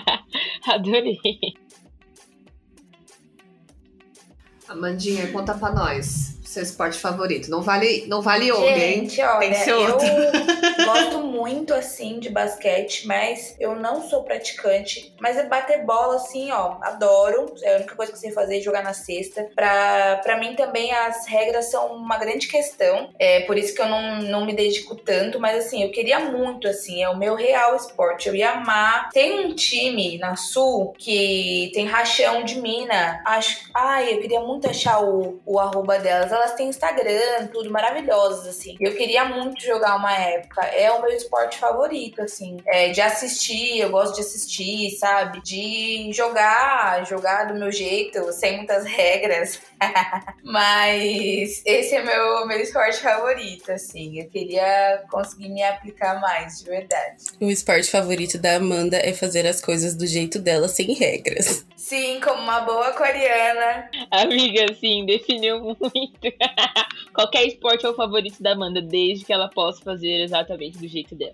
Adorei. 0.66 1.18
Amandinha, 4.68 5.32
conta 5.32 5.54
pra 5.54 5.72
nós 5.72 6.37
seu 6.58 6.62
esporte 6.62 6.98
favorito. 6.98 7.50
Não 7.50 7.62
vale, 7.62 8.04
não 8.08 8.20
vale 8.20 8.46
yoga, 8.50 8.66
hein? 8.66 9.08
Gente, 9.08 9.22
olha, 9.22 9.38
Tem 9.40 9.50
que 9.50 9.56
ser 9.58 9.74
outro. 9.74 10.06
eu 10.06 10.84
gosto 10.84 11.18
muito, 11.20 11.72
assim, 11.72 12.18
de 12.18 12.28
basquete, 12.28 13.06
mas 13.06 13.54
eu 13.60 13.76
não 13.76 14.08
sou 14.08 14.22
praticante. 14.24 15.14
Mas 15.20 15.36
é 15.36 15.46
bater 15.46 15.84
bola, 15.84 16.16
assim, 16.16 16.50
ó, 16.50 16.76
adoro. 16.82 17.46
É 17.62 17.74
a 17.74 17.76
única 17.76 17.94
coisa 17.94 18.12
que 18.12 18.16
eu 18.16 18.20
sei 18.20 18.32
fazer 18.32 18.58
é 18.58 18.60
jogar 18.60 18.82
na 18.82 18.92
cesta. 18.92 19.48
Pra, 19.54 20.20
pra 20.22 20.38
mim 20.38 20.54
também 20.54 20.92
as 20.92 21.26
regras 21.26 21.70
são 21.70 21.94
uma 21.94 22.18
grande 22.18 22.48
questão. 22.48 23.10
É 23.18 23.40
por 23.40 23.56
isso 23.56 23.74
que 23.74 23.80
eu 23.80 23.88
não, 23.88 24.18
não 24.22 24.44
me 24.44 24.54
dedico 24.54 24.96
tanto, 24.96 25.38
mas 25.38 25.66
assim, 25.66 25.82
eu 25.82 25.90
queria 25.90 26.18
muito, 26.20 26.66
assim, 26.66 27.02
é 27.02 27.08
o 27.08 27.16
meu 27.16 27.34
real 27.34 27.76
esporte. 27.76 28.28
Eu 28.28 28.34
ia 28.34 28.52
amar. 28.52 29.10
Tem 29.10 29.46
um 29.46 29.54
time 29.54 30.18
na 30.18 30.34
Sul 30.36 30.92
que 30.98 31.70
tem 31.72 31.86
rachão 31.86 32.42
de 32.42 32.60
mina. 32.60 33.22
Acho. 33.24 33.68
Ai, 33.74 34.14
eu 34.14 34.20
queria 34.20 34.40
muito 34.40 34.68
achar 34.68 35.02
o, 35.02 35.40
o 35.46 35.58
arroba 35.58 35.98
delas 35.98 36.32
elas 36.32 36.47
têm 36.52 36.68
Instagram, 36.68 37.48
tudo 37.52 37.70
maravilhosas, 37.70 38.46
assim. 38.46 38.76
Eu 38.80 38.94
queria 38.94 39.24
muito 39.24 39.62
jogar 39.62 39.96
uma 39.96 40.12
época. 40.12 40.62
É 40.66 40.90
o 40.90 41.00
meu 41.00 41.10
esporte 41.10 41.58
favorito, 41.58 42.22
assim. 42.22 42.58
É, 42.66 42.90
de 42.90 43.00
assistir, 43.00 43.80
eu 43.80 43.90
gosto 43.90 44.14
de 44.14 44.20
assistir, 44.20 44.90
sabe? 44.98 45.40
De 45.42 46.10
jogar, 46.12 47.04
jogar 47.06 47.44
do 47.44 47.54
meu 47.54 47.70
jeito, 47.70 48.32
sem 48.32 48.56
muitas 48.56 48.84
regras. 48.84 49.60
Mas 50.42 51.62
esse 51.64 51.94
é 51.94 52.02
meu, 52.02 52.46
meu 52.46 52.60
esporte 52.60 52.98
favorito, 52.98 53.72
assim. 53.72 54.20
Eu 54.20 54.28
queria 54.28 55.04
conseguir 55.10 55.48
me 55.48 55.62
aplicar 55.62 56.20
mais, 56.20 56.58
de 56.58 56.64
verdade. 56.64 57.24
O 57.40 57.50
esporte 57.50 57.90
favorito 57.90 58.38
da 58.38 58.56
Amanda 58.56 58.96
é 58.96 59.12
fazer 59.12 59.46
as 59.46 59.60
coisas 59.60 59.94
do 59.94 60.06
jeito 60.06 60.38
dela, 60.38 60.68
sem 60.68 60.92
regras. 60.94 61.66
Sim, 61.76 62.20
como 62.20 62.42
uma 62.42 62.60
boa 62.60 62.92
coreana. 62.92 63.88
Amiga, 64.10 64.66
sim, 64.74 65.06
definiu 65.06 65.60
muito. 65.60 66.27
Qualquer 67.12 67.46
esporte 67.46 67.84
é 67.84 67.88
o 67.88 67.94
favorito 67.94 68.42
da 68.42 68.52
Amanda, 68.52 68.80
desde 68.80 69.24
que 69.24 69.32
ela 69.32 69.48
possa 69.48 69.82
fazer 69.82 70.22
exatamente 70.22 70.78
do 70.78 70.88
jeito 70.88 71.14
dela. 71.14 71.32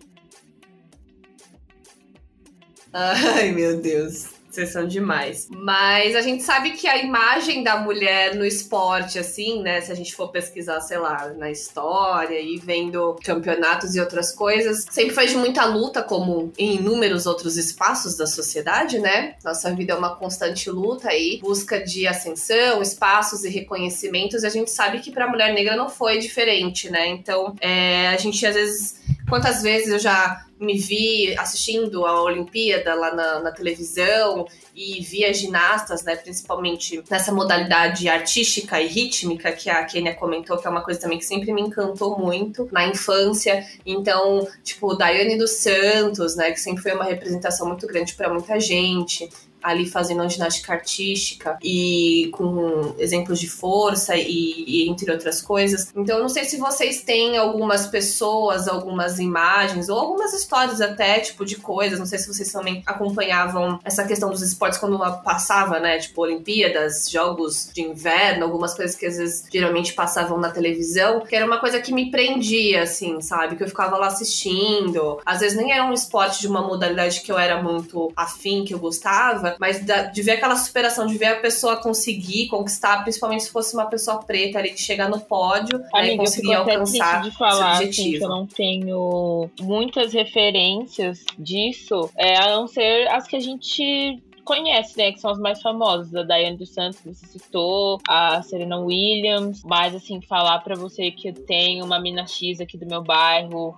Ai, 2.93 3.51
meu 3.51 3.81
Deus. 3.81 4.34
Vocês 4.55 4.71
são 4.71 4.87
demais. 4.87 5.49
Mas 5.51 6.15
a 6.15 6.21
gente 6.21 6.45
sabe 6.45 6.71
que 6.71 6.87
a 6.87 6.97
imagem 6.97 7.65
da 7.65 7.77
mulher 7.77 8.37
no 8.37 8.47
esporte, 8.47 9.19
assim, 9.19 9.61
né? 9.61 9.81
Se 9.81 9.91
a 9.91 9.97
gente 9.97 10.15
for 10.15 10.29
pesquisar, 10.29 10.81
sei 10.81 10.97
lá, 10.97 11.33
na 11.37 11.51
história 11.51 12.41
e 12.41 12.57
vendo 12.57 13.17
campeonatos 13.25 13.97
e 13.97 14.01
outras 14.01 14.31
coisas, 14.31 14.87
sempre 14.89 15.13
foi 15.13 15.27
de 15.27 15.37
muita 15.37 15.65
luta, 15.65 16.05
como 16.05 16.53
em 16.57 16.77
inúmeros 16.77 17.27
outros 17.27 17.57
espaços 17.57 18.17
da 18.17 18.29
sociedade, 18.29 19.01
né? 19.01 19.35
Nossa 19.43 19.75
vida 19.75 19.93
é 19.93 19.97
uma 19.97 20.15
constante 20.15 20.71
luta 20.71 21.09
aí, 21.09 21.41
busca 21.43 21.83
de 21.83 22.07
ascensão, 22.07 22.81
espaços 22.81 23.43
e 23.43 23.51
reconhecimentos. 23.51 24.45
E 24.45 24.47
a 24.47 24.51
gente 24.51 24.71
sabe 24.71 25.01
que 25.01 25.11
para 25.11 25.25
a 25.25 25.29
mulher 25.29 25.53
negra 25.53 25.75
não 25.75 25.89
foi 25.89 26.19
diferente, 26.19 26.89
né? 26.89 27.09
Então, 27.09 27.57
é, 27.61 28.07
a 28.07 28.17
gente 28.19 28.47
às 28.47 28.55
vezes 28.55 29.01
quantas 29.29 29.63
vezes 29.63 29.89
eu 29.89 29.99
já 29.99 30.45
me 30.59 30.79
vi 30.79 31.37
assistindo 31.39 32.07
a 32.07 32.23
Olimpíada 32.23 32.95
lá 32.95 33.15
na, 33.15 33.41
na, 33.41 33.53
televisão 33.53 34.47
e 34.75 35.03
via 35.03 35.33
ginastas, 35.33 36.05
né, 36.05 36.17
principalmente 36.17 37.03
nessa 37.11 37.33
modalidade 37.33 38.09
artística 38.09 38.81
e 38.81 38.87
rítmica 38.87 39.53
que 39.53 39.69
a 39.69 39.85
Kenia 39.85 40.15
comentou, 40.15 40.57
que 40.57 40.67
é 40.67 40.71
uma 40.71 40.83
coisa 40.83 41.01
também 41.01 41.19
que 41.19 41.25
sempre 41.25 41.53
me 41.53 41.63
encantou 41.63 42.19
muito 42.19 42.69
na 42.73 42.87
infância. 42.87 43.67
Então, 43.85 44.47
tipo, 44.63 44.95
Daiane 44.95 45.37
dos 45.37 45.51
Santos, 45.53 46.37
né, 46.37 46.53
que 46.53 46.61
sempre 46.61 46.83
foi 46.83 46.93
uma 46.93 47.05
representação 47.05 47.67
muito 47.67 47.87
grande 47.87 48.15
para 48.15 48.33
muita 48.33 48.59
gente 48.59 49.29
ali 49.65 49.87
fazendo 49.87 50.29
ginástica 50.29 50.75
artística 50.75 51.59
e 51.63 52.29
com 52.33 52.95
exemplos 52.99 53.41
de 53.41 53.49
força 53.49 54.15
e, 54.15 54.65
e, 54.67 54.89
entre 54.91 55.11
outras 55.11 55.41
coisas. 55.41 55.91
Então, 55.97 56.19
eu 56.19 56.23
não 56.23 56.29
sei 56.29 56.45
se 56.45 56.59
vocês 56.59 57.03
têm 57.03 57.39
algumas 57.39 57.87
pessoas, 57.87 58.69
algumas 58.69 59.19
imagens 59.19 59.89
ou 59.89 59.99
algumas 59.99 60.35
histórias 60.35 60.83
até, 60.83 61.19
tipo, 61.21 61.47
de 61.47 61.57
coisas. 61.57 61.99
Não 61.99 62.07
sei 62.07 62.19
se 62.19 62.29
vocês 62.29 62.53
também 62.53 62.83
acompanhavam 62.85 63.81
essa 63.83 64.05
questão 64.05 64.29
dos 64.29 64.43
esportes 64.43 64.79
quando 64.79 64.99
passava, 65.23 65.81
né? 65.81 65.99
Tipo, 65.99 66.23
Olimpíadas, 66.23 67.09
Jogos 67.11 67.71
de 67.73 67.81
Inverno, 67.81 68.45
algumas 68.45 68.75
coisas 68.75 68.95
que 68.95 69.07
às 69.07 69.17
vezes 69.17 69.45
geralmente 69.51 69.95
passavam 69.95 70.39
na 70.39 70.51
televisão, 70.51 71.21
que 71.21 71.35
era 71.35 71.47
uma 71.47 71.59
coisa 71.59 71.81
que 71.81 71.93
me 71.93 72.11
prendia, 72.11 72.83
assim, 72.83 73.21
sabe? 73.23 73.57
Que 73.57 73.65
eu 73.65 73.69
ficava 73.69 73.97
lá 73.97 74.09
assistindo. 74.09 75.19
Às 75.25 75.41
vezes 75.41 75.57
nem 75.57 75.73
era 75.73 75.85
um 75.85 75.93
esporte 75.93 76.41
de 76.41 76.49
uma 76.49 76.61
modalidade 76.61 77.23
que 77.23 77.33
eu 77.33 77.39
era 77.39 77.63
muito 77.63 78.13
afim, 78.15 78.65
que 78.65 78.75
eu 78.75 78.79
gostava, 78.79 79.54
mas 79.59 79.85
de 80.13 80.23
ver 80.23 80.33
aquela 80.33 80.57
superação, 80.57 81.07
de 81.07 81.17
ver 81.17 81.27
a 81.27 81.41
pessoa 81.41 81.77
conseguir 81.77 82.49
conquistar, 82.49 83.03
principalmente 83.03 83.45
se 83.45 83.51
fosse 83.51 83.75
uma 83.75 83.87
pessoa 83.87 84.23
preta 84.23 84.59
ali, 84.59 84.71
de 84.71 84.81
chegar 84.81 85.09
no 85.09 85.21
pódio 85.21 85.79
né, 85.79 85.89
Amiga, 85.93 86.09
né, 86.09 86.15
e 86.15 86.17
conseguir 86.17 86.55
alcançar 86.55 87.23
de 87.23 87.31
falar, 87.33 87.75
esse 87.75 87.85
objetivo. 87.85 88.17
Assim, 88.17 88.25
eu 88.25 88.29
não 88.29 88.47
tenho 88.47 89.51
muitas 89.61 90.13
referências 90.13 91.25
disso, 91.39 92.11
é, 92.17 92.37
a 92.37 92.57
não 92.57 92.67
ser 92.67 93.09
as 93.09 93.27
que 93.27 93.37
a 93.37 93.41
gente 93.41 94.23
conhece, 94.45 94.97
né? 94.97 95.11
Que 95.13 95.21
são 95.21 95.31
as 95.31 95.39
mais 95.39 95.61
famosas. 95.61 96.15
A 96.15 96.23
Diane 96.23 96.57
dos 96.57 96.71
Santos, 96.71 97.01
que 97.01 97.13
você 97.13 97.27
citou, 97.27 97.99
a 98.07 98.43
Serena 98.43 98.79
Williams. 98.79 99.63
Mas, 99.65 99.95
assim, 99.95 100.21
falar 100.21 100.61
para 100.61 100.77
você 100.77 101.11
que 101.11 101.29
eu 101.29 101.35
tenho 101.35 101.85
uma 101.85 101.99
mina 101.99 102.27
X 102.27 102.61
aqui 102.61 102.77
do 102.77 102.87
meu 102.87 103.03
bairro, 103.03 103.77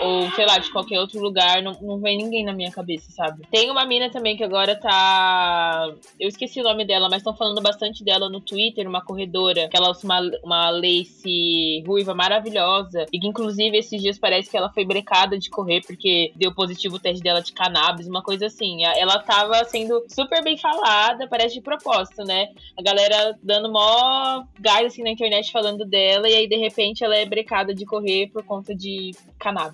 ou 0.00 0.30
sei 0.32 0.46
lá, 0.46 0.58
de 0.58 0.70
qualquer 0.70 1.00
outro 1.00 1.20
lugar, 1.20 1.62
não, 1.62 1.72
não 1.80 1.98
vem 1.98 2.16
ninguém 2.16 2.44
na 2.44 2.52
minha 2.52 2.70
cabeça, 2.70 3.10
sabe? 3.12 3.46
Tem 3.50 3.70
uma 3.70 3.84
mina 3.84 4.10
também 4.10 4.36
que 4.36 4.44
agora 4.44 4.74
tá. 4.74 5.92
Eu 6.18 6.28
esqueci 6.28 6.60
o 6.60 6.64
nome 6.64 6.84
dela, 6.84 7.08
mas 7.08 7.18
estão 7.18 7.36
falando 7.36 7.60
bastante 7.62 8.04
dela 8.04 8.28
no 8.28 8.40
Twitter, 8.40 8.88
uma 8.88 9.04
corredora, 9.04 9.68
que 9.68 9.76
ela 9.76 9.90
usa 9.90 10.04
uma, 10.04 10.20
uma 10.42 10.70
lace 10.70 11.82
ruiva 11.86 12.14
maravilhosa, 12.14 13.06
e 13.12 13.18
que 13.18 13.26
inclusive 13.26 13.76
esses 13.76 14.00
dias 14.00 14.18
parece 14.18 14.50
que 14.50 14.56
ela 14.56 14.70
foi 14.72 14.84
brecada 14.84 15.38
de 15.38 15.50
correr 15.50 15.82
porque 15.86 16.32
deu 16.36 16.54
positivo 16.54 16.96
o 16.96 16.98
teste 16.98 17.22
dela 17.22 17.40
de 17.40 17.52
cannabis, 17.52 18.06
uma 18.06 18.22
coisa 18.22 18.46
assim. 18.46 18.84
Ela 18.84 19.18
tava 19.18 19.64
sendo 19.64 20.04
super 20.08 20.42
bem 20.42 20.56
falada, 20.56 21.28
parece 21.28 21.54
de 21.54 21.60
propósito, 21.60 22.24
né? 22.24 22.48
A 22.76 22.82
galera 22.82 23.38
dando 23.42 23.70
mó 23.70 24.44
gás 24.58 24.86
assim 24.86 25.02
na 25.02 25.10
internet 25.10 25.50
falando 25.52 25.84
dela, 25.84 26.28
e 26.28 26.34
aí 26.34 26.48
de 26.48 26.56
repente 26.56 27.04
ela 27.04 27.16
é 27.16 27.24
brecada 27.24 27.74
de 27.74 27.84
correr 27.84 28.28
por 28.28 28.42
conta 28.42 28.74
de 28.74 29.12
cannabis. 29.38 29.71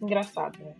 Engraçado, 0.00 0.58
né? 0.58 0.74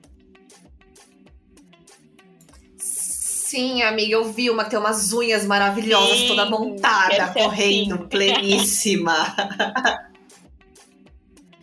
Sim, 2.76 3.82
amiga, 3.82 4.14
eu 4.14 4.32
vi 4.32 4.50
uma 4.50 4.64
que 4.64 4.70
tem 4.70 4.78
umas 4.78 5.12
unhas 5.12 5.44
maravilhosas, 5.46 6.18
Sim, 6.18 6.28
toda 6.28 6.50
montada, 6.50 7.32
correndo, 7.32 7.94
assim. 7.94 8.08
pleníssima. 8.08 9.14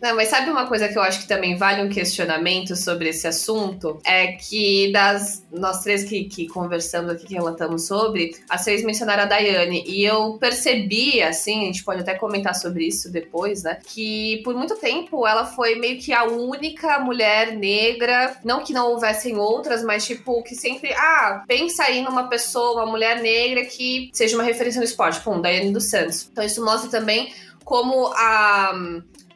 Não, 0.02 0.16
mas 0.16 0.30
sabe 0.30 0.50
uma 0.50 0.66
coisa 0.66 0.88
que 0.88 0.98
eu 0.98 1.02
acho 1.02 1.20
que 1.20 1.28
também 1.28 1.56
vale 1.56 1.80
um 1.80 1.88
questionamento 1.88 2.74
sobre 2.74 3.10
esse 3.10 3.28
assunto? 3.28 4.00
É 4.04 4.32
que 4.32 4.90
das 4.90 5.46
nós 5.52 5.80
três 5.84 6.02
que, 6.02 6.24
que 6.24 6.48
conversamos 6.48 7.12
aqui, 7.12 7.24
que 7.24 7.34
relatamos 7.34 7.86
sobre, 7.86 8.36
as 8.50 8.64
três 8.64 8.82
mencionaram 8.82 9.22
a 9.22 9.26
Daiane. 9.26 9.84
E 9.86 10.04
eu 10.04 10.38
percebi, 10.40 11.22
assim, 11.22 11.62
a 11.62 11.66
gente 11.66 11.84
pode 11.84 12.00
até 12.00 12.16
comentar 12.16 12.56
sobre 12.56 12.84
isso 12.84 13.12
depois, 13.12 13.62
né? 13.62 13.78
Que 13.84 14.40
por 14.42 14.56
muito 14.56 14.74
tempo 14.74 15.24
ela 15.24 15.44
foi 15.44 15.76
meio 15.76 16.00
que 16.00 16.12
a 16.12 16.24
única 16.24 16.98
mulher 16.98 17.54
negra, 17.56 18.36
não 18.42 18.64
que 18.64 18.72
não 18.72 18.90
houvessem 18.90 19.38
outras, 19.38 19.84
mas 19.84 20.04
tipo, 20.04 20.42
que 20.42 20.56
sempre, 20.56 20.92
ah, 20.94 21.44
pensa 21.46 21.84
aí 21.84 22.02
numa 22.02 22.28
pessoa, 22.28 22.82
uma 22.82 22.90
mulher 22.90 23.22
negra 23.22 23.64
que 23.66 24.10
seja 24.12 24.36
uma 24.36 24.42
referência 24.42 24.80
no 24.80 24.84
esporte. 24.84 25.20
Pum, 25.20 25.40
Daiane 25.40 25.72
dos 25.72 25.88
Santos. 25.88 26.28
Então 26.32 26.42
isso 26.42 26.64
mostra 26.64 26.90
também 26.90 27.32
como 27.64 28.08
a 28.16 28.72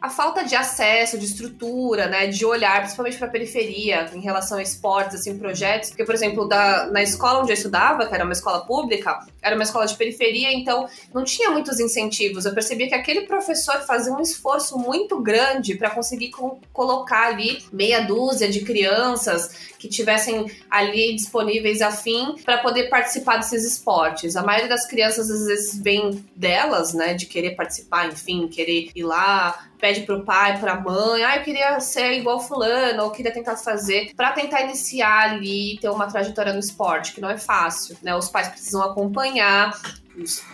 a 0.00 0.08
falta 0.08 0.44
de 0.44 0.54
acesso, 0.54 1.18
de 1.18 1.24
estrutura, 1.24 2.06
né, 2.06 2.26
de 2.26 2.44
olhar, 2.44 2.80
principalmente 2.80 3.16
para 3.16 3.26
a 3.26 3.30
periferia, 3.30 4.10
em 4.14 4.20
relação 4.20 4.58
a 4.58 4.62
esportes, 4.62 5.20
assim, 5.20 5.38
projetos. 5.38 5.90
Porque, 5.90 6.04
por 6.04 6.14
exemplo, 6.14 6.46
da, 6.46 6.86
na 6.86 7.02
escola 7.02 7.40
onde 7.40 7.52
eu 7.52 7.54
estudava, 7.54 8.06
que 8.06 8.14
era 8.14 8.24
uma 8.24 8.32
escola 8.32 8.64
pública, 8.64 9.18
era 9.42 9.54
uma 9.54 9.64
escola 9.64 9.86
de 9.86 9.94
periferia, 9.94 10.52
então 10.52 10.88
não 11.14 11.24
tinha 11.24 11.50
muitos 11.50 11.80
incentivos. 11.80 12.44
Eu 12.44 12.54
percebia 12.54 12.88
que 12.88 12.94
aquele 12.94 13.22
professor 13.22 13.80
fazia 13.86 14.12
um 14.12 14.20
esforço 14.20 14.78
muito 14.78 15.20
grande 15.20 15.74
para 15.76 15.90
conseguir 15.90 16.30
co 16.30 16.58
colocar 16.72 17.28
ali 17.28 17.64
meia 17.72 18.00
dúzia 18.00 18.48
de 18.48 18.60
crianças 18.60 19.72
que 19.78 19.88
tivessem 19.88 20.50
ali 20.70 21.14
disponíveis 21.14 21.80
a 21.80 21.90
fim 21.90 22.36
para 22.44 22.58
poder 22.58 22.88
participar 22.88 23.36
desses 23.38 23.64
esportes. 23.64 24.36
A 24.36 24.42
maioria 24.42 24.68
das 24.68 24.86
crianças 24.86 25.30
às 25.30 25.46
vezes 25.46 25.78
vem 25.80 26.24
delas, 26.34 26.92
né, 26.92 27.14
de 27.14 27.26
querer 27.26 27.52
participar, 27.52 28.08
enfim, 28.08 28.48
querer 28.48 28.90
ir 28.94 29.02
lá 29.02 29.66
pede 29.78 30.02
pro 30.02 30.24
pai, 30.24 30.58
pra 30.58 30.80
mãe, 30.80 31.24
ah, 31.24 31.36
eu 31.36 31.42
queria 31.42 31.78
ser 31.80 32.12
igual 32.14 32.40
fulano, 32.40 33.04
ou 33.04 33.10
queria 33.10 33.32
tentar 33.32 33.56
fazer, 33.56 34.12
para 34.16 34.32
tentar 34.32 34.62
iniciar 34.62 35.30
ali, 35.30 35.78
ter 35.80 35.88
uma 35.88 36.06
trajetória 36.06 36.52
no 36.52 36.58
esporte, 36.58 37.12
que 37.12 37.20
não 37.20 37.30
é 37.30 37.38
fácil, 37.38 37.96
né? 38.02 38.14
Os 38.14 38.28
pais 38.28 38.48
precisam 38.48 38.82
acompanhar, 38.82 39.72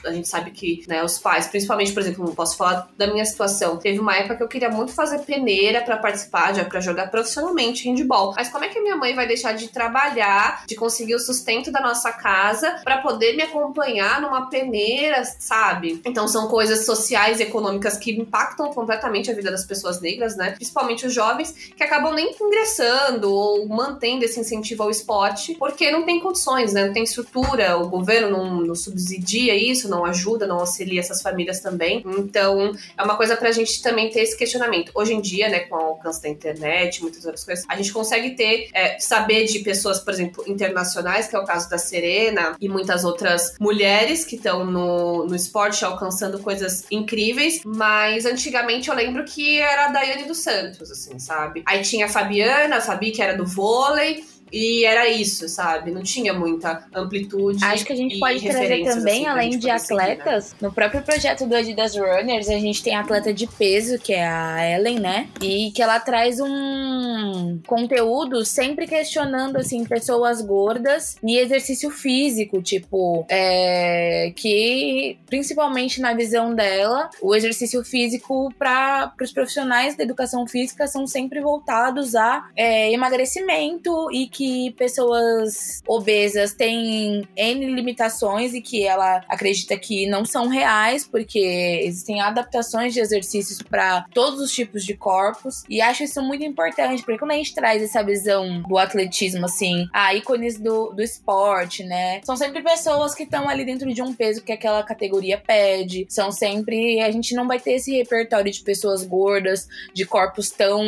a 0.04 0.12
gente 0.12 0.28
sabe 0.28 0.50
que 0.50 0.84
né, 0.88 1.02
os 1.04 1.18
pais, 1.18 1.46
principalmente, 1.46 1.92
por 1.92 2.00
exemplo, 2.00 2.24
não 2.24 2.34
posso 2.34 2.56
falar 2.56 2.88
da 2.96 3.06
minha 3.06 3.24
situação. 3.24 3.76
Teve 3.76 3.98
uma 3.98 4.16
época 4.16 4.36
que 4.36 4.42
eu 4.42 4.48
queria 4.48 4.68
muito 4.68 4.92
fazer 4.92 5.20
peneira 5.20 5.80
para 5.82 5.96
participar, 5.96 6.54
já 6.54 6.64
para 6.64 6.80
jogar 6.80 7.10
profissionalmente 7.10 7.88
handball. 7.88 8.34
Mas 8.36 8.48
como 8.48 8.64
é 8.64 8.68
que 8.68 8.80
minha 8.80 8.96
mãe 8.96 9.14
vai 9.14 9.26
deixar 9.26 9.52
de 9.52 9.68
trabalhar, 9.68 10.64
de 10.66 10.74
conseguir 10.74 11.14
o 11.14 11.20
sustento 11.20 11.70
da 11.70 11.80
nossa 11.80 12.12
casa 12.12 12.80
para 12.82 12.98
poder 12.98 13.36
me 13.36 13.42
acompanhar 13.42 14.20
numa 14.20 14.48
peneira, 14.48 15.24
sabe? 15.38 16.00
Então 16.04 16.26
são 16.26 16.48
coisas 16.48 16.84
sociais 16.84 17.40
e 17.40 17.44
econômicas 17.44 17.96
que 17.96 18.12
impactam 18.12 18.72
completamente 18.72 19.30
a 19.30 19.34
vida 19.34 19.50
das 19.50 19.64
pessoas 19.64 20.00
negras, 20.00 20.36
né? 20.36 20.52
Principalmente 20.52 21.06
os 21.06 21.14
jovens 21.14 21.52
que 21.76 21.82
acabam 21.82 22.14
nem 22.14 22.34
ingressando 22.40 23.32
ou 23.32 23.66
mantendo 23.68 24.24
esse 24.24 24.40
incentivo 24.40 24.82
ao 24.82 24.90
esporte 24.90 25.54
porque 25.54 25.90
não 25.90 26.04
tem 26.04 26.20
condições, 26.20 26.72
né? 26.72 26.86
Não 26.86 26.92
tem 26.92 27.04
estrutura, 27.04 27.76
o 27.76 27.88
governo 27.88 28.30
não, 28.30 28.60
não 28.60 28.74
subsidia 28.74 29.51
isso, 29.54 29.88
não 29.88 30.04
ajuda, 30.04 30.46
não 30.46 30.60
auxilia 30.60 31.00
essas 31.00 31.22
famílias 31.22 31.60
também. 31.60 32.02
Então, 32.06 32.72
é 32.96 33.02
uma 33.02 33.16
coisa 33.16 33.36
pra 33.36 33.52
gente 33.52 33.82
também 33.82 34.10
ter 34.10 34.20
esse 34.20 34.36
questionamento. 34.36 34.92
Hoje 34.94 35.14
em 35.14 35.20
dia, 35.20 35.48
né, 35.48 35.60
com 35.60 35.76
o 35.76 35.78
alcance 35.78 36.22
da 36.22 36.28
internet, 36.28 37.02
muitas 37.02 37.24
outras 37.24 37.44
coisas, 37.44 37.64
a 37.68 37.76
gente 37.76 37.92
consegue 37.92 38.30
ter, 38.30 38.68
é, 38.72 38.98
saber 38.98 39.44
de 39.46 39.60
pessoas, 39.60 39.98
por 40.00 40.12
exemplo, 40.12 40.44
internacionais, 40.46 41.28
que 41.28 41.36
é 41.36 41.38
o 41.38 41.44
caso 41.44 41.68
da 41.68 41.78
Serena 41.78 42.56
e 42.60 42.68
muitas 42.68 43.04
outras 43.04 43.54
mulheres 43.60 44.24
que 44.24 44.36
estão 44.36 44.64
no, 44.64 45.26
no 45.26 45.34
esporte 45.34 45.84
alcançando 45.84 46.38
coisas 46.38 46.84
incríveis, 46.90 47.60
mas 47.64 48.26
antigamente 48.26 48.88
eu 48.88 48.94
lembro 48.94 49.24
que 49.24 49.58
era 49.58 49.86
a 49.86 49.88
Daiane 49.88 50.24
dos 50.24 50.38
Santos, 50.38 50.90
assim, 50.90 51.18
sabe? 51.18 51.62
Aí 51.66 51.82
tinha 51.82 52.06
a 52.06 52.08
Fabiana, 52.08 52.76
a 52.76 52.80
Fabi, 52.80 53.10
que 53.10 53.22
era 53.22 53.36
do 53.36 53.46
vôlei, 53.46 54.24
e 54.52 54.84
era 54.84 55.08
isso, 55.08 55.48
sabe? 55.48 55.90
Não 55.90 56.02
tinha 56.02 56.34
muita 56.34 56.86
amplitude. 56.94 57.64
Acho 57.64 57.84
que 57.86 57.92
a 57.92 57.96
gente 57.96 58.18
pode 58.18 58.40
trazer 58.40 58.84
também, 58.84 59.22
assim, 59.22 59.26
além 59.26 59.58
de 59.58 59.70
atletas, 59.70 60.44
seguir, 60.46 60.62
né? 60.62 60.68
no 60.68 60.72
próprio 60.74 61.02
projeto 61.02 61.46
do 61.46 61.56
Adidas 61.56 61.96
Runners, 61.96 62.48
a 62.48 62.58
gente 62.58 62.82
tem 62.82 62.94
a 62.94 63.00
atleta 63.00 63.32
de 63.32 63.46
peso, 63.46 63.98
que 63.98 64.12
é 64.12 64.26
a 64.26 64.70
Ellen, 64.70 65.00
né? 65.00 65.28
E 65.40 65.70
que 65.70 65.80
ela 65.80 65.98
traz 65.98 66.38
um 66.38 67.60
conteúdo 67.66 68.44
sempre 68.44 68.86
questionando, 68.86 69.56
assim, 69.56 69.84
pessoas 69.84 70.42
gordas 70.42 71.16
e 71.22 71.38
exercício 71.38 71.90
físico, 71.90 72.60
tipo, 72.60 73.24
é, 73.30 74.32
que 74.36 75.18
principalmente 75.26 76.00
na 76.00 76.12
visão 76.12 76.54
dela, 76.54 77.08
o 77.22 77.34
exercício 77.34 77.82
físico 77.84 78.52
para 78.58 79.14
os 79.20 79.32
profissionais 79.32 79.96
da 79.96 80.04
educação 80.04 80.46
física 80.46 80.86
são 80.86 81.06
sempre 81.06 81.40
voltados 81.40 82.14
a 82.14 82.50
é, 82.54 82.92
emagrecimento 82.92 84.10
e 84.12 84.26
que 84.26 84.41
que 84.42 84.72
pessoas 84.72 85.80
obesas 85.86 86.52
têm 86.52 87.28
N 87.36 87.66
limitações 87.66 88.54
e 88.54 88.60
que 88.60 88.82
ela 88.82 89.22
acredita 89.28 89.78
que 89.78 90.04
não 90.08 90.24
são 90.24 90.48
reais, 90.48 91.06
porque 91.06 91.38
existem 91.84 92.20
adaptações 92.20 92.92
de 92.92 92.98
exercícios 92.98 93.62
para 93.62 94.04
todos 94.12 94.40
os 94.40 94.52
tipos 94.52 94.84
de 94.84 94.94
corpos. 94.94 95.62
E 95.68 95.80
acho 95.80 96.02
isso 96.02 96.20
muito 96.20 96.42
importante, 96.42 97.04
porque 97.04 97.20
quando 97.20 97.30
a 97.30 97.36
gente 97.36 97.54
traz 97.54 97.80
essa 97.80 98.02
visão 98.02 98.62
do 98.62 98.76
atletismo, 98.78 99.44
assim, 99.44 99.86
a 99.92 100.12
ícones 100.12 100.58
do, 100.58 100.92
do 100.92 101.02
esporte, 101.02 101.84
né? 101.84 102.20
São 102.24 102.36
sempre 102.36 102.64
pessoas 102.64 103.14
que 103.14 103.22
estão 103.22 103.48
ali 103.48 103.64
dentro 103.64 103.94
de 103.94 104.02
um 104.02 104.12
peso 104.12 104.42
que 104.42 104.50
aquela 104.50 104.82
categoria 104.82 105.38
pede. 105.38 106.04
São 106.08 106.32
sempre. 106.32 107.00
A 107.00 107.12
gente 107.12 107.32
não 107.32 107.46
vai 107.46 107.60
ter 107.60 107.74
esse 107.74 107.96
repertório 107.96 108.50
de 108.50 108.60
pessoas 108.64 109.04
gordas, 109.04 109.68
de 109.94 110.04
corpos 110.04 110.50
tão 110.50 110.82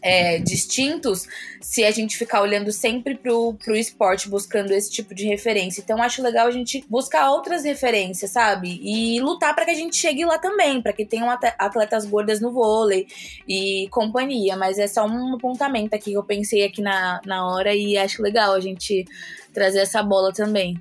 é, 0.00 0.38
distintos, 0.38 1.26
se 1.60 1.84
a 1.84 1.90
gente 1.90 2.16
ficar 2.16 2.40
olhando 2.40 2.67
sempre 2.72 3.14
pro, 3.14 3.54
pro 3.54 3.76
esporte, 3.76 4.28
buscando 4.28 4.72
esse 4.72 4.90
tipo 4.90 5.14
de 5.14 5.26
referência. 5.26 5.80
Então, 5.80 6.02
acho 6.02 6.22
legal 6.22 6.46
a 6.46 6.50
gente 6.50 6.84
buscar 6.88 7.30
outras 7.30 7.64
referências, 7.64 8.30
sabe? 8.30 8.80
E 8.82 9.20
lutar 9.20 9.54
para 9.54 9.64
que 9.64 9.70
a 9.70 9.74
gente 9.74 9.96
chegue 9.96 10.24
lá 10.24 10.38
também, 10.38 10.82
para 10.82 10.92
que 10.92 11.04
tenham 11.04 11.30
atletas 11.30 12.04
gordas 12.04 12.40
no 12.40 12.50
vôlei 12.50 13.06
e 13.46 13.88
companhia. 13.90 14.56
Mas 14.56 14.78
é 14.78 14.86
só 14.86 15.06
um 15.06 15.34
apontamento 15.34 15.94
aqui 15.94 16.10
que 16.10 16.16
eu 16.16 16.24
pensei 16.24 16.64
aqui 16.64 16.80
na, 16.80 17.20
na 17.24 17.46
hora 17.46 17.74
e 17.74 17.96
acho 17.96 18.22
legal 18.22 18.54
a 18.54 18.60
gente 18.60 19.04
trazer 19.52 19.80
essa 19.80 20.02
bola 20.02 20.32
também. 20.32 20.80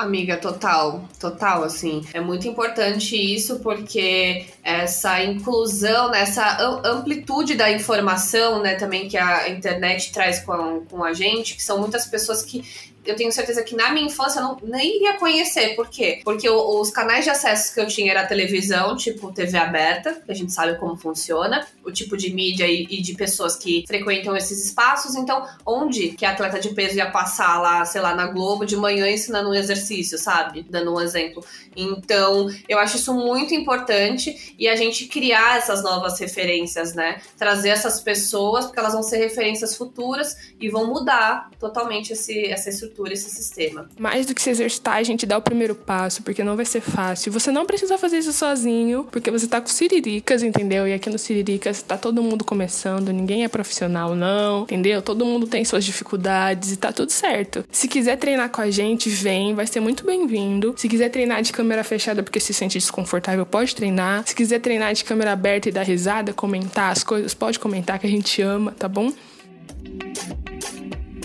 Amiga, 0.00 0.38
total, 0.38 1.04
total, 1.20 1.62
assim. 1.62 2.02
É 2.14 2.20
muito 2.20 2.48
importante 2.48 3.14
isso 3.14 3.60
porque 3.60 4.46
essa 4.64 5.22
inclusão, 5.22 6.10
né, 6.10 6.22
essa 6.22 6.56
amplitude 6.82 7.54
da 7.54 7.70
informação, 7.70 8.62
né, 8.62 8.76
também 8.76 9.10
que 9.10 9.18
a 9.18 9.50
internet 9.50 10.10
traz 10.10 10.40
com, 10.40 10.86
com 10.86 11.04
a 11.04 11.12
gente, 11.12 11.54
que 11.54 11.62
são 11.62 11.78
muitas 11.78 12.06
pessoas 12.06 12.40
que 12.40 12.64
eu 13.04 13.16
tenho 13.16 13.32
certeza 13.32 13.62
que 13.62 13.74
na 13.74 13.90
minha 13.92 14.06
infância 14.06 14.40
eu 14.40 14.44
não, 14.44 14.58
nem 14.62 14.96
iria 14.96 15.18
conhecer. 15.18 15.74
Por 15.74 15.88
quê? 15.88 16.20
Porque 16.24 16.48
os 16.48 16.90
canais 16.90 17.24
de 17.24 17.30
acesso 17.30 17.72
que 17.74 17.80
eu 17.80 17.86
tinha 17.86 18.10
era 18.10 18.26
televisão, 18.26 18.96
tipo 18.96 19.32
TV 19.32 19.56
aberta, 19.56 20.14
que 20.24 20.30
a 20.30 20.34
gente 20.34 20.52
sabe 20.52 20.78
como 20.78 20.96
funciona, 20.96 21.66
o 21.84 21.90
tipo 21.90 22.16
de 22.16 22.32
mídia 22.32 22.66
e, 22.66 22.86
e, 22.90 23.00
de 23.00 23.14
pessoas 23.14 23.56
que 23.56 23.84
frequentam 23.86 24.36
esses 24.36 24.64
espaços. 24.64 25.14
Então, 25.14 25.46
onde 25.64 26.10
que 26.10 26.24
a 26.24 26.30
atleta 26.30 26.60
de 26.60 26.70
peso 26.70 26.96
ia 26.96 27.10
passar 27.10 27.60
lá, 27.60 27.84
sei 27.84 28.00
lá, 28.00 28.14
na 28.14 28.26
Globo 28.26 28.66
de 28.66 28.76
manhã 28.76 29.10
ensinando 29.10 29.50
um 29.50 29.54
exercício, 29.54 29.89
sabe? 30.18 30.64
Dando 30.68 30.94
um 30.94 31.00
exemplo. 31.00 31.44
Então, 31.76 32.48
eu 32.68 32.78
acho 32.78 32.96
isso 32.96 33.14
muito 33.14 33.54
importante 33.54 34.54
e 34.58 34.68
a 34.68 34.76
gente 34.76 35.06
criar 35.06 35.58
essas 35.58 35.82
novas 35.82 36.18
referências, 36.18 36.94
né? 36.94 37.20
Trazer 37.36 37.70
essas 37.70 38.00
pessoas, 38.00 38.66
porque 38.66 38.78
elas 38.78 38.92
vão 38.92 39.02
ser 39.02 39.18
referências 39.18 39.76
futuras 39.76 40.36
e 40.60 40.68
vão 40.68 40.86
mudar 40.86 41.50
totalmente 41.58 42.12
esse, 42.12 42.46
essa 42.46 42.70
estrutura, 42.70 43.12
esse 43.12 43.30
sistema. 43.30 43.88
Mais 43.98 44.26
do 44.26 44.34
que 44.34 44.42
se 44.42 44.50
exercitar, 44.50 44.96
a 44.96 45.02
gente 45.02 45.26
dá 45.26 45.38
o 45.38 45.42
primeiro 45.42 45.74
passo, 45.74 46.22
porque 46.22 46.44
não 46.44 46.56
vai 46.56 46.64
ser 46.64 46.80
fácil. 46.80 47.32
Você 47.32 47.50
não 47.50 47.66
precisa 47.66 47.98
fazer 47.98 48.18
isso 48.18 48.32
sozinho, 48.32 49.06
porque 49.10 49.30
você 49.30 49.46
tá 49.46 49.60
com 49.60 49.68
siriricas, 49.68 50.42
entendeu? 50.42 50.86
E 50.86 50.92
aqui 50.92 51.08
no 51.10 51.18
Siriricas 51.18 51.82
tá 51.82 51.96
todo 51.96 52.22
mundo 52.22 52.44
começando, 52.44 53.12
ninguém 53.12 53.44
é 53.44 53.48
profissional, 53.48 54.14
não, 54.14 54.62
entendeu? 54.62 55.02
Todo 55.02 55.24
mundo 55.24 55.46
tem 55.46 55.64
suas 55.64 55.84
dificuldades 55.84 56.72
e 56.72 56.76
tá 56.76 56.92
tudo 56.92 57.10
certo. 57.10 57.64
Se 57.70 57.88
quiser 57.88 58.16
treinar 58.16 58.50
com 58.50 58.60
a 58.60 58.70
gente, 58.70 59.08
vem, 59.08 59.54
vai 59.54 59.66
ser 59.66 59.79
muito 59.80 60.04
bem-vindo. 60.04 60.74
Se 60.76 60.88
quiser 60.88 61.08
treinar 61.08 61.42
de 61.42 61.52
câmera 61.52 61.82
fechada 61.82 62.22
porque 62.22 62.38
se 62.38 62.52
sente 62.52 62.78
desconfortável, 62.78 63.44
pode 63.46 63.74
treinar. 63.74 64.26
Se 64.26 64.34
quiser 64.34 64.60
treinar 64.60 64.92
de 64.92 65.04
câmera 65.04 65.32
aberta 65.32 65.68
e 65.68 65.72
dar 65.72 65.82
risada, 65.82 66.32
comentar 66.32 66.92
as 66.92 67.02
coisas, 67.02 67.34
pode 67.34 67.58
comentar 67.58 67.98
que 67.98 68.06
a 68.06 68.10
gente 68.10 68.40
ama, 68.42 68.72
tá 68.72 68.88
bom? 68.88 69.12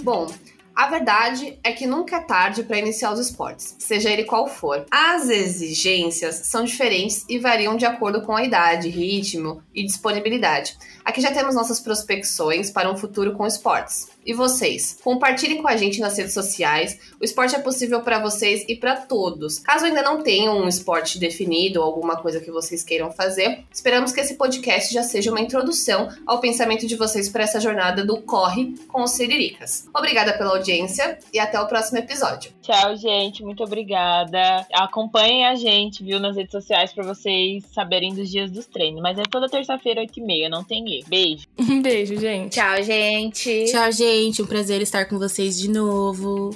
Bom, 0.01 0.32
a 0.76 0.88
verdade 0.88 1.57
é 1.63 1.71
que 1.71 1.88
nunca 1.88 2.17
é 2.17 2.19
tarde 2.19 2.63
para 2.63 2.78
iniciar 2.78 3.13
os 3.13 3.19
esportes, 3.19 3.76
seja 3.80 4.09
ele 4.09 4.26
qual 4.26 4.47
for. 4.47 4.86
As 4.91 5.30
exigências 5.30 6.36
são 6.47 6.65
diferentes 6.65 7.23
e 7.30 7.39
variam 7.39 7.78
de 7.78 7.86
acordo 7.86 8.21
com 8.21 8.36
a 8.36 8.43
idade, 8.43 8.89
ritmo 8.89 9.63
e 9.73 9.86
disponibilidade. 9.86 10.78
Aqui 11.03 11.21
já 11.21 11.32
temos 11.32 11.55
nossas 11.55 11.80
prospecções 11.80 12.71
para 12.71 12.91
um 12.91 12.97
futuro 12.97 13.34
com 13.34 13.47
esportes. 13.47 14.09
E 14.26 14.34
vocês? 14.34 14.97
Compartilhem 15.03 15.61
com 15.61 15.67
a 15.67 15.78
gente 15.78 15.99
nas 15.99 16.17
redes 16.17 16.34
sociais. 16.34 16.97
O 17.21 17.23
esporte 17.23 17.55
é 17.55 17.59
possível 17.59 18.01
para 18.01 18.17
vocês 18.17 18.65
e 18.67 18.76
para 18.76 18.95
todos. 18.95 19.59
Caso 19.59 19.86
ainda 19.86 20.01
não 20.01 20.23
tenham 20.23 20.57
um 20.57 20.67
esporte 20.67 21.19
definido 21.19 21.80
ou 21.80 21.86
alguma 21.86 22.17
coisa 22.17 22.39
que 22.39 22.49
vocês 22.49 22.84
queiram 22.84 23.11
fazer, 23.11 23.63
esperamos 23.71 24.11
que 24.11 24.19
esse 24.19 24.34
podcast 24.34 24.91
já 24.91 25.03
seja 25.03 25.30
uma 25.30 25.39
introdução 25.39 26.09
ao 26.26 26.39
pensamento 26.39 26.88
de 26.88 26.95
vocês 26.95 27.30
para 27.30 27.43
essa 27.43 27.59
jornada 27.59 28.03
do 28.03 28.19
Corre 28.23 28.73
com 28.88 29.03
os 29.03 29.11
Siriricas. 29.11 29.88
Obrigada 29.93 30.36
pela 30.36 30.53
audiência 30.66 31.20
e 31.32 31.39
até 31.39 31.59
o 31.59 31.68
próximo 31.68 31.99
episódio. 31.99 32.51
Tchau, 32.61 32.95
gente. 32.95 33.43
Muito 33.43 33.63
obrigada. 33.63 34.66
Acompanhem 34.74 35.45
a 35.45 35.55
gente, 35.55 36.03
viu, 36.03 36.20
nas 36.20 36.36
redes 36.36 36.51
sociais 36.51 36.91
para 36.91 37.03
vocês 37.03 37.63
saberem 37.74 38.13
dos 38.13 38.30
dias 38.30 38.49
dos 38.51 38.66
treinos. 38.66 39.01
Mas 39.01 39.18
é 39.18 39.24
toda 39.24 39.47
terça-feira, 39.47 40.01
8h30, 40.01 40.49
não 40.49 40.63
tem 40.63 40.97
erro. 40.97 41.07
Beijo. 41.07 41.45
Um 41.76 41.82
beijo, 41.82 42.18
gente. 42.18 42.53
Tchau, 42.53 42.82
gente. 42.84 43.66
Tchau, 43.66 43.91
gente. 43.91 44.41
Um 44.41 44.45
prazer 44.45 44.82
estar 44.82 45.05
com 45.05 45.18
vocês 45.20 45.59
de 45.59 45.70
novo. 45.70 46.55